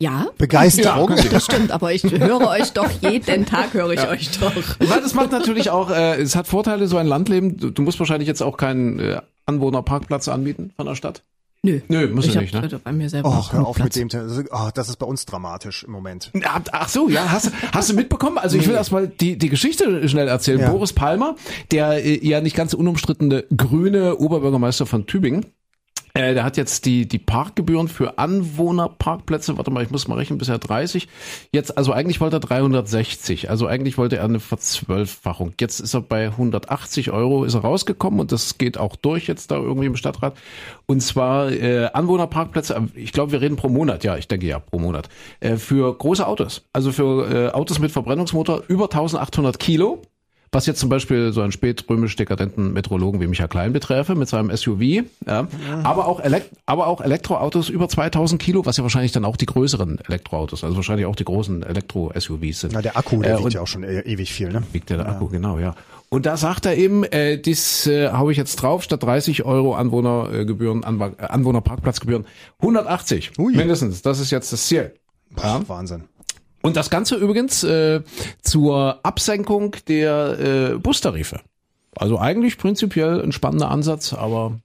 [0.00, 0.28] ja.
[0.38, 1.10] Begeisterung.
[1.10, 4.08] Ja, das stimmt, aber ich höre euch doch jeden Tag höre ich ja.
[4.08, 4.52] euch doch.
[4.78, 7.58] Weil das macht natürlich auch, äh, es hat Vorteile, so ein Landleben.
[7.58, 11.22] Du, du musst wahrscheinlich jetzt auch keinen äh, Anwohnerparkplatz anbieten von der Stadt.
[11.62, 11.80] Nö.
[11.88, 12.80] Nö, muss ich nicht, ne?
[12.82, 13.94] Bei mir selber oh, hör auf Platz.
[13.96, 16.32] mit dem, oh, das ist bei uns dramatisch im Moment.
[16.72, 18.38] Ach so, ja, hast, hast du mitbekommen?
[18.38, 20.60] Also ich will erstmal die, die Geschichte schnell erzählen.
[20.60, 20.70] Ja.
[20.70, 21.36] Boris Palmer,
[21.70, 25.44] der äh, ja nicht ganz unumstrittene grüne Oberbürgermeister von Tübingen,
[26.14, 30.38] äh, der hat jetzt die, die Parkgebühren für Anwohnerparkplätze, warte mal, ich muss mal rechnen,
[30.38, 31.08] bisher 30.
[31.52, 35.54] Jetzt, also eigentlich wollte er 360, also eigentlich wollte er eine Verzwölffachung.
[35.60, 39.50] Jetzt ist er bei 180 Euro, ist er rausgekommen und das geht auch durch jetzt
[39.50, 40.36] da irgendwie im Stadtrat.
[40.86, 44.78] Und zwar äh, Anwohnerparkplätze, ich glaube, wir reden pro Monat, ja, ich denke ja, pro
[44.78, 45.08] Monat,
[45.40, 46.62] äh, für große Autos.
[46.72, 50.02] Also für äh, Autos mit Verbrennungsmotor über 1800 Kilo
[50.52, 54.54] Was jetzt zum Beispiel so einen spätrömisch dekadenten Metrologen wie Michael Klein beträfe mit seinem
[54.54, 55.04] SUV.
[55.24, 55.46] Ja.
[55.84, 59.46] Aber, auch Elekt aber auch Elektroautos über 2000 Kilo, was ja wahrscheinlich dann auch die
[59.46, 62.72] größeren Elektroautos, also wahrscheinlich auch die großen Elektro-SUVs sind.
[62.72, 64.64] Na, der Akku, der Äh, wiegt ja auch schon e ewig viel, ne?
[64.72, 65.76] Wiegt ja der Akku, genau, ja.
[66.08, 69.76] Und da sagt er eben, äh, dies äh, hau ich jetzt drauf, statt 30 Euro
[69.76, 72.26] Anwohnergebühren, Anwa äh, Anwohnerparkplatzgebühren,
[72.58, 73.54] 180 Ui.
[73.54, 74.02] mindestens.
[74.02, 74.94] Das ist jetzt das Ziel.
[75.30, 76.04] Boah, Wahnsinn.
[76.62, 78.02] Und das Ganze übrigens äh,
[78.42, 81.40] zur Absenkung der äh, Bustarife.
[81.96, 84.60] Also eigentlich prinzipiell ein spannender Ansatz, aber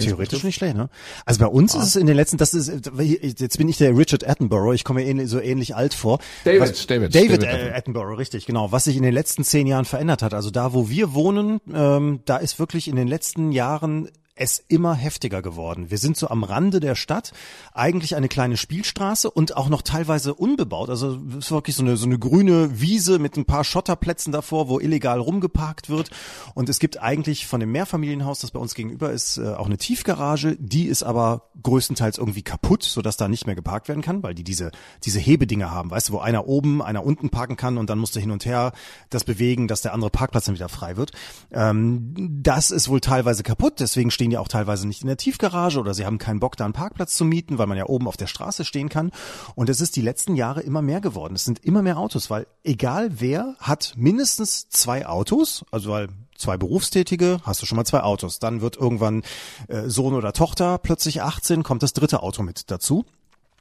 [0.00, 0.88] Theoretisch nicht schlecht, ne?
[1.24, 4.28] Also bei uns ist es in den letzten, das ist, jetzt bin ich der Richard
[4.28, 6.18] Attenborough, ich komme mir ähnlich, so ähnlich alt vor.
[6.44, 8.72] David, Was, David, David, David äh, Attenborough, richtig, genau.
[8.72, 10.34] Was sich in den letzten zehn Jahren verändert hat.
[10.34, 14.08] Also da, wo wir wohnen, ähm, da ist wirklich in den letzten Jahren
[14.40, 15.90] es immer heftiger geworden.
[15.90, 17.32] Wir sind so am Rande der Stadt,
[17.72, 20.90] eigentlich eine kleine Spielstraße und auch noch teilweise unbebaut.
[20.90, 24.68] Also es ist wirklich so eine, so eine grüne Wiese mit ein paar Schotterplätzen davor,
[24.68, 26.10] wo illegal rumgeparkt wird.
[26.54, 29.78] Und es gibt eigentlich von dem Mehrfamilienhaus, das bei uns gegenüber ist, äh, auch eine
[29.78, 30.56] Tiefgarage.
[30.58, 34.44] Die ist aber größtenteils irgendwie kaputt, sodass da nicht mehr geparkt werden kann, weil die
[34.44, 34.70] diese,
[35.04, 38.16] diese Hebedinger haben, weißt du, wo einer oben, einer unten parken kann und dann musst
[38.16, 38.72] du hin und her
[39.10, 41.12] das bewegen, dass der andere Parkplatz dann wieder frei wird.
[41.50, 45.78] Ähm, das ist wohl teilweise kaputt, deswegen stehen die auch teilweise nicht in der Tiefgarage
[45.78, 48.16] oder sie haben keinen Bock, da einen Parkplatz zu mieten, weil man ja oben auf
[48.16, 49.10] der Straße stehen kann.
[49.54, 51.34] Und es ist die letzten Jahre immer mehr geworden.
[51.34, 56.56] Es sind immer mehr Autos, weil egal wer hat mindestens zwei Autos, also weil zwei
[56.56, 58.38] Berufstätige, hast du schon mal zwei Autos.
[58.38, 59.22] Dann wird irgendwann
[59.68, 63.04] äh, Sohn oder Tochter plötzlich 18, kommt das dritte Auto mit dazu.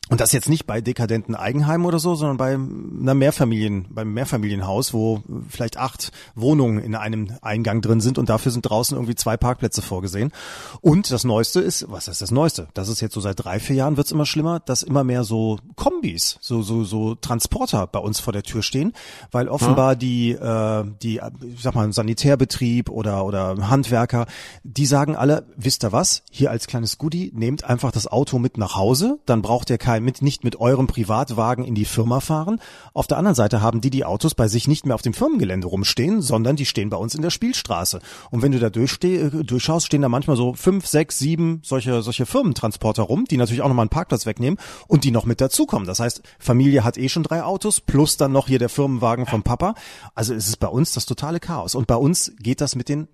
[0.10, 4.94] Und das jetzt nicht bei dekadenten Eigenheimen oder so, sondern bei einer Mehrfamilien, beim Mehrfamilienhaus,
[4.94, 9.36] wo vielleicht acht Wohnungen in einem Eingang drin sind und dafür sind draußen irgendwie zwei
[9.36, 10.32] Parkplätze vorgesehen.
[10.80, 12.70] Und das Neueste ist, was ist das Neueste?
[12.74, 15.60] Das ist jetzt so seit drei, vier Jahren wird's immer schlimmer, dass immer mehr so
[15.76, 18.94] Kombis, so, so, so Transporter bei uns vor der Tür stehen,
[19.32, 21.20] weil offenbar die, äh, die,
[21.54, 24.26] ich sag mal, Sanitärbetrieb oder, oder Handwerker,
[24.64, 26.24] die sagen alle, wisst ihr was?
[26.32, 29.97] Hier als kleines Goodie, nehmt einfach das Auto mit nach Hause, dann braucht ihr kein,
[30.00, 32.60] mit, nicht mit eurem Privatwagen in die Firma fahren.
[32.94, 35.68] Auf der anderen Seite haben die die Autos bei sich nicht mehr auf dem Firmengelände
[35.68, 38.00] rumstehen, sondern die stehen bei uns in der Spielstraße.
[38.32, 42.02] Und wenn du da durchsteh, äh, durchschaust, stehen da manchmal so fünf, sechs, sieben solche,
[42.02, 45.88] solche Firmentransporter rum, die natürlich auch nochmal einen Parkplatz wegnehmen und die noch mit dazukommen.
[45.88, 49.44] Das heißt, Familie hat eh schon drei Autos, plus dann noch hier der Firmenwagen vom
[49.44, 49.76] Papa.
[50.16, 51.76] Also es ist bei uns das totale Chaos.
[51.76, 53.08] Und bei uns geht das mit den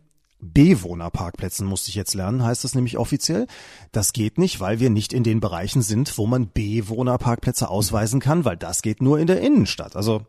[0.43, 3.47] Bewohnerparkplätzen musste ich jetzt lernen, heißt das nämlich offiziell.
[3.91, 8.45] Das geht nicht, weil wir nicht in den Bereichen sind, wo man Bewohnerparkplätze ausweisen kann,
[8.45, 9.95] weil das geht nur in der Innenstadt.
[9.95, 10.25] Also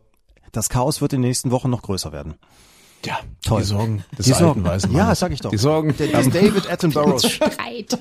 [0.51, 2.35] das Chaos wird in den nächsten Wochen noch größer werden.
[3.05, 3.61] Ja, Toll.
[3.61, 4.65] die Sorgen des Die alten Sorgen.
[4.65, 5.51] weißen Ja, sag ich doch.
[5.51, 7.29] Die Sorgen Der, des David Attenboroughs.
[7.29, 7.97] Streit.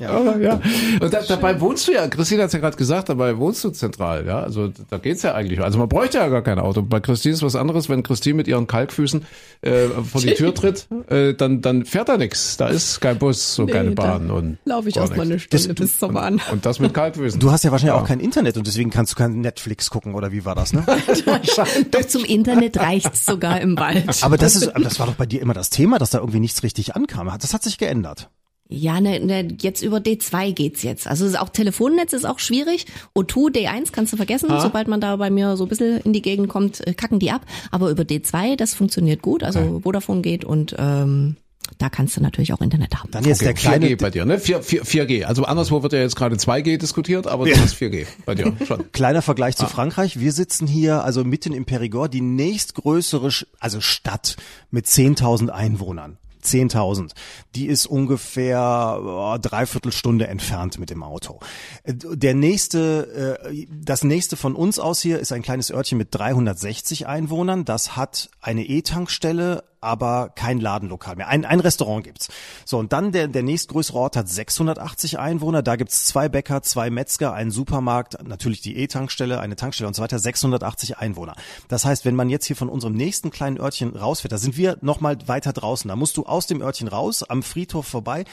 [0.00, 0.60] Ja, ja.
[1.00, 4.26] Und da, dabei wohnst du ja, Christine hat's ja gerade gesagt, dabei wohnst du zentral,
[4.26, 4.40] ja.
[4.40, 5.60] Also da geht's ja eigentlich.
[5.60, 6.82] Also man bräuchte ja gar kein Auto.
[6.82, 9.24] Bei Christine ist was anderes, wenn Christine mit ihren Kalkfüßen
[9.62, 12.56] äh, vor die Tür tritt, äh, dann, dann fährt da nix.
[12.56, 15.38] Da ist kein Bus und keine Bahn und Laufe ich gar erst mal eine.
[15.38, 16.40] Stunde bis zur Bahn.
[16.52, 17.38] Und das mit Kalkfüßen.
[17.40, 20.32] Du hast ja wahrscheinlich auch kein Internet und deswegen kannst du kein Netflix gucken oder
[20.32, 20.84] wie war das, ne?
[21.90, 24.22] Doch zum Internet reicht's sogar im Wald.
[24.30, 26.62] Aber das ist, das war doch bei dir immer das Thema, dass da irgendwie nichts
[26.62, 27.30] richtig ankam.
[27.40, 28.30] Das hat sich geändert.
[28.72, 31.08] Ja, ne, ne, jetzt über D2 geht's jetzt.
[31.08, 32.86] Also auch Telefonnetz ist auch schwierig.
[33.16, 34.48] O2, D1 kannst du vergessen.
[34.60, 37.32] Sobald man da bei mir so ein bisschen in die Gegend kommt, äh, kacken die
[37.32, 37.42] ab.
[37.72, 39.42] Aber über D2, das funktioniert gut.
[39.42, 41.34] Also Vodafone geht und ähm,
[41.78, 43.10] da kannst du natürlich auch Internet haben.
[43.10, 44.38] Dann jetzt Okay, der kleine, 4G bei dir, ne?
[44.38, 45.24] 4, 4, 4G.
[45.24, 48.90] Also anderswo wird ja jetzt gerade 2G diskutiert, aber du hast 4G bei dir schon.
[48.92, 50.18] Kleiner Vergleich zu Frankreich.
[50.18, 54.36] Wir sitzen hier also mitten im Périgord, die nächstgrößere, also Stadt
[54.70, 56.18] mit 10.000 Einwohnern.
[56.42, 57.10] 10.000.
[57.54, 61.40] Die ist ungefähr oh, dreiviertel Stunde entfernt mit dem Auto.
[61.82, 66.08] Äh, Der nächste, äh, das nächste von uns aus hier ist ein kleines Örtchen mit
[66.12, 67.64] 360 Einwohnern.
[67.64, 71.28] Das hat eine E-Tankstelle, aber kein Ladenlokal mehr.
[71.28, 72.28] Ein, ein Restaurant gibt's.
[72.64, 75.62] So, und dann der, der nächstgrößere Ort hat 680 Einwohner.
[75.62, 80.02] Da gibt's zwei Bäcker, zwei Metzger, einen Supermarkt, natürlich die E-Tankstelle, eine Tankstelle und so
[80.02, 80.18] weiter.
[80.18, 81.34] 680 Einwohner.
[81.68, 84.76] Das heißt, wenn man jetzt hier von unserem nächsten kleinen Örtchen rausfährt, da sind wir
[84.82, 85.88] nochmal weiter draußen.
[85.88, 88.24] Da musst du aus dem Örtchen raus, am Friedhof vorbei.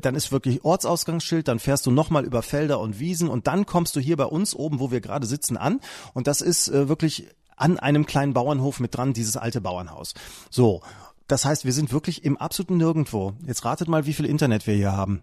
[0.00, 1.48] Dann ist wirklich Ortsausgangsschild.
[1.48, 4.54] Dann fährst du nochmal über Felder und Wiesen und dann kommst du hier bei uns
[4.54, 5.80] oben, wo wir gerade sitzen, an.
[6.14, 10.14] Und das ist äh, wirklich an einem kleinen Bauernhof mit dran, dieses alte Bauernhaus.
[10.50, 10.82] So,
[11.26, 13.32] das heißt, wir sind wirklich im absoluten Nirgendwo.
[13.46, 15.22] Jetzt ratet mal, wie viel Internet wir hier haben.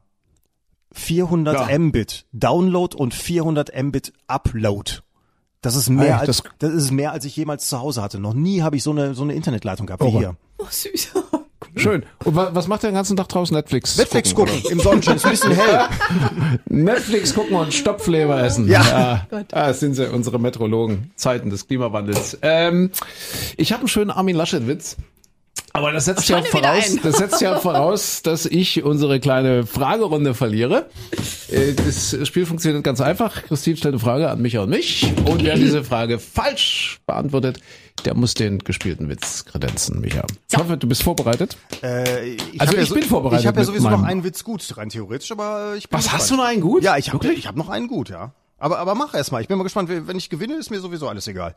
[0.93, 1.79] 400 Ja.
[1.79, 4.99] Mbit Download und 400 Mbit Upload.
[5.61, 8.19] Das ist mehr Ey, als das- das ist mehr als ich jemals zu Hause hatte.
[8.19, 10.35] Noch nie habe ich so eine so eine Internetleitung gehabt wie hier.
[10.57, 11.11] Oh, süß.
[11.75, 12.03] Schön.
[12.25, 13.55] Und wa was macht ihr den ganzen Tag draußen?
[13.55, 13.97] Netflix?
[13.97, 15.79] Netflix gucken im Sonnenschein ist ein bisschen hell.
[16.69, 18.67] Netflix gucken und Stopfleber essen.
[18.67, 18.81] Ja.
[18.83, 19.27] ja.
[19.51, 21.11] Ah, das sind sie, unsere Metrologen.
[21.15, 22.37] Zeiten des Klimawandels.
[22.41, 22.91] Ähm,
[23.57, 24.97] ich habe einen schönen Armin Laschet-Witz.
[25.73, 30.89] Aber das setzt ja voraus, das setzt ja voraus, dass ich unsere kleine Fragerunde verliere.
[31.49, 33.43] Äh, Das Spiel funktioniert ganz einfach.
[33.43, 35.11] Christine stellt eine Frage an Micha und mich.
[35.25, 37.59] Und wer diese Frage falsch beantwortet,
[38.05, 40.23] der muss den gespielten Witz kredenzen, Micha.
[40.49, 41.55] Ich hoffe, du bist vorbereitet.
[41.83, 44.43] Äh, ich Also hab ja ich bin vorbereitet Ich habe ja sowieso noch einen Witz
[44.43, 46.21] gut, rein theoretisch, aber ich bin Was, gespannt.
[46.21, 46.83] hast du noch einen gut?
[46.83, 48.33] Ja, ich habe ich hab noch einen gut, ja.
[48.57, 49.41] Aber, aber mach erst mal.
[49.41, 49.89] Ich bin mal gespannt.
[49.89, 51.55] Wenn ich gewinne, ist mir sowieso alles egal.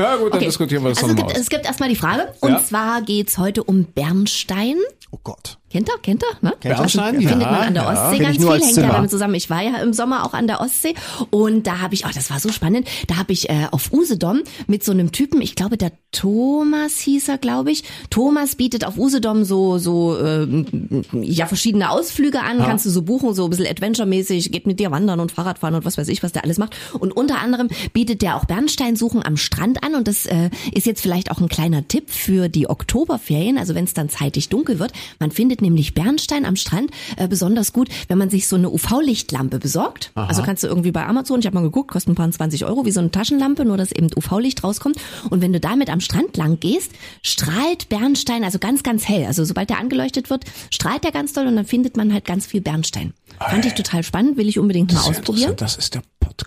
[0.00, 0.46] Ja gut, dann Okay.
[0.46, 1.42] diskutieren wir das also es nochmal gibt, aus.
[1.42, 2.32] es gibt erstmal die Frage.
[2.40, 2.64] Und Ja.
[2.64, 4.76] zwar geht's heute um Bernstein.
[5.10, 5.58] Oh Gott.
[5.72, 5.98] Kennt ihr?
[6.02, 6.36] Kennt ihr?
[6.48, 6.54] Ne?
[6.60, 6.76] Kennt?
[6.76, 7.30] Bernstein, Ja.
[7.30, 7.92] Findet man an der ja.
[7.92, 8.92] Ostsee Kenn ganz viel, hängt ja Zimmer.
[8.92, 9.34] damit zusammen.
[9.34, 10.94] Ich war ja im Sommer auch an der Ostsee
[11.30, 14.42] und da habe ich, oh, das war so spannend, da habe ich äh, auf Usedom
[14.66, 17.84] mit so einem Typen, ich glaube der Thomas hieß er, glaube ich.
[18.10, 20.66] Thomas bietet auf Usedom so so ähm,
[21.12, 24.90] ja verschiedene Ausflüge an, kannst du so buchen, so ein bisschen Adventure-mäßig, geht mit dir
[24.90, 26.76] wandern und Fahrradfahren und was weiß ich, was der alles macht.
[26.98, 31.00] Und unter anderem bietet der auch Bernsteinsuchen am Strand an und das äh, ist jetzt
[31.00, 34.92] vielleicht auch ein kleiner Tipp für die Oktoberferien, also wenn es dann zeitig dunkel wird.
[35.18, 39.58] Man findet nämlich Bernstein am Strand äh, besonders gut, wenn man sich so eine UV-Lichtlampe
[39.58, 40.10] besorgt.
[40.14, 42.84] Also kannst du irgendwie bei Amazon, ich habe mal geguckt, kostet ein paar 20 Euro,
[42.84, 44.96] wie so eine Taschenlampe, nur dass eben UV-Licht rauskommt.
[45.30, 46.92] Und wenn du damit am Strand lang gehst,
[47.22, 49.24] strahlt Bernstein also ganz, ganz hell.
[49.24, 52.46] Also sobald der angeleuchtet wird, strahlt der ganz doll und dann findet man halt ganz
[52.46, 53.14] viel Bernstein.
[53.38, 55.54] Fand ich total spannend, will ich unbedingt mal Sehr ausprobieren.
[55.56, 56.02] Das ist der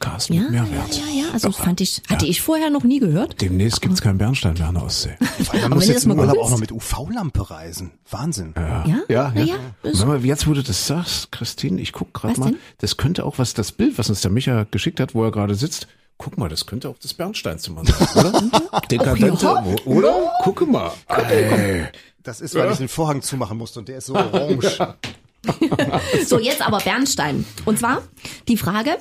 [0.05, 0.95] Podcast Ja, mit ja, Mehrwert.
[0.95, 3.41] ja, ja, also fand ich, hatte ich vorher noch nie gehört.
[3.41, 5.15] Demnächst gibt's keinen Bernstein mehr an der Ostsee.
[5.51, 7.91] Weil man muss jetzt im mal Urlaub auch noch mit UV-Lampe reisen.
[8.09, 8.53] Wahnsinn.
[8.55, 8.85] Ja?
[8.85, 9.43] Ja, ja.
[9.43, 9.55] ja,
[9.93, 12.59] Sag mal, jetzt wo du das sagst, Christine, ich guck gerade mal, denn?
[12.79, 15.55] das könnte auch was, das Bild, was uns der Micha geschickt hat, wo er gerade
[15.55, 15.87] sitzt,
[16.17, 18.81] guck mal, das könnte auch das Bernsteinzimmer sein, oder?
[18.91, 19.63] Dekadente, ja.
[19.85, 20.33] oder?
[20.43, 20.91] Gucke mal.
[21.07, 21.87] Ey.
[22.23, 24.95] Das ist, weil ich den Vorhang zumachen musste und der ist so orange.
[26.25, 27.45] So, jetzt aber Bernstein.
[27.65, 28.01] Und zwar
[28.47, 28.97] die Frage,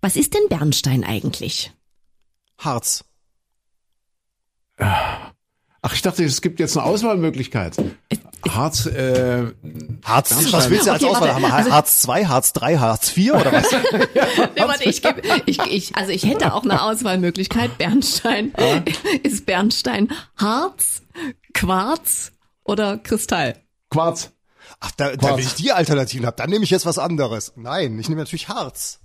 [0.00, 1.72] was ist denn Bernstein eigentlich?
[2.58, 3.04] Harz.
[4.78, 7.76] Ach, ich dachte, es gibt jetzt eine Auswahlmöglichkeit.
[8.48, 9.52] Harz, äh,
[10.04, 10.52] Harz, Bernstein.
[10.52, 11.52] was willst du als Okay, Auswahl warte, haben?
[11.52, 13.70] also- Harz 2, Harz 3, Harz 4 oder was?
[14.54, 17.78] Nee, warte, ich, geb, ich, ich, also ich hätte auch eine Auswahlmöglichkeit.
[17.78, 18.52] Bernstein.
[19.22, 21.02] Ist Bernstein Harz,
[21.54, 22.32] Quarz
[22.64, 23.56] oder Kristall?
[23.90, 24.30] Quarz.
[24.80, 25.36] Ach, da, da Quarz.
[25.38, 27.52] wenn ich die Alternativen habe, dann nehme ich jetzt was anderes.
[27.56, 29.00] Nein, ich nehme natürlich Harz.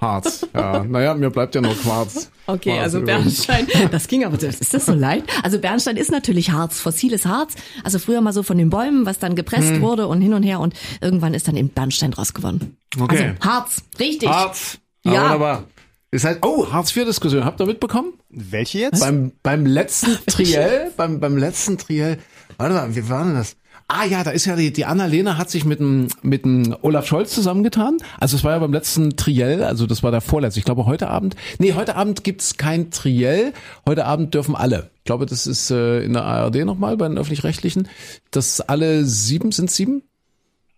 [0.00, 0.46] Harz.
[0.54, 2.30] Ja, naja, mir bleibt ja nur Quarz.
[2.46, 3.16] Okay, Quarz also übrig.
[3.16, 5.24] Bernstein, das ging aber, ist das so leicht?
[5.42, 7.54] Also Bernstein ist natürlich Harz, fossiles Harz.
[7.82, 9.82] Also früher mal so von den Bäumen, was dann gepresst Hm.
[9.82, 12.76] wurde und hin und her und irgendwann ist dann eben Bernstein draus geworden.
[12.98, 13.34] Okay.
[13.40, 14.28] Also Harz, richtig.
[14.28, 14.78] Harz.
[15.04, 15.12] Ja.
[15.12, 15.22] Ja.
[15.24, 15.64] Wunderbar.
[16.10, 17.44] Ist halt, oh, Hartz-IV-Diskussion.
[17.44, 18.14] Habt ihr mitbekommen?
[18.30, 19.00] Welche jetzt?
[19.00, 22.18] Beim, beim letzten Triell, beim, beim letzten Triell,
[22.56, 23.56] warte mal, wie war denn das?
[23.90, 27.06] Ah ja, da ist ja die, die Anna-Lena hat sich mit dem, mit dem Olaf
[27.06, 27.96] Scholz zusammengetan.
[28.20, 30.60] Also es war ja beim letzten Triell, also das war der vorletzte.
[30.60, 33.54] Ich glaube heute Abend, nee, heute Abend gibt's kein Triell.
[33.86, 34.90] Heute Abend dürfen alle.
[34.98, 37.88] Ich glaube, das ist äh, in der ARD nochmal bei den Öffentlich-Rechtlichen,
[38.30, 40.02] dass alle sieben, sind sieben?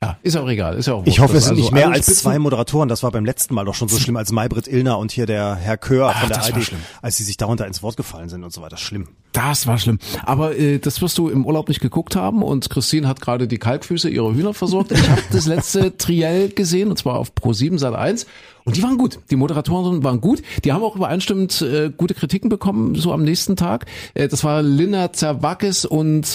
[0.03, 1.19] Ja, ist auch egal, ist ja auch Ich wurscht.
[1.21, 2.89] hoffe, es sind also nicht mehr als Spitzen- zwei Moderatoren.
[2.89, 5.57] Das war beim letzten Mal doch schon so schlimm, als Maybrit Illner und hier der
[5.57, 6.73] Herr Kör von der ARD,
[7.03, 8.79] als sie sich darunter ins Wort gefallen sind und so weiter.
[8.79, 9.09] Schlimm.
[9.33, 9.99] Das war schlimm.
[10.25, 13.59] Aber äh, das wirst du im Urlaub nicht geguckt haben und Christine hat gerade die
[13.59, 14.93] Kalkfüße ihrer Hühner versorgt.
[14.93, 18.25] Ich habe das letzte Triell gesehen und zwar auf Pro 7 Sat 1
[18.65, 19.19] und die waren gut.
[19.31, 20.41] Die Moderatoren waren gut.
[20.65, 23.85] Die haben auch übereinstimmend äh, gute Kritiken bekommen so am nächsten Tag.
[24.15, 26.27] Äh, das war Linda Zerwakis und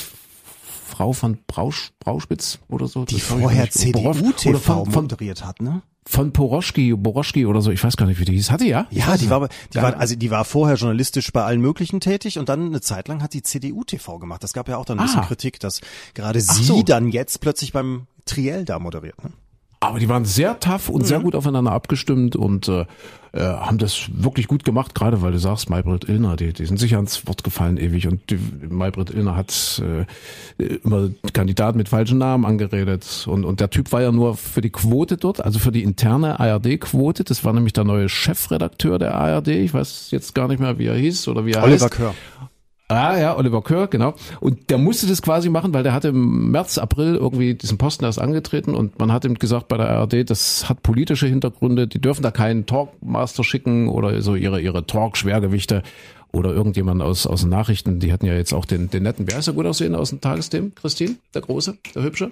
[0.88, 3.06] Frau von Brausch, Brauschwitz oder so.
[3.06, 5.82] Die vorher CDU-TV moderiert hat, ne?
[6.08, 7.72] von Poroschki, Boroschki oder so.
[7.72, 8.52] Ich weiß gar nicht, wie die hieß.
[8.52, 8.86] Hatte ja?
[8.92, 9.82] Ich Ja, die war, die Ja.
[9.82, 13.24] war, also die war vorher journalistisch bei allen möglichen tätig und dann eine Zeit lang
[13.24, 14.44] hat die CDU-TV gemacht.
[14.44, 15.26] Das gab ja auch dann ein bisschen Ah.
[15.26, 15.82] Kritik, dass
[16.14, 16.84] gerade sie so.
[16.84, 19.24] dann jetzt plötzlich beim Triell da moderiert.
[19.24, 19.32] Ne?
[19.90, 21.06] Aber die waren sehr tough und Mhm.
[21.06, 22.86] sehr gut aufeinander abgestimmt und äh,
[23.34, 26.78] äh, haben das wirklich gut gemacht, gerade weil du sagst, Maybrit Illner, die, die sind
[26.78, 29.82] sicher ans Wort gefallen ewig und die, Maybrit Illner hat
[30.58, 34.62] äh, immer Kandidaten mit falschen Namen angeredet und, und der Typ war ja nur für
[34.62, 39.16] die Quote dort, also für die interne ARD-Quote, das war nämlich der neue Chefredakteur der
[39.16, 41.92] ARD, ich weiß jetzt gar nicht mehr, wie er hieß oder wie er Oliver heißt.
[41.92, 42.16] Kör.
[42.88, 44.14] Ah ja, Oliver Kör, genau.
[44.42, 48.06] Und der musste das quasi machen, weil der hatte im März, April irgendwie diesen Posten
[48.06, 52.00] erst angetreten und man hat ihm gesagt bei der ARD, das hat politische Hintergründe, die
[52.00, 55.82] dürfen da keinen Talkmaster schicken oder so ihre, ihre Talk-Schwergewichte
[56.32, 59.40] oder irgendjemand aus, aus den Nachrichten, die hatten ja jetzt auch den, den netten, wer
[59.40, 60.76] ist der gut aussehen aus den Tagesthemen?
[60.76, 61.16] Christine?
[61.34, 61.78] Der Große?
[61.96, 62.32] Der Hübsche?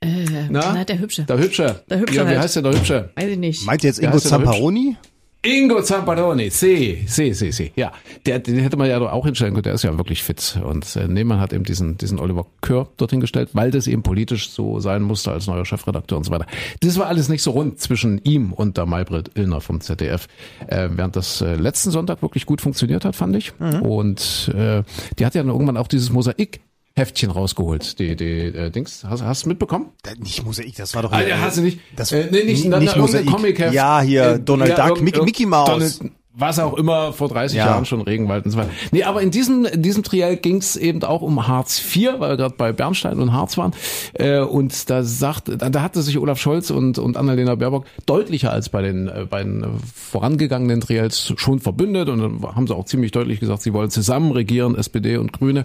[0.00, 0.74] Äh, Na?
[0.74, 1.24] na, der Hübsche.
[1.24, 1.82] Der Hübsche.
[1.90, 2.38] Der Hübsche Ja, wie halt.
[2.42, 3.10] heißt der, der Hübsche?
[3.16, 3.66] Weiß ich nicht.
[3.66, 4.20] Meint ihr jetzt Ja, Ingo?
[4.20, 4.96] Zamparoni?
[5.42, 7.70] Ingo Zamparoni, si, si, si, si.
[7.76, 7.92] Ja,
[8.26, 10.58] der, den hätte man ja doch auch hinstellen können, der ist ja wirklich fit.
[10.64, 14.50] Und äh, Nehmann hat eben diesen, diesen Oliver Kör dorthin gestellt, weil das eben politisch
[14.50, 16.46] so sein musste als neuer Chefredakteur und so weiter.
[16.80, 20.26] Das war alles nicht so rund zwischen ihm und der Maybrit Illner vom ZDF,
[20.66, 23.52] äh, während das äh, letzten Sonntag wirklich gut funktioniert hat, fand ich.
[23.60, 24.82] Und äh,
[25.20, 26.60] die hat ja dann irgendwann auch dieses Mosaik
[26.98, 27.98] Heftchen rausgeholt.
[27.98, 29.90] Die, die äh, Dings, hast, hast du mitbekommen?
[30.18, 31.80] Nicht Mosaik, das war doch Ah, ja, hast du nicht?
[31.96, 33.26] Das, äh, nee, nicht, nicht, na, irgendein Mosaik.
[33.26, 33.72] Comic-Heft.
[33.74, 35.98] Ja, hier Äh, Donald ja, Duck, Mickey, Mickey Mouse.
[35.98, 37.66] Donald, was auch immer vor 30 Ja.
[37.66, 38.70] Jahren schon Regenwald und so weiter.
[38.92, 42.30] Nee, aber in diesem, in diesem Triell ging es eben auch um Hartz IV, weil
[42.30, 43.72] wir gerade bei Bernstein und Harz waren.
[44.14, 48.68] Äh, und da sagt, da, hatte sich Olaf Scholz und, und Annalena Baerbock deutlicher als
[48.68, 53.10] bei den äh, beiden äh, vorangegangenen Triels schon verbündet und dann haben sie auch ziemlich
[53.10, 55.64] deutlich gesagt, sie wollen zusammen regieren, SPD und Grüne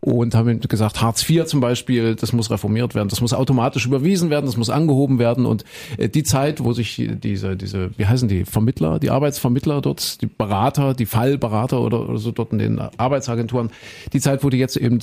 [0.00, 4.28] und haben gesagt, Hartz IV zum Beispiel, das muss reformiert werden, das muss automatisch überwiesen
[4.30, 5.64] werden, das muss angehoben werden und
[5.96, 10.26] äh, die Zeit, wo sich diese, diese, wie heißen die, Vermittler, die Arbeitsvermittler dort, die
[10.26, 13.70] Berater, die Fallberater oder, oder so dort in den Arbeitsagenturen,
[14.12, 14.98] die Zeit, wo die jetzt eben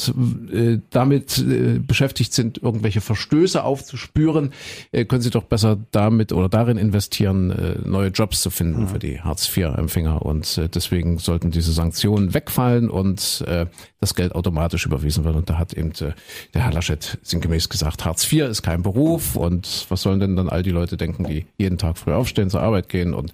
[0.51, 4.53] äh, damit äh, beschäftigt sind, irgendwelche Verstöße aufzuspüren,
[4.91, 8.99] äh, können sie doch besser damit oder darin investieren, äh, neue Jobs zu finden für
[8.99, 13.67] die Hartz-IV-Empfänger und äh, deswegen sollten diese Sanktionen wegfallen und äh,
[13.99, 15.37] das Geld automatisch überwiesen werden.
[15.37, 16.13] Und da hat eben äh,
[16.53, 19.35] der Herr Laschet sinngemäß gesagt, Hartz IV ist kein Beruf.
[19.35, 22.61] Und was sollen denn dann all die Leute denken, die jeden Tag früh aufstehen, zur
[22.61, 23.33] Arbeit gehen und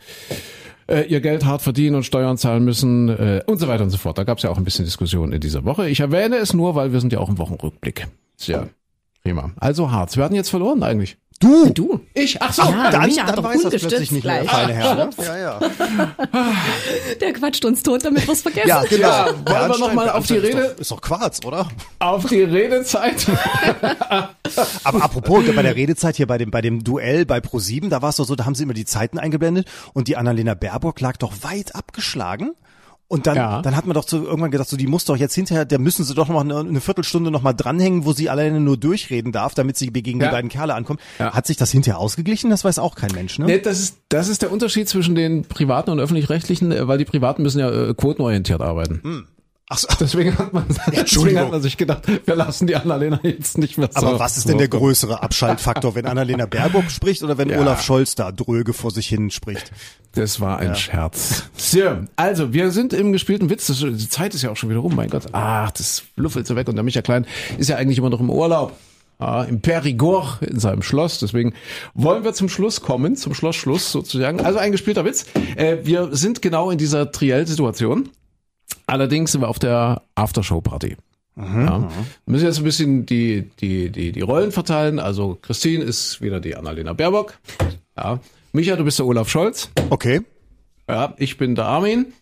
[0.87, 3.97] äh, ihr Geld hart verdienen und Steuern zahlen müssen äh, und so weiter und so
[3.97, 4.17] fort.
[4.17, 5.89] Da gab es ja auch ein bisschen Diskussion in dieser Woche.
[5.89, 8.07] Ich erwähne es nur, weil wir sind ja auch im Wochenrückblick.
[8.37, 8.67] Tja,
[9.23, 9.51] prima.
[9.57, 10.17] Also Harz.
[10.17, 11.17] Wir hatten jetzt verloren eigentlich.
[11.43, 11.69] Du!
[11.73, 11.99] Du.
[12.13, 12.41] Ich?
[12.41, 12.61] Ach so.
[12.63, 14.95] Ja, Dann, Micha dann doch weiß das plötzlich nicht mehr, feine Herr.
[14.95, 15.09] Ne?
[15.23, 15.59] Ja, ja.
[17.21, 18.67] Der quatscht uns tot, damit wir's vergessen.
[18.69, 19.07] Ja, genau.
[19.09, 21.67] Ja, wollen wir Bernstein, noch mal auf die Rede- Ist doch, ist doch Quarz, oder?
[21.99, 23.27] Auf die Redezeit.
[24.83, 28.09] Aber apropos, bei der Redezeit hier bei dem, bei dem Duell bei Pro7, da war
[28.09, 31.17] es doch so, da haben sie immer die Zeiten eingeblendet und die Annalena Baerbock lag
[31.17, 32.51] doch weit abgeschlagen.
[33.13, 33.61] Und dann, Ja.
[33.61, 36.03] dann hat man doch so irgendwann gedacht, so die muss doch jetzt hinterher, da müssen
[36.03, 39.53] sie doch noch eine, eine Viertelstunde noch mal dranhängen, wo sie alleine nur durchreden darf,
[39.53, 40.29] damit sie gegen Ja.
[40.29, 40.99] die beiden Kerle ankommt.
[41.19, 41.31] Ja.
[41.31, 42.49] Hat sich das hinterher ausgeglichen?
[42.49, 43.45] Das weiß auch kein Mensch, ne?
[43.45, 47.05] Nee, das ist, das ist der Unterschied zwischen den privaten und öffentlich-rechtlichen, äh, weil die
[47.05, 49.27] privaten müssen ja äh, quotenorientiert arbeiten.
[49.73, 49.87] Ach so.
[49.99, 50.65] Deswegen hat man,
[50.95, 54.05] deswegen hat man sich gedacht, wir lassen die Annalena jetzt nicht mehr so.
[54.05, 57.59] Aber was ist denn der größere Abschaltfaktor, wenn Annalena Baerbock spricht oder wenn Ja.
[57.59, 59.71] Olaf Scholz da dröge vor sich hin spricht?
[60.13, 61.45] Das war ein Scherz.
[61.57, 61.81] So,
[62.15, 63.65] also wir sind im gespielten Witz.
[63.65, 65.23] Das, die Zeit ist ja auch schon wieder rum, mein Gott.
[65.31, 66.67] Ach, das luffelt so weg.
[66.67, 67.25] Und der Micha Klein
[67.57, 68.73] ist ja eigentlich immer noch im Urlaub.
[69.19, 71.17] Ja, Im Perigord in seinem Schloss.
[71.19, 71.53] Deswegen
[71.95, 74.39] wollen wir zum Schluss kommen, zum Schlossschluss sozusagen.
[74.41, 75.25] Also ein gespielter Witz.
[75.55, 78.09] Äh, wir sind genau in dieser Triell-Situation.
[78.87, 80.97] Allerdings sind wir auf der Aftershow-Party.
[81.35, 81.81] Ja.
[81.81, 81.87] Wir
[82.25, 84.99] müssen jetzt ein bisschen die, die, die, die Rollen verteilen.
[84.99, 87.39] Also Christine ist wieder die Annalena Baerbock.
[87.97, 88.19] Ja.
[88.51, 89.69] Micha, du bist der Olaf Scholz.
[89.89, 90.21] Okay.
[90.87, 92.13] Ja, ich bin der Armin.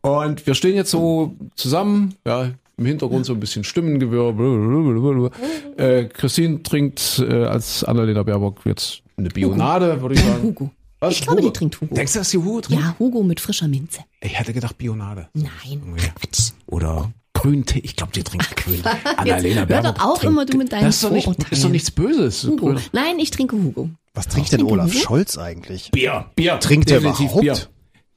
[0.00, 5.30] Und wir stehen jetzt so zusammen, ja, im Hintergrund so ein bisschen Stimmengewirr.
[5.76, 10.70] Äh, Christine trinkt äh, als Annalena Baerbock jetzt eine Bionade, würde ich sagen.
[11.00, 11.06] Hugo.
[11.08, 11.14] Was?
[11.14, 11.94] Ich glaube, die trinkt Hugo.
[11.94, 12.82] Denkst du, dass die Hugo trinkt?
[12.84, 14.00] Ja, Hugo mit frischer Minze.
[14.20, 15.28] Ich hätte gedacht Bionade.
[15.34, 15.96] Nein.
[16.14, 16.50] Quatsch.
[16.66, 17.78] Oder Grüntee.
[17.80, 18.82] Ich glaube, die trinkt Grün.
[19.16, 19.94] Annalena hör Baerbock.
[19.96, 21.52] doch trinkt- immer du mit deinen das ist doch nicht, Vorurteilen.
[21.52, 22.44] ist doch nichts Böses.
[22.44, 22.74] Hugo.
[22.92, 23.88] Nein, ich trinke Hugo.
[24.14, 24.98] Was trinkt denn trinke Olaf Hugo.
[24.98, 25.90] Scholz eigentlich?
[25.92, 26.58] Bier, Bier.
[26.60, 27.42] Trinkt der Definitiv überhaupt?
[27.42, 27.56] Bier.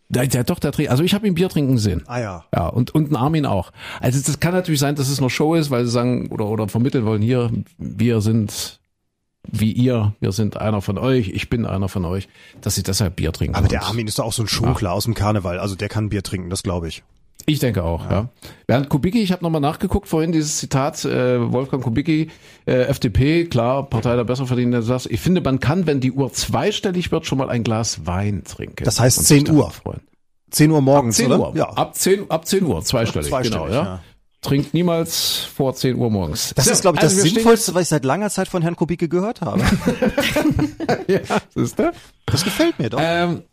[0.09, 0.91] Der, der, doch, der trinkt.
[0.91, 2.03] Also ich habe ihn Bier trinken sehen.
[2.05, 2.45] Ah ja.
[2.53, 3.71] Ja, und, und ein Armin auch.
[3.99, 6.67] Also das kann natürlich sein, dass es noch Show ist, weil sie sagen oder, oder
[6.67, 8.79] vermitteln wollen, hier, wir sind
[9.51, 12.27] wie ihr, wir sind einer von euch, ich bin einer von euch,
[12.61, 13.55] dass sie deshalb Bier trinken.
[13.55, 15.59] Aber der Armin ist doch auch so ein Schunkler aus dem Karneval.
[15.59, 17.03] Also der kann Bier trinken, das glaube ich.
[17.45, 18.29] Ich denke auch, ja.
[18.67, 22.29] Bernd Kubicki, ich habe nochmal nachgeguckt vorhin, dieses Zitat, äh, Wolfgang Kubicki,
[22.65, 27.11] äh, FDP, klar, Partei der Besserverdienenden, sagt, ich finde, man kann, wenn die Uhr zweistellig
[27.11, 28.85] wird, schon mal ein Glas Wein trinken.
[28.85, 29.71] Das heißt Und sich 10 daran Uhr.
[29.71, 30.01] Freuen.
[30.51, 31.39] 10 Uhr morgens, 10 oder?
[31.39, 31.57] Uhr.
[31.57, 31.69] Ja.
[31.71, 33.83] Ab 10, ab 10 Uhr, zweistellig, Zweistellig, genau, ja.
[33.83, 34.01] ja.
[34.43, 36.53] Trinkt niemals vor 10 Uhr morgens.
[36.55, 38.75] Das So, ist, glaube ich, also das Sinnvollste, was ich seit langer Zeit von Herrn
[38.75, 39.63] Kubicki gehört habe.
[41.07, 41.19] Ja,
[41.55, 41.91] siehst du?
[42.25, 42.99] Das gefällt mir doch.
[43.01, 43.43] Ähm,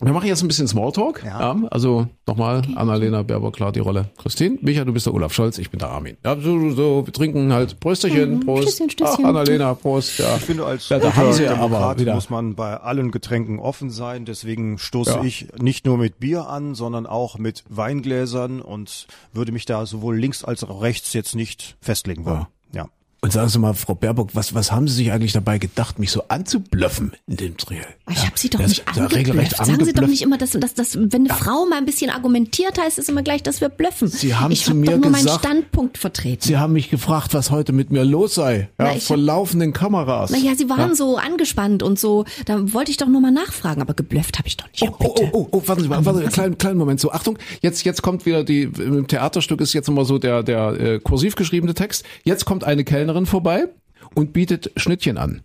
[0.00, 1.22] wir machen jetzt ein bisschen Smalltalk.
[1.24, 1.40] Ja.
[1.40, 1.68] Ja.
[1.70, 4.10] also nochmal, Annalena Baerbock, klar die Rolle.
[4.18, 6.16] Christine, Micha, du bist der Olaf Scholz, ich bin der Armin.
[6.24, 8.64] Ja, so, so, wir trinken halt Prösterchen, Prost.
[8.64, 9.24] Stößchen, Stößchen.
[9.24, 10.18] Ach, Annalena, Prost.
[10.18, 10.36] Ja.
[10.36, 13.58] Ich finde, als ja, da haben sie ja aber Demokrat muss man bei allen Getränken
[13.58, 14.24] offen sein.
[14.24, 15.22] Deswegen stoße Ja.
[15.24, 20.16] ich nicht nur mit Bier an, sondern auch mit Weingläsern und würde mich da sowohl
[20.18, 22.46] links als auch rechts jetzt nicht festlegen wollen.
[22.72, 22.88] Ja.
[23.22, 26.10] Und sagen Sie mal, Frau Baerbock, was, was haben Sie sich eigentlich dabei gedacht, mich
[26.12, 27.86] so anzublöffen in dem Triell?
[28.10, 29.56] Ich habe sie doch Ja, nicht ja angeblöfft.
[29.56, 32.78] Sagen Sie doch nicht immer, dass, dass, dass wenn eine Frau mal ein bisschen argumentiert,
[32.78, 34.06] heißt es immer gleich, dass wir blöffen.
[34.08, 36.42] Sie haben ich zu hab mir doch nur meinen gesagt- Standpunkt vertreten.
[36.42, 38.68] Sie haben mich gefragt, was heute mit mir los sei.
[38.78, 40.30] Ja, Na, vor hab- laufenden Kameras.
[40.30, 42.26] naja, Sie waren so angespannt und so.
[42.44, 44.82] Da wollte ich doch nur mal nachfragen, aber geblufft habe ich doch nicht.
[44.82, 45.30] Oh, oh, bitte.
[45.32, 47.00] oh, oh, warten Sie mal, warten Sie, kleinen, kleinen Moment.
[47.00, 50.68] So, Achtung, jetzt, jetzt kommt wieder die, im Theaterstück ist jetzt immer so der, der
[50.80, 52.04] äh, kursiv geschriebene Text.
[52.22, 53.68] Jetzt kommt eine Kellnerin vorbei
[54.14, 55.40] und bietet Schnittchen an.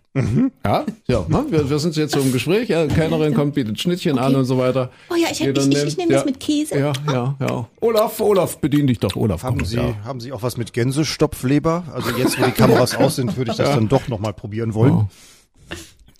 [0.64, 1.46] Ja, ja ne?
[1.48, 2.68] wir, wir sind jetzt so im Gespräch.
[2.68, 4.90] Ja, Kellnerin kommt, bietet Schnittchen an und so weiter.
[5.10, 6.78] Oh ja, ich- ich- ich- ich nimmt- nehm das ja, mit Käse.
[6.78, 7.68] Ja, ja, ja.
[7.80, 9.16] Olaf, Olaf, bedien dich doch.
[9.16, 9.94] Olaf, Haben komm, Sie, ja.
[10.04, 11.84] haben Sie auch was mit Gänsestopfleber?
[11.94, 14.92] Also jetzt, wo die Kameras aus sind, würde ich das dann doch nochmal probieren wollen.
[14.92, 15.06] Oh.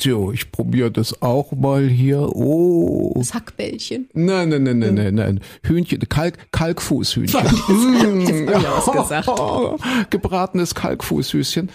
[0.03, 2.35] Tjo, ich probiere das auch mal hier.
[2.35, 3.13] Oh.
[3.15, 4.11] Das Hackbällchen.
[4.15, 5.41] Nein, nein, nein, nein, nein, nein.
[5.63, 7.41] Hühnchen, Kalk, Kalkfußhühnchen.
[7.47, 9.29] Ich was gesagt.
[9.29, 9.79] Oh,
[10.11, 11.71] gebratenes Kalkfußhüschen.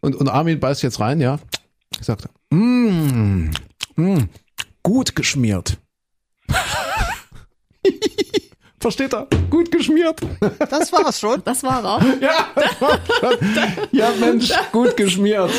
[0.00, 1.40] Und, und, Armin beißt jetzt rein, ja.
[2.00, 3.50] Sagt er, mm,
[3.96, 4.28] mm,
[4.84, 5.76] gut geschmiert.
[8.86, 9.26] Versteht er?
[9.50, 10.20] Gut geschmiert.
[10.70, 11.42] Das war's schon.
[11.44, 12.20] Das war er.
[12.20, 13.38] Ja, das war schon.
[13.90, 15.50] ja Mensch, gut geschmiert.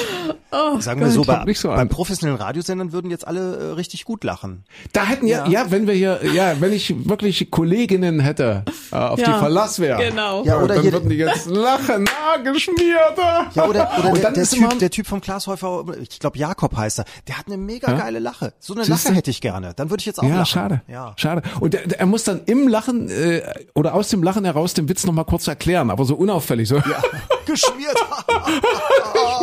[0.80, 1.76] Sagen wir so, kommt bei, nicht so an.
[1.76, 4.64] bei professionellen Radiosendern würden jetzt alle äh, richtig gut lachen.
[4.94, 8.64] Da hätten ja, ja, wenn wir hier, ja, wenn ich wirklich Kolleginnen hätte,
[8.94, 10.02] äh, auf die Ja, Verlass wäre.
[10.02, 10.46] genau.
[10.46, 12.06] Ja, oder dann hier- würden die jetzt lachen.
[12.08, 13.48] Ah, geschmierter.
[13.56, 17.06] Ja, oder, oder der, der, typ, der Typ vom Glashäufer, ich glaube Jakob heißt er,
[17.28, 17.98] der hat eine mega Ja?
[17.98, 18.54] geile Lache.
[18.60, 18.86] So eine?
[18.86, 19.74] Lache hätte ich gerne.
[19.76, 20.46] Dann würde ich jetzt auch Ja, lachen.
[20.46, 20.82] schade.
[20.88, 21.14] Ja.
[21.18, 21.42] Schade.
[21.60, 24.88] Und der, der, er muss dann im Lachen äh, oder aus dem Lachen heraus den
[24.90, 26.68] Witz nochmal kurz erklären, aber so unauffällig.
[26.70, 26.76] So.
[26.78, 27.04] Ja.
[27.46, 27.96] Geschmiert.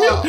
[0.07, 0.22] ja,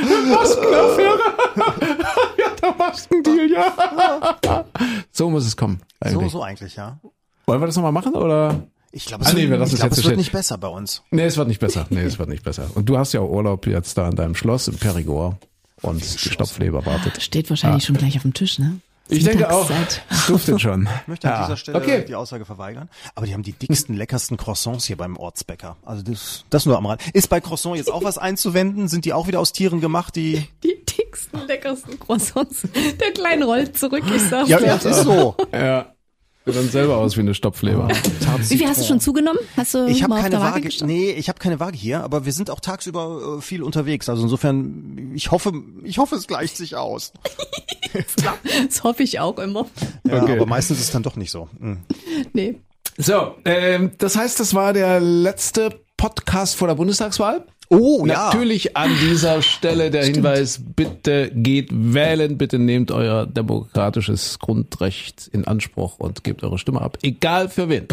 [2.62, 4.66] da machst du einen Deal, ja.
[5.12, 5.82] so muss es kommen.
[6.04, 6.32] so, Eigentlich.
[6.32, 7.00] so eigentlich, ja.
[7.46, 8.64] Wollen wir das nochmal machen oder?
[8.92, 10.18] Ich glaube, Ah, es, nee, wir wird- lassen ich es glaub, jetzt es so wird
[10.18, 11.04] nicht besser bei uns.
[11.12, 11.86] Nee, es wird nicht besser.
[11.90, 12.70] Nee, es wird nicht besser.
[12.76, 15.36] Und du hast ja auch Urlaub jetzt da in deinem Schloss in Perigord
[15.82, 17.22] und die Stopfleber wartet.
[17.22, 18.80] Steht wahrscheinlich schon gleich auf dem Tisch, ne?
[19.08, 19.70] Ich denke auch.
[20.10, 20.90] Es duftet schon.
[21.02, 21.46] Ich möchte an Ja.
[21.46, 22.06] dieser Stelle Okay.
[22.06, 22.90] die Aussage verweigern.
[23.14, 25.78] Aber die haben die dicksten, leckersten Croissants hier beim Ortsbäcker.
[25.86, 27.02] Also das, das nur am Rand.
[27.14, 28.88] Ist bei Croissant jetzt auch was einzuwenden?
[28.88, 30.48] Sind die auch wieder aus Tieren gemacht, die...
[30.64, 32.62] Die dicksten, leckersten Croissants.
[33.00, 34.66] Der Kleine rollt zurück, ich sag's Ja, dir.
[34.68, 35.36] das ist so.
[35.54, 35.94] Ja.
[36.46, 37.88] Sieht dann selber aus wie eine Stopfleber.
[37.90, 39.40] Wie viel hast du schon zugenommen?
[39.58, 42.26] Hast du Ich habe keine der Waage Waage, nee, ich habe keine Waage hier, aber
[42.26, 44.10] wir sind auch tagsüber äh, viel unterwegs.
[44.10, 47.14] Also insofern, ich hoffe, ich hoffe, es gleicht sich aus.
[48.68, 49.68] Das hoffe ich auch immer.
[50.06, 50.34] Ja, Okay.
[50.34, 51.48] aber meistens ist es dann doch nicht so.
[51.60, 51.80] Mhm.
[52.34, 52.60] Nee.
[52.98, 57.46] So, ähm, das heißt, das war der letzte Podcast vor der Bundestagswahl.
[57.70, 58.26] Oh, ja.
[58.28, 65.46] Natürlich an dieser Stelle der Hinweis, bitte geht wählen, bitte nehmt euer demokratisches Grundrecht in
[65.46, 67.88] Anspruch und gebt eure Stimme ab, egal für wen.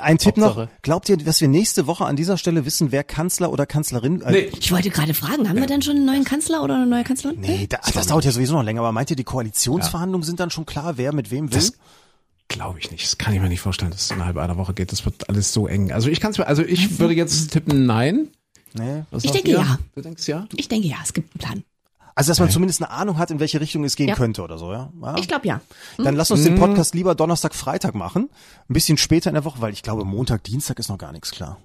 [0.00, 0.48] Ein Tipp noch.
[0.56, 0.68] Hauptsache.
[0.82, 4.20] Glaubt ihr, dass wir nächste Woche an dieser Stelle wissen, wer Kanzler oder Kanzlerin?
[4.22, 6.86] äh, Nee, Ich wollte gerade fragen, haben wir denn schon einen neuen Kanzler oder eine
[6.86, 7.40] neue Kanzlerin?
[7.40, 8.80] Nee, da, das dauert ja sowieso noch länger.
[8.80, 11.58] Aber meint ihr, die Koalitionsverhandlungen sind dann schon klar, wer mit wem will?
[11.58, 11.72] Das
[12.48, 13.04] glaube ich nicht.
[13.04, 14.92] Das kann ich mir nicht vorstellen, dass es innerhalb einer Woche geht.
[14.92, 15.90] Das wird alles so eng.
[15.92, 18.28] Also ich kann es mir, also ich würde jetzt tippen, nein.
[18.78, 19.02] Nee.
[19.10, 19.58] Was Ich denke ihr?
[19.58, 19.78] ja.
[19.94, 20.46] Du denkst ja?
[20.56, 21.64] Ich denke ja, es gibt einen Plan.
[22.14, 24.14] Also, dass man zumindest eine Ahnung hat, in welche Richtung es gehen Ja.
[24.14, 24.90] könnte oder so, ja?
[25.02, 25.16] ja.
[25.18, 25.60] Ich glaube ja.
[25.98, 28.30] Dann lass uns den Podcast lieber Donnerstag, Freitag machen.
[28.70, 31.30] Ein bisschen später in der Woche, weil ich glaube, Montag, Dienstag ist noch gar nichts
[31.30, 31.58] klar.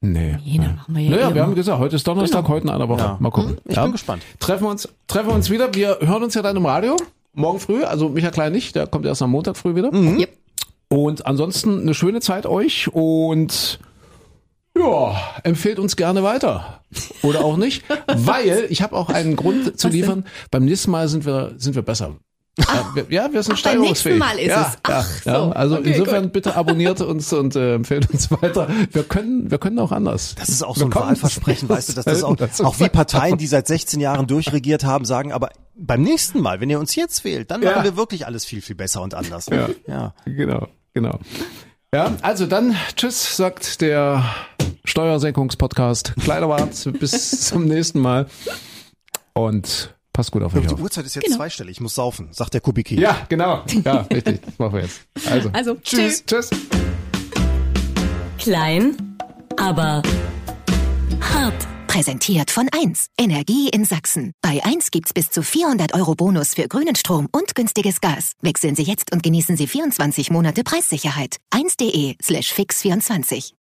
[0.00, 0.38] Nee.
[0.44, 2.54] Nee, dann machen wir ja Naja, eh wir haben gesagt, heute ist Donnerstag, Genau.
[2.54, 3.00] heute in einer Woche.
[3.00, 3.16] Ja.
[3.18, 3.58] Mal gucken.
[3.64, 3.82] Ich ja.
[3.82, 4.22] bin gespannt.
[4.38, 5.74] Treffen wir uns, treffen wir uns wieder.
[5.74, 6.96] Wir hören uns ja dann im Radio.
[7.32, 9.92] Morgen früh, also Michael Klein nicht, der kommt erst am Montag früh wieder.
[9.92, 10.32] Yep.
[10.90, 13.80] Und ansonsten eine schöne Zeit euch und
[14.78, 16.82] ja, empfehlt uns gerne weiter.
[17.22, 17.84] Oder auch nicht.
[18.14, 19.90] weil ich habe auch einen Grund zu Was denn?
[19.92, 20.24] liefern.
[20.50, 22.16] Beim nächsten Mal sind wir, sind wir besser.
[22.58, 24.18] Ja, wir, ja, wir sind Ach, beim nächsten steigerungsfähig.
[24.18, 24.78] Mal ist ja, es.
[24.82, 25.44] Ach, ja, ja.
[25.44, 25.52] so.
[25.52, 26.32] Also Okay, insofern gut.
[26.32, 28.68] bitte abonniert uns und äh, empfehlt uns weiter.
[28.90, 30.34] Wir können, wir können auch anders.
[30.36, 33.38] Das ist auch Wir so ein Wahlversprechen, weißt du, dass das auch, auch wie Parteien,
[33.38, 37.22] die seit 16 Jahren durchregiert haben, sagen, aber beim nächsten Mal, wenn ihr uns jetzt
[37.22, 37.70] wählt, dann Ja.
[37.72, 39.46] machen wir wirklich alles viel, viel besser und anders.
[39.46, 39.68] Ja.
[39.86, 40.14] ja.
[40.24, 41.20] Genau, genau.
[41.94, 44.24] Ja, also dann tschüss, sagt der
[44.88, 46.92] Steuersenkungspodcast Kleiderwart.
[46.98, 48.26] Bis zum nächsten Mal.
[49.34, 50.80] Und passt gut auf euch Die auf.
[50.80, 51.36] Uhrzeit ist jetzt Genau.
[51.36, 52.98] zweistellig, ich muss saufen, sagt der Kubiki.
[53.00, 53.62] Ja, genau.
[53.84, 54.40] Ja, richtig.
[54.44, 55.00] Das machen wir jetzt.
[55.30, 56.24] Also, Also, tschüss.
[56.26, 56.50] Tschüss.
[58.38, 59.16] Klein,
[59.56, 60.02] aber
[61.20, 61.54] hart.
[61.86, 63.06] Präsentiert von 1.
[63.18, 64.32] Energie in Sachsen.
[64.42, 68.32] Bei 1 gibt's bis zu 400 Euro Bonus für grünen Strom und günstiges Gas.
[68.42, 71.36] Wechseln Sie jetzt und genießen Sie 24 Monate Preissicherheit.
[71.52, 73.52] 1.de slash fix24.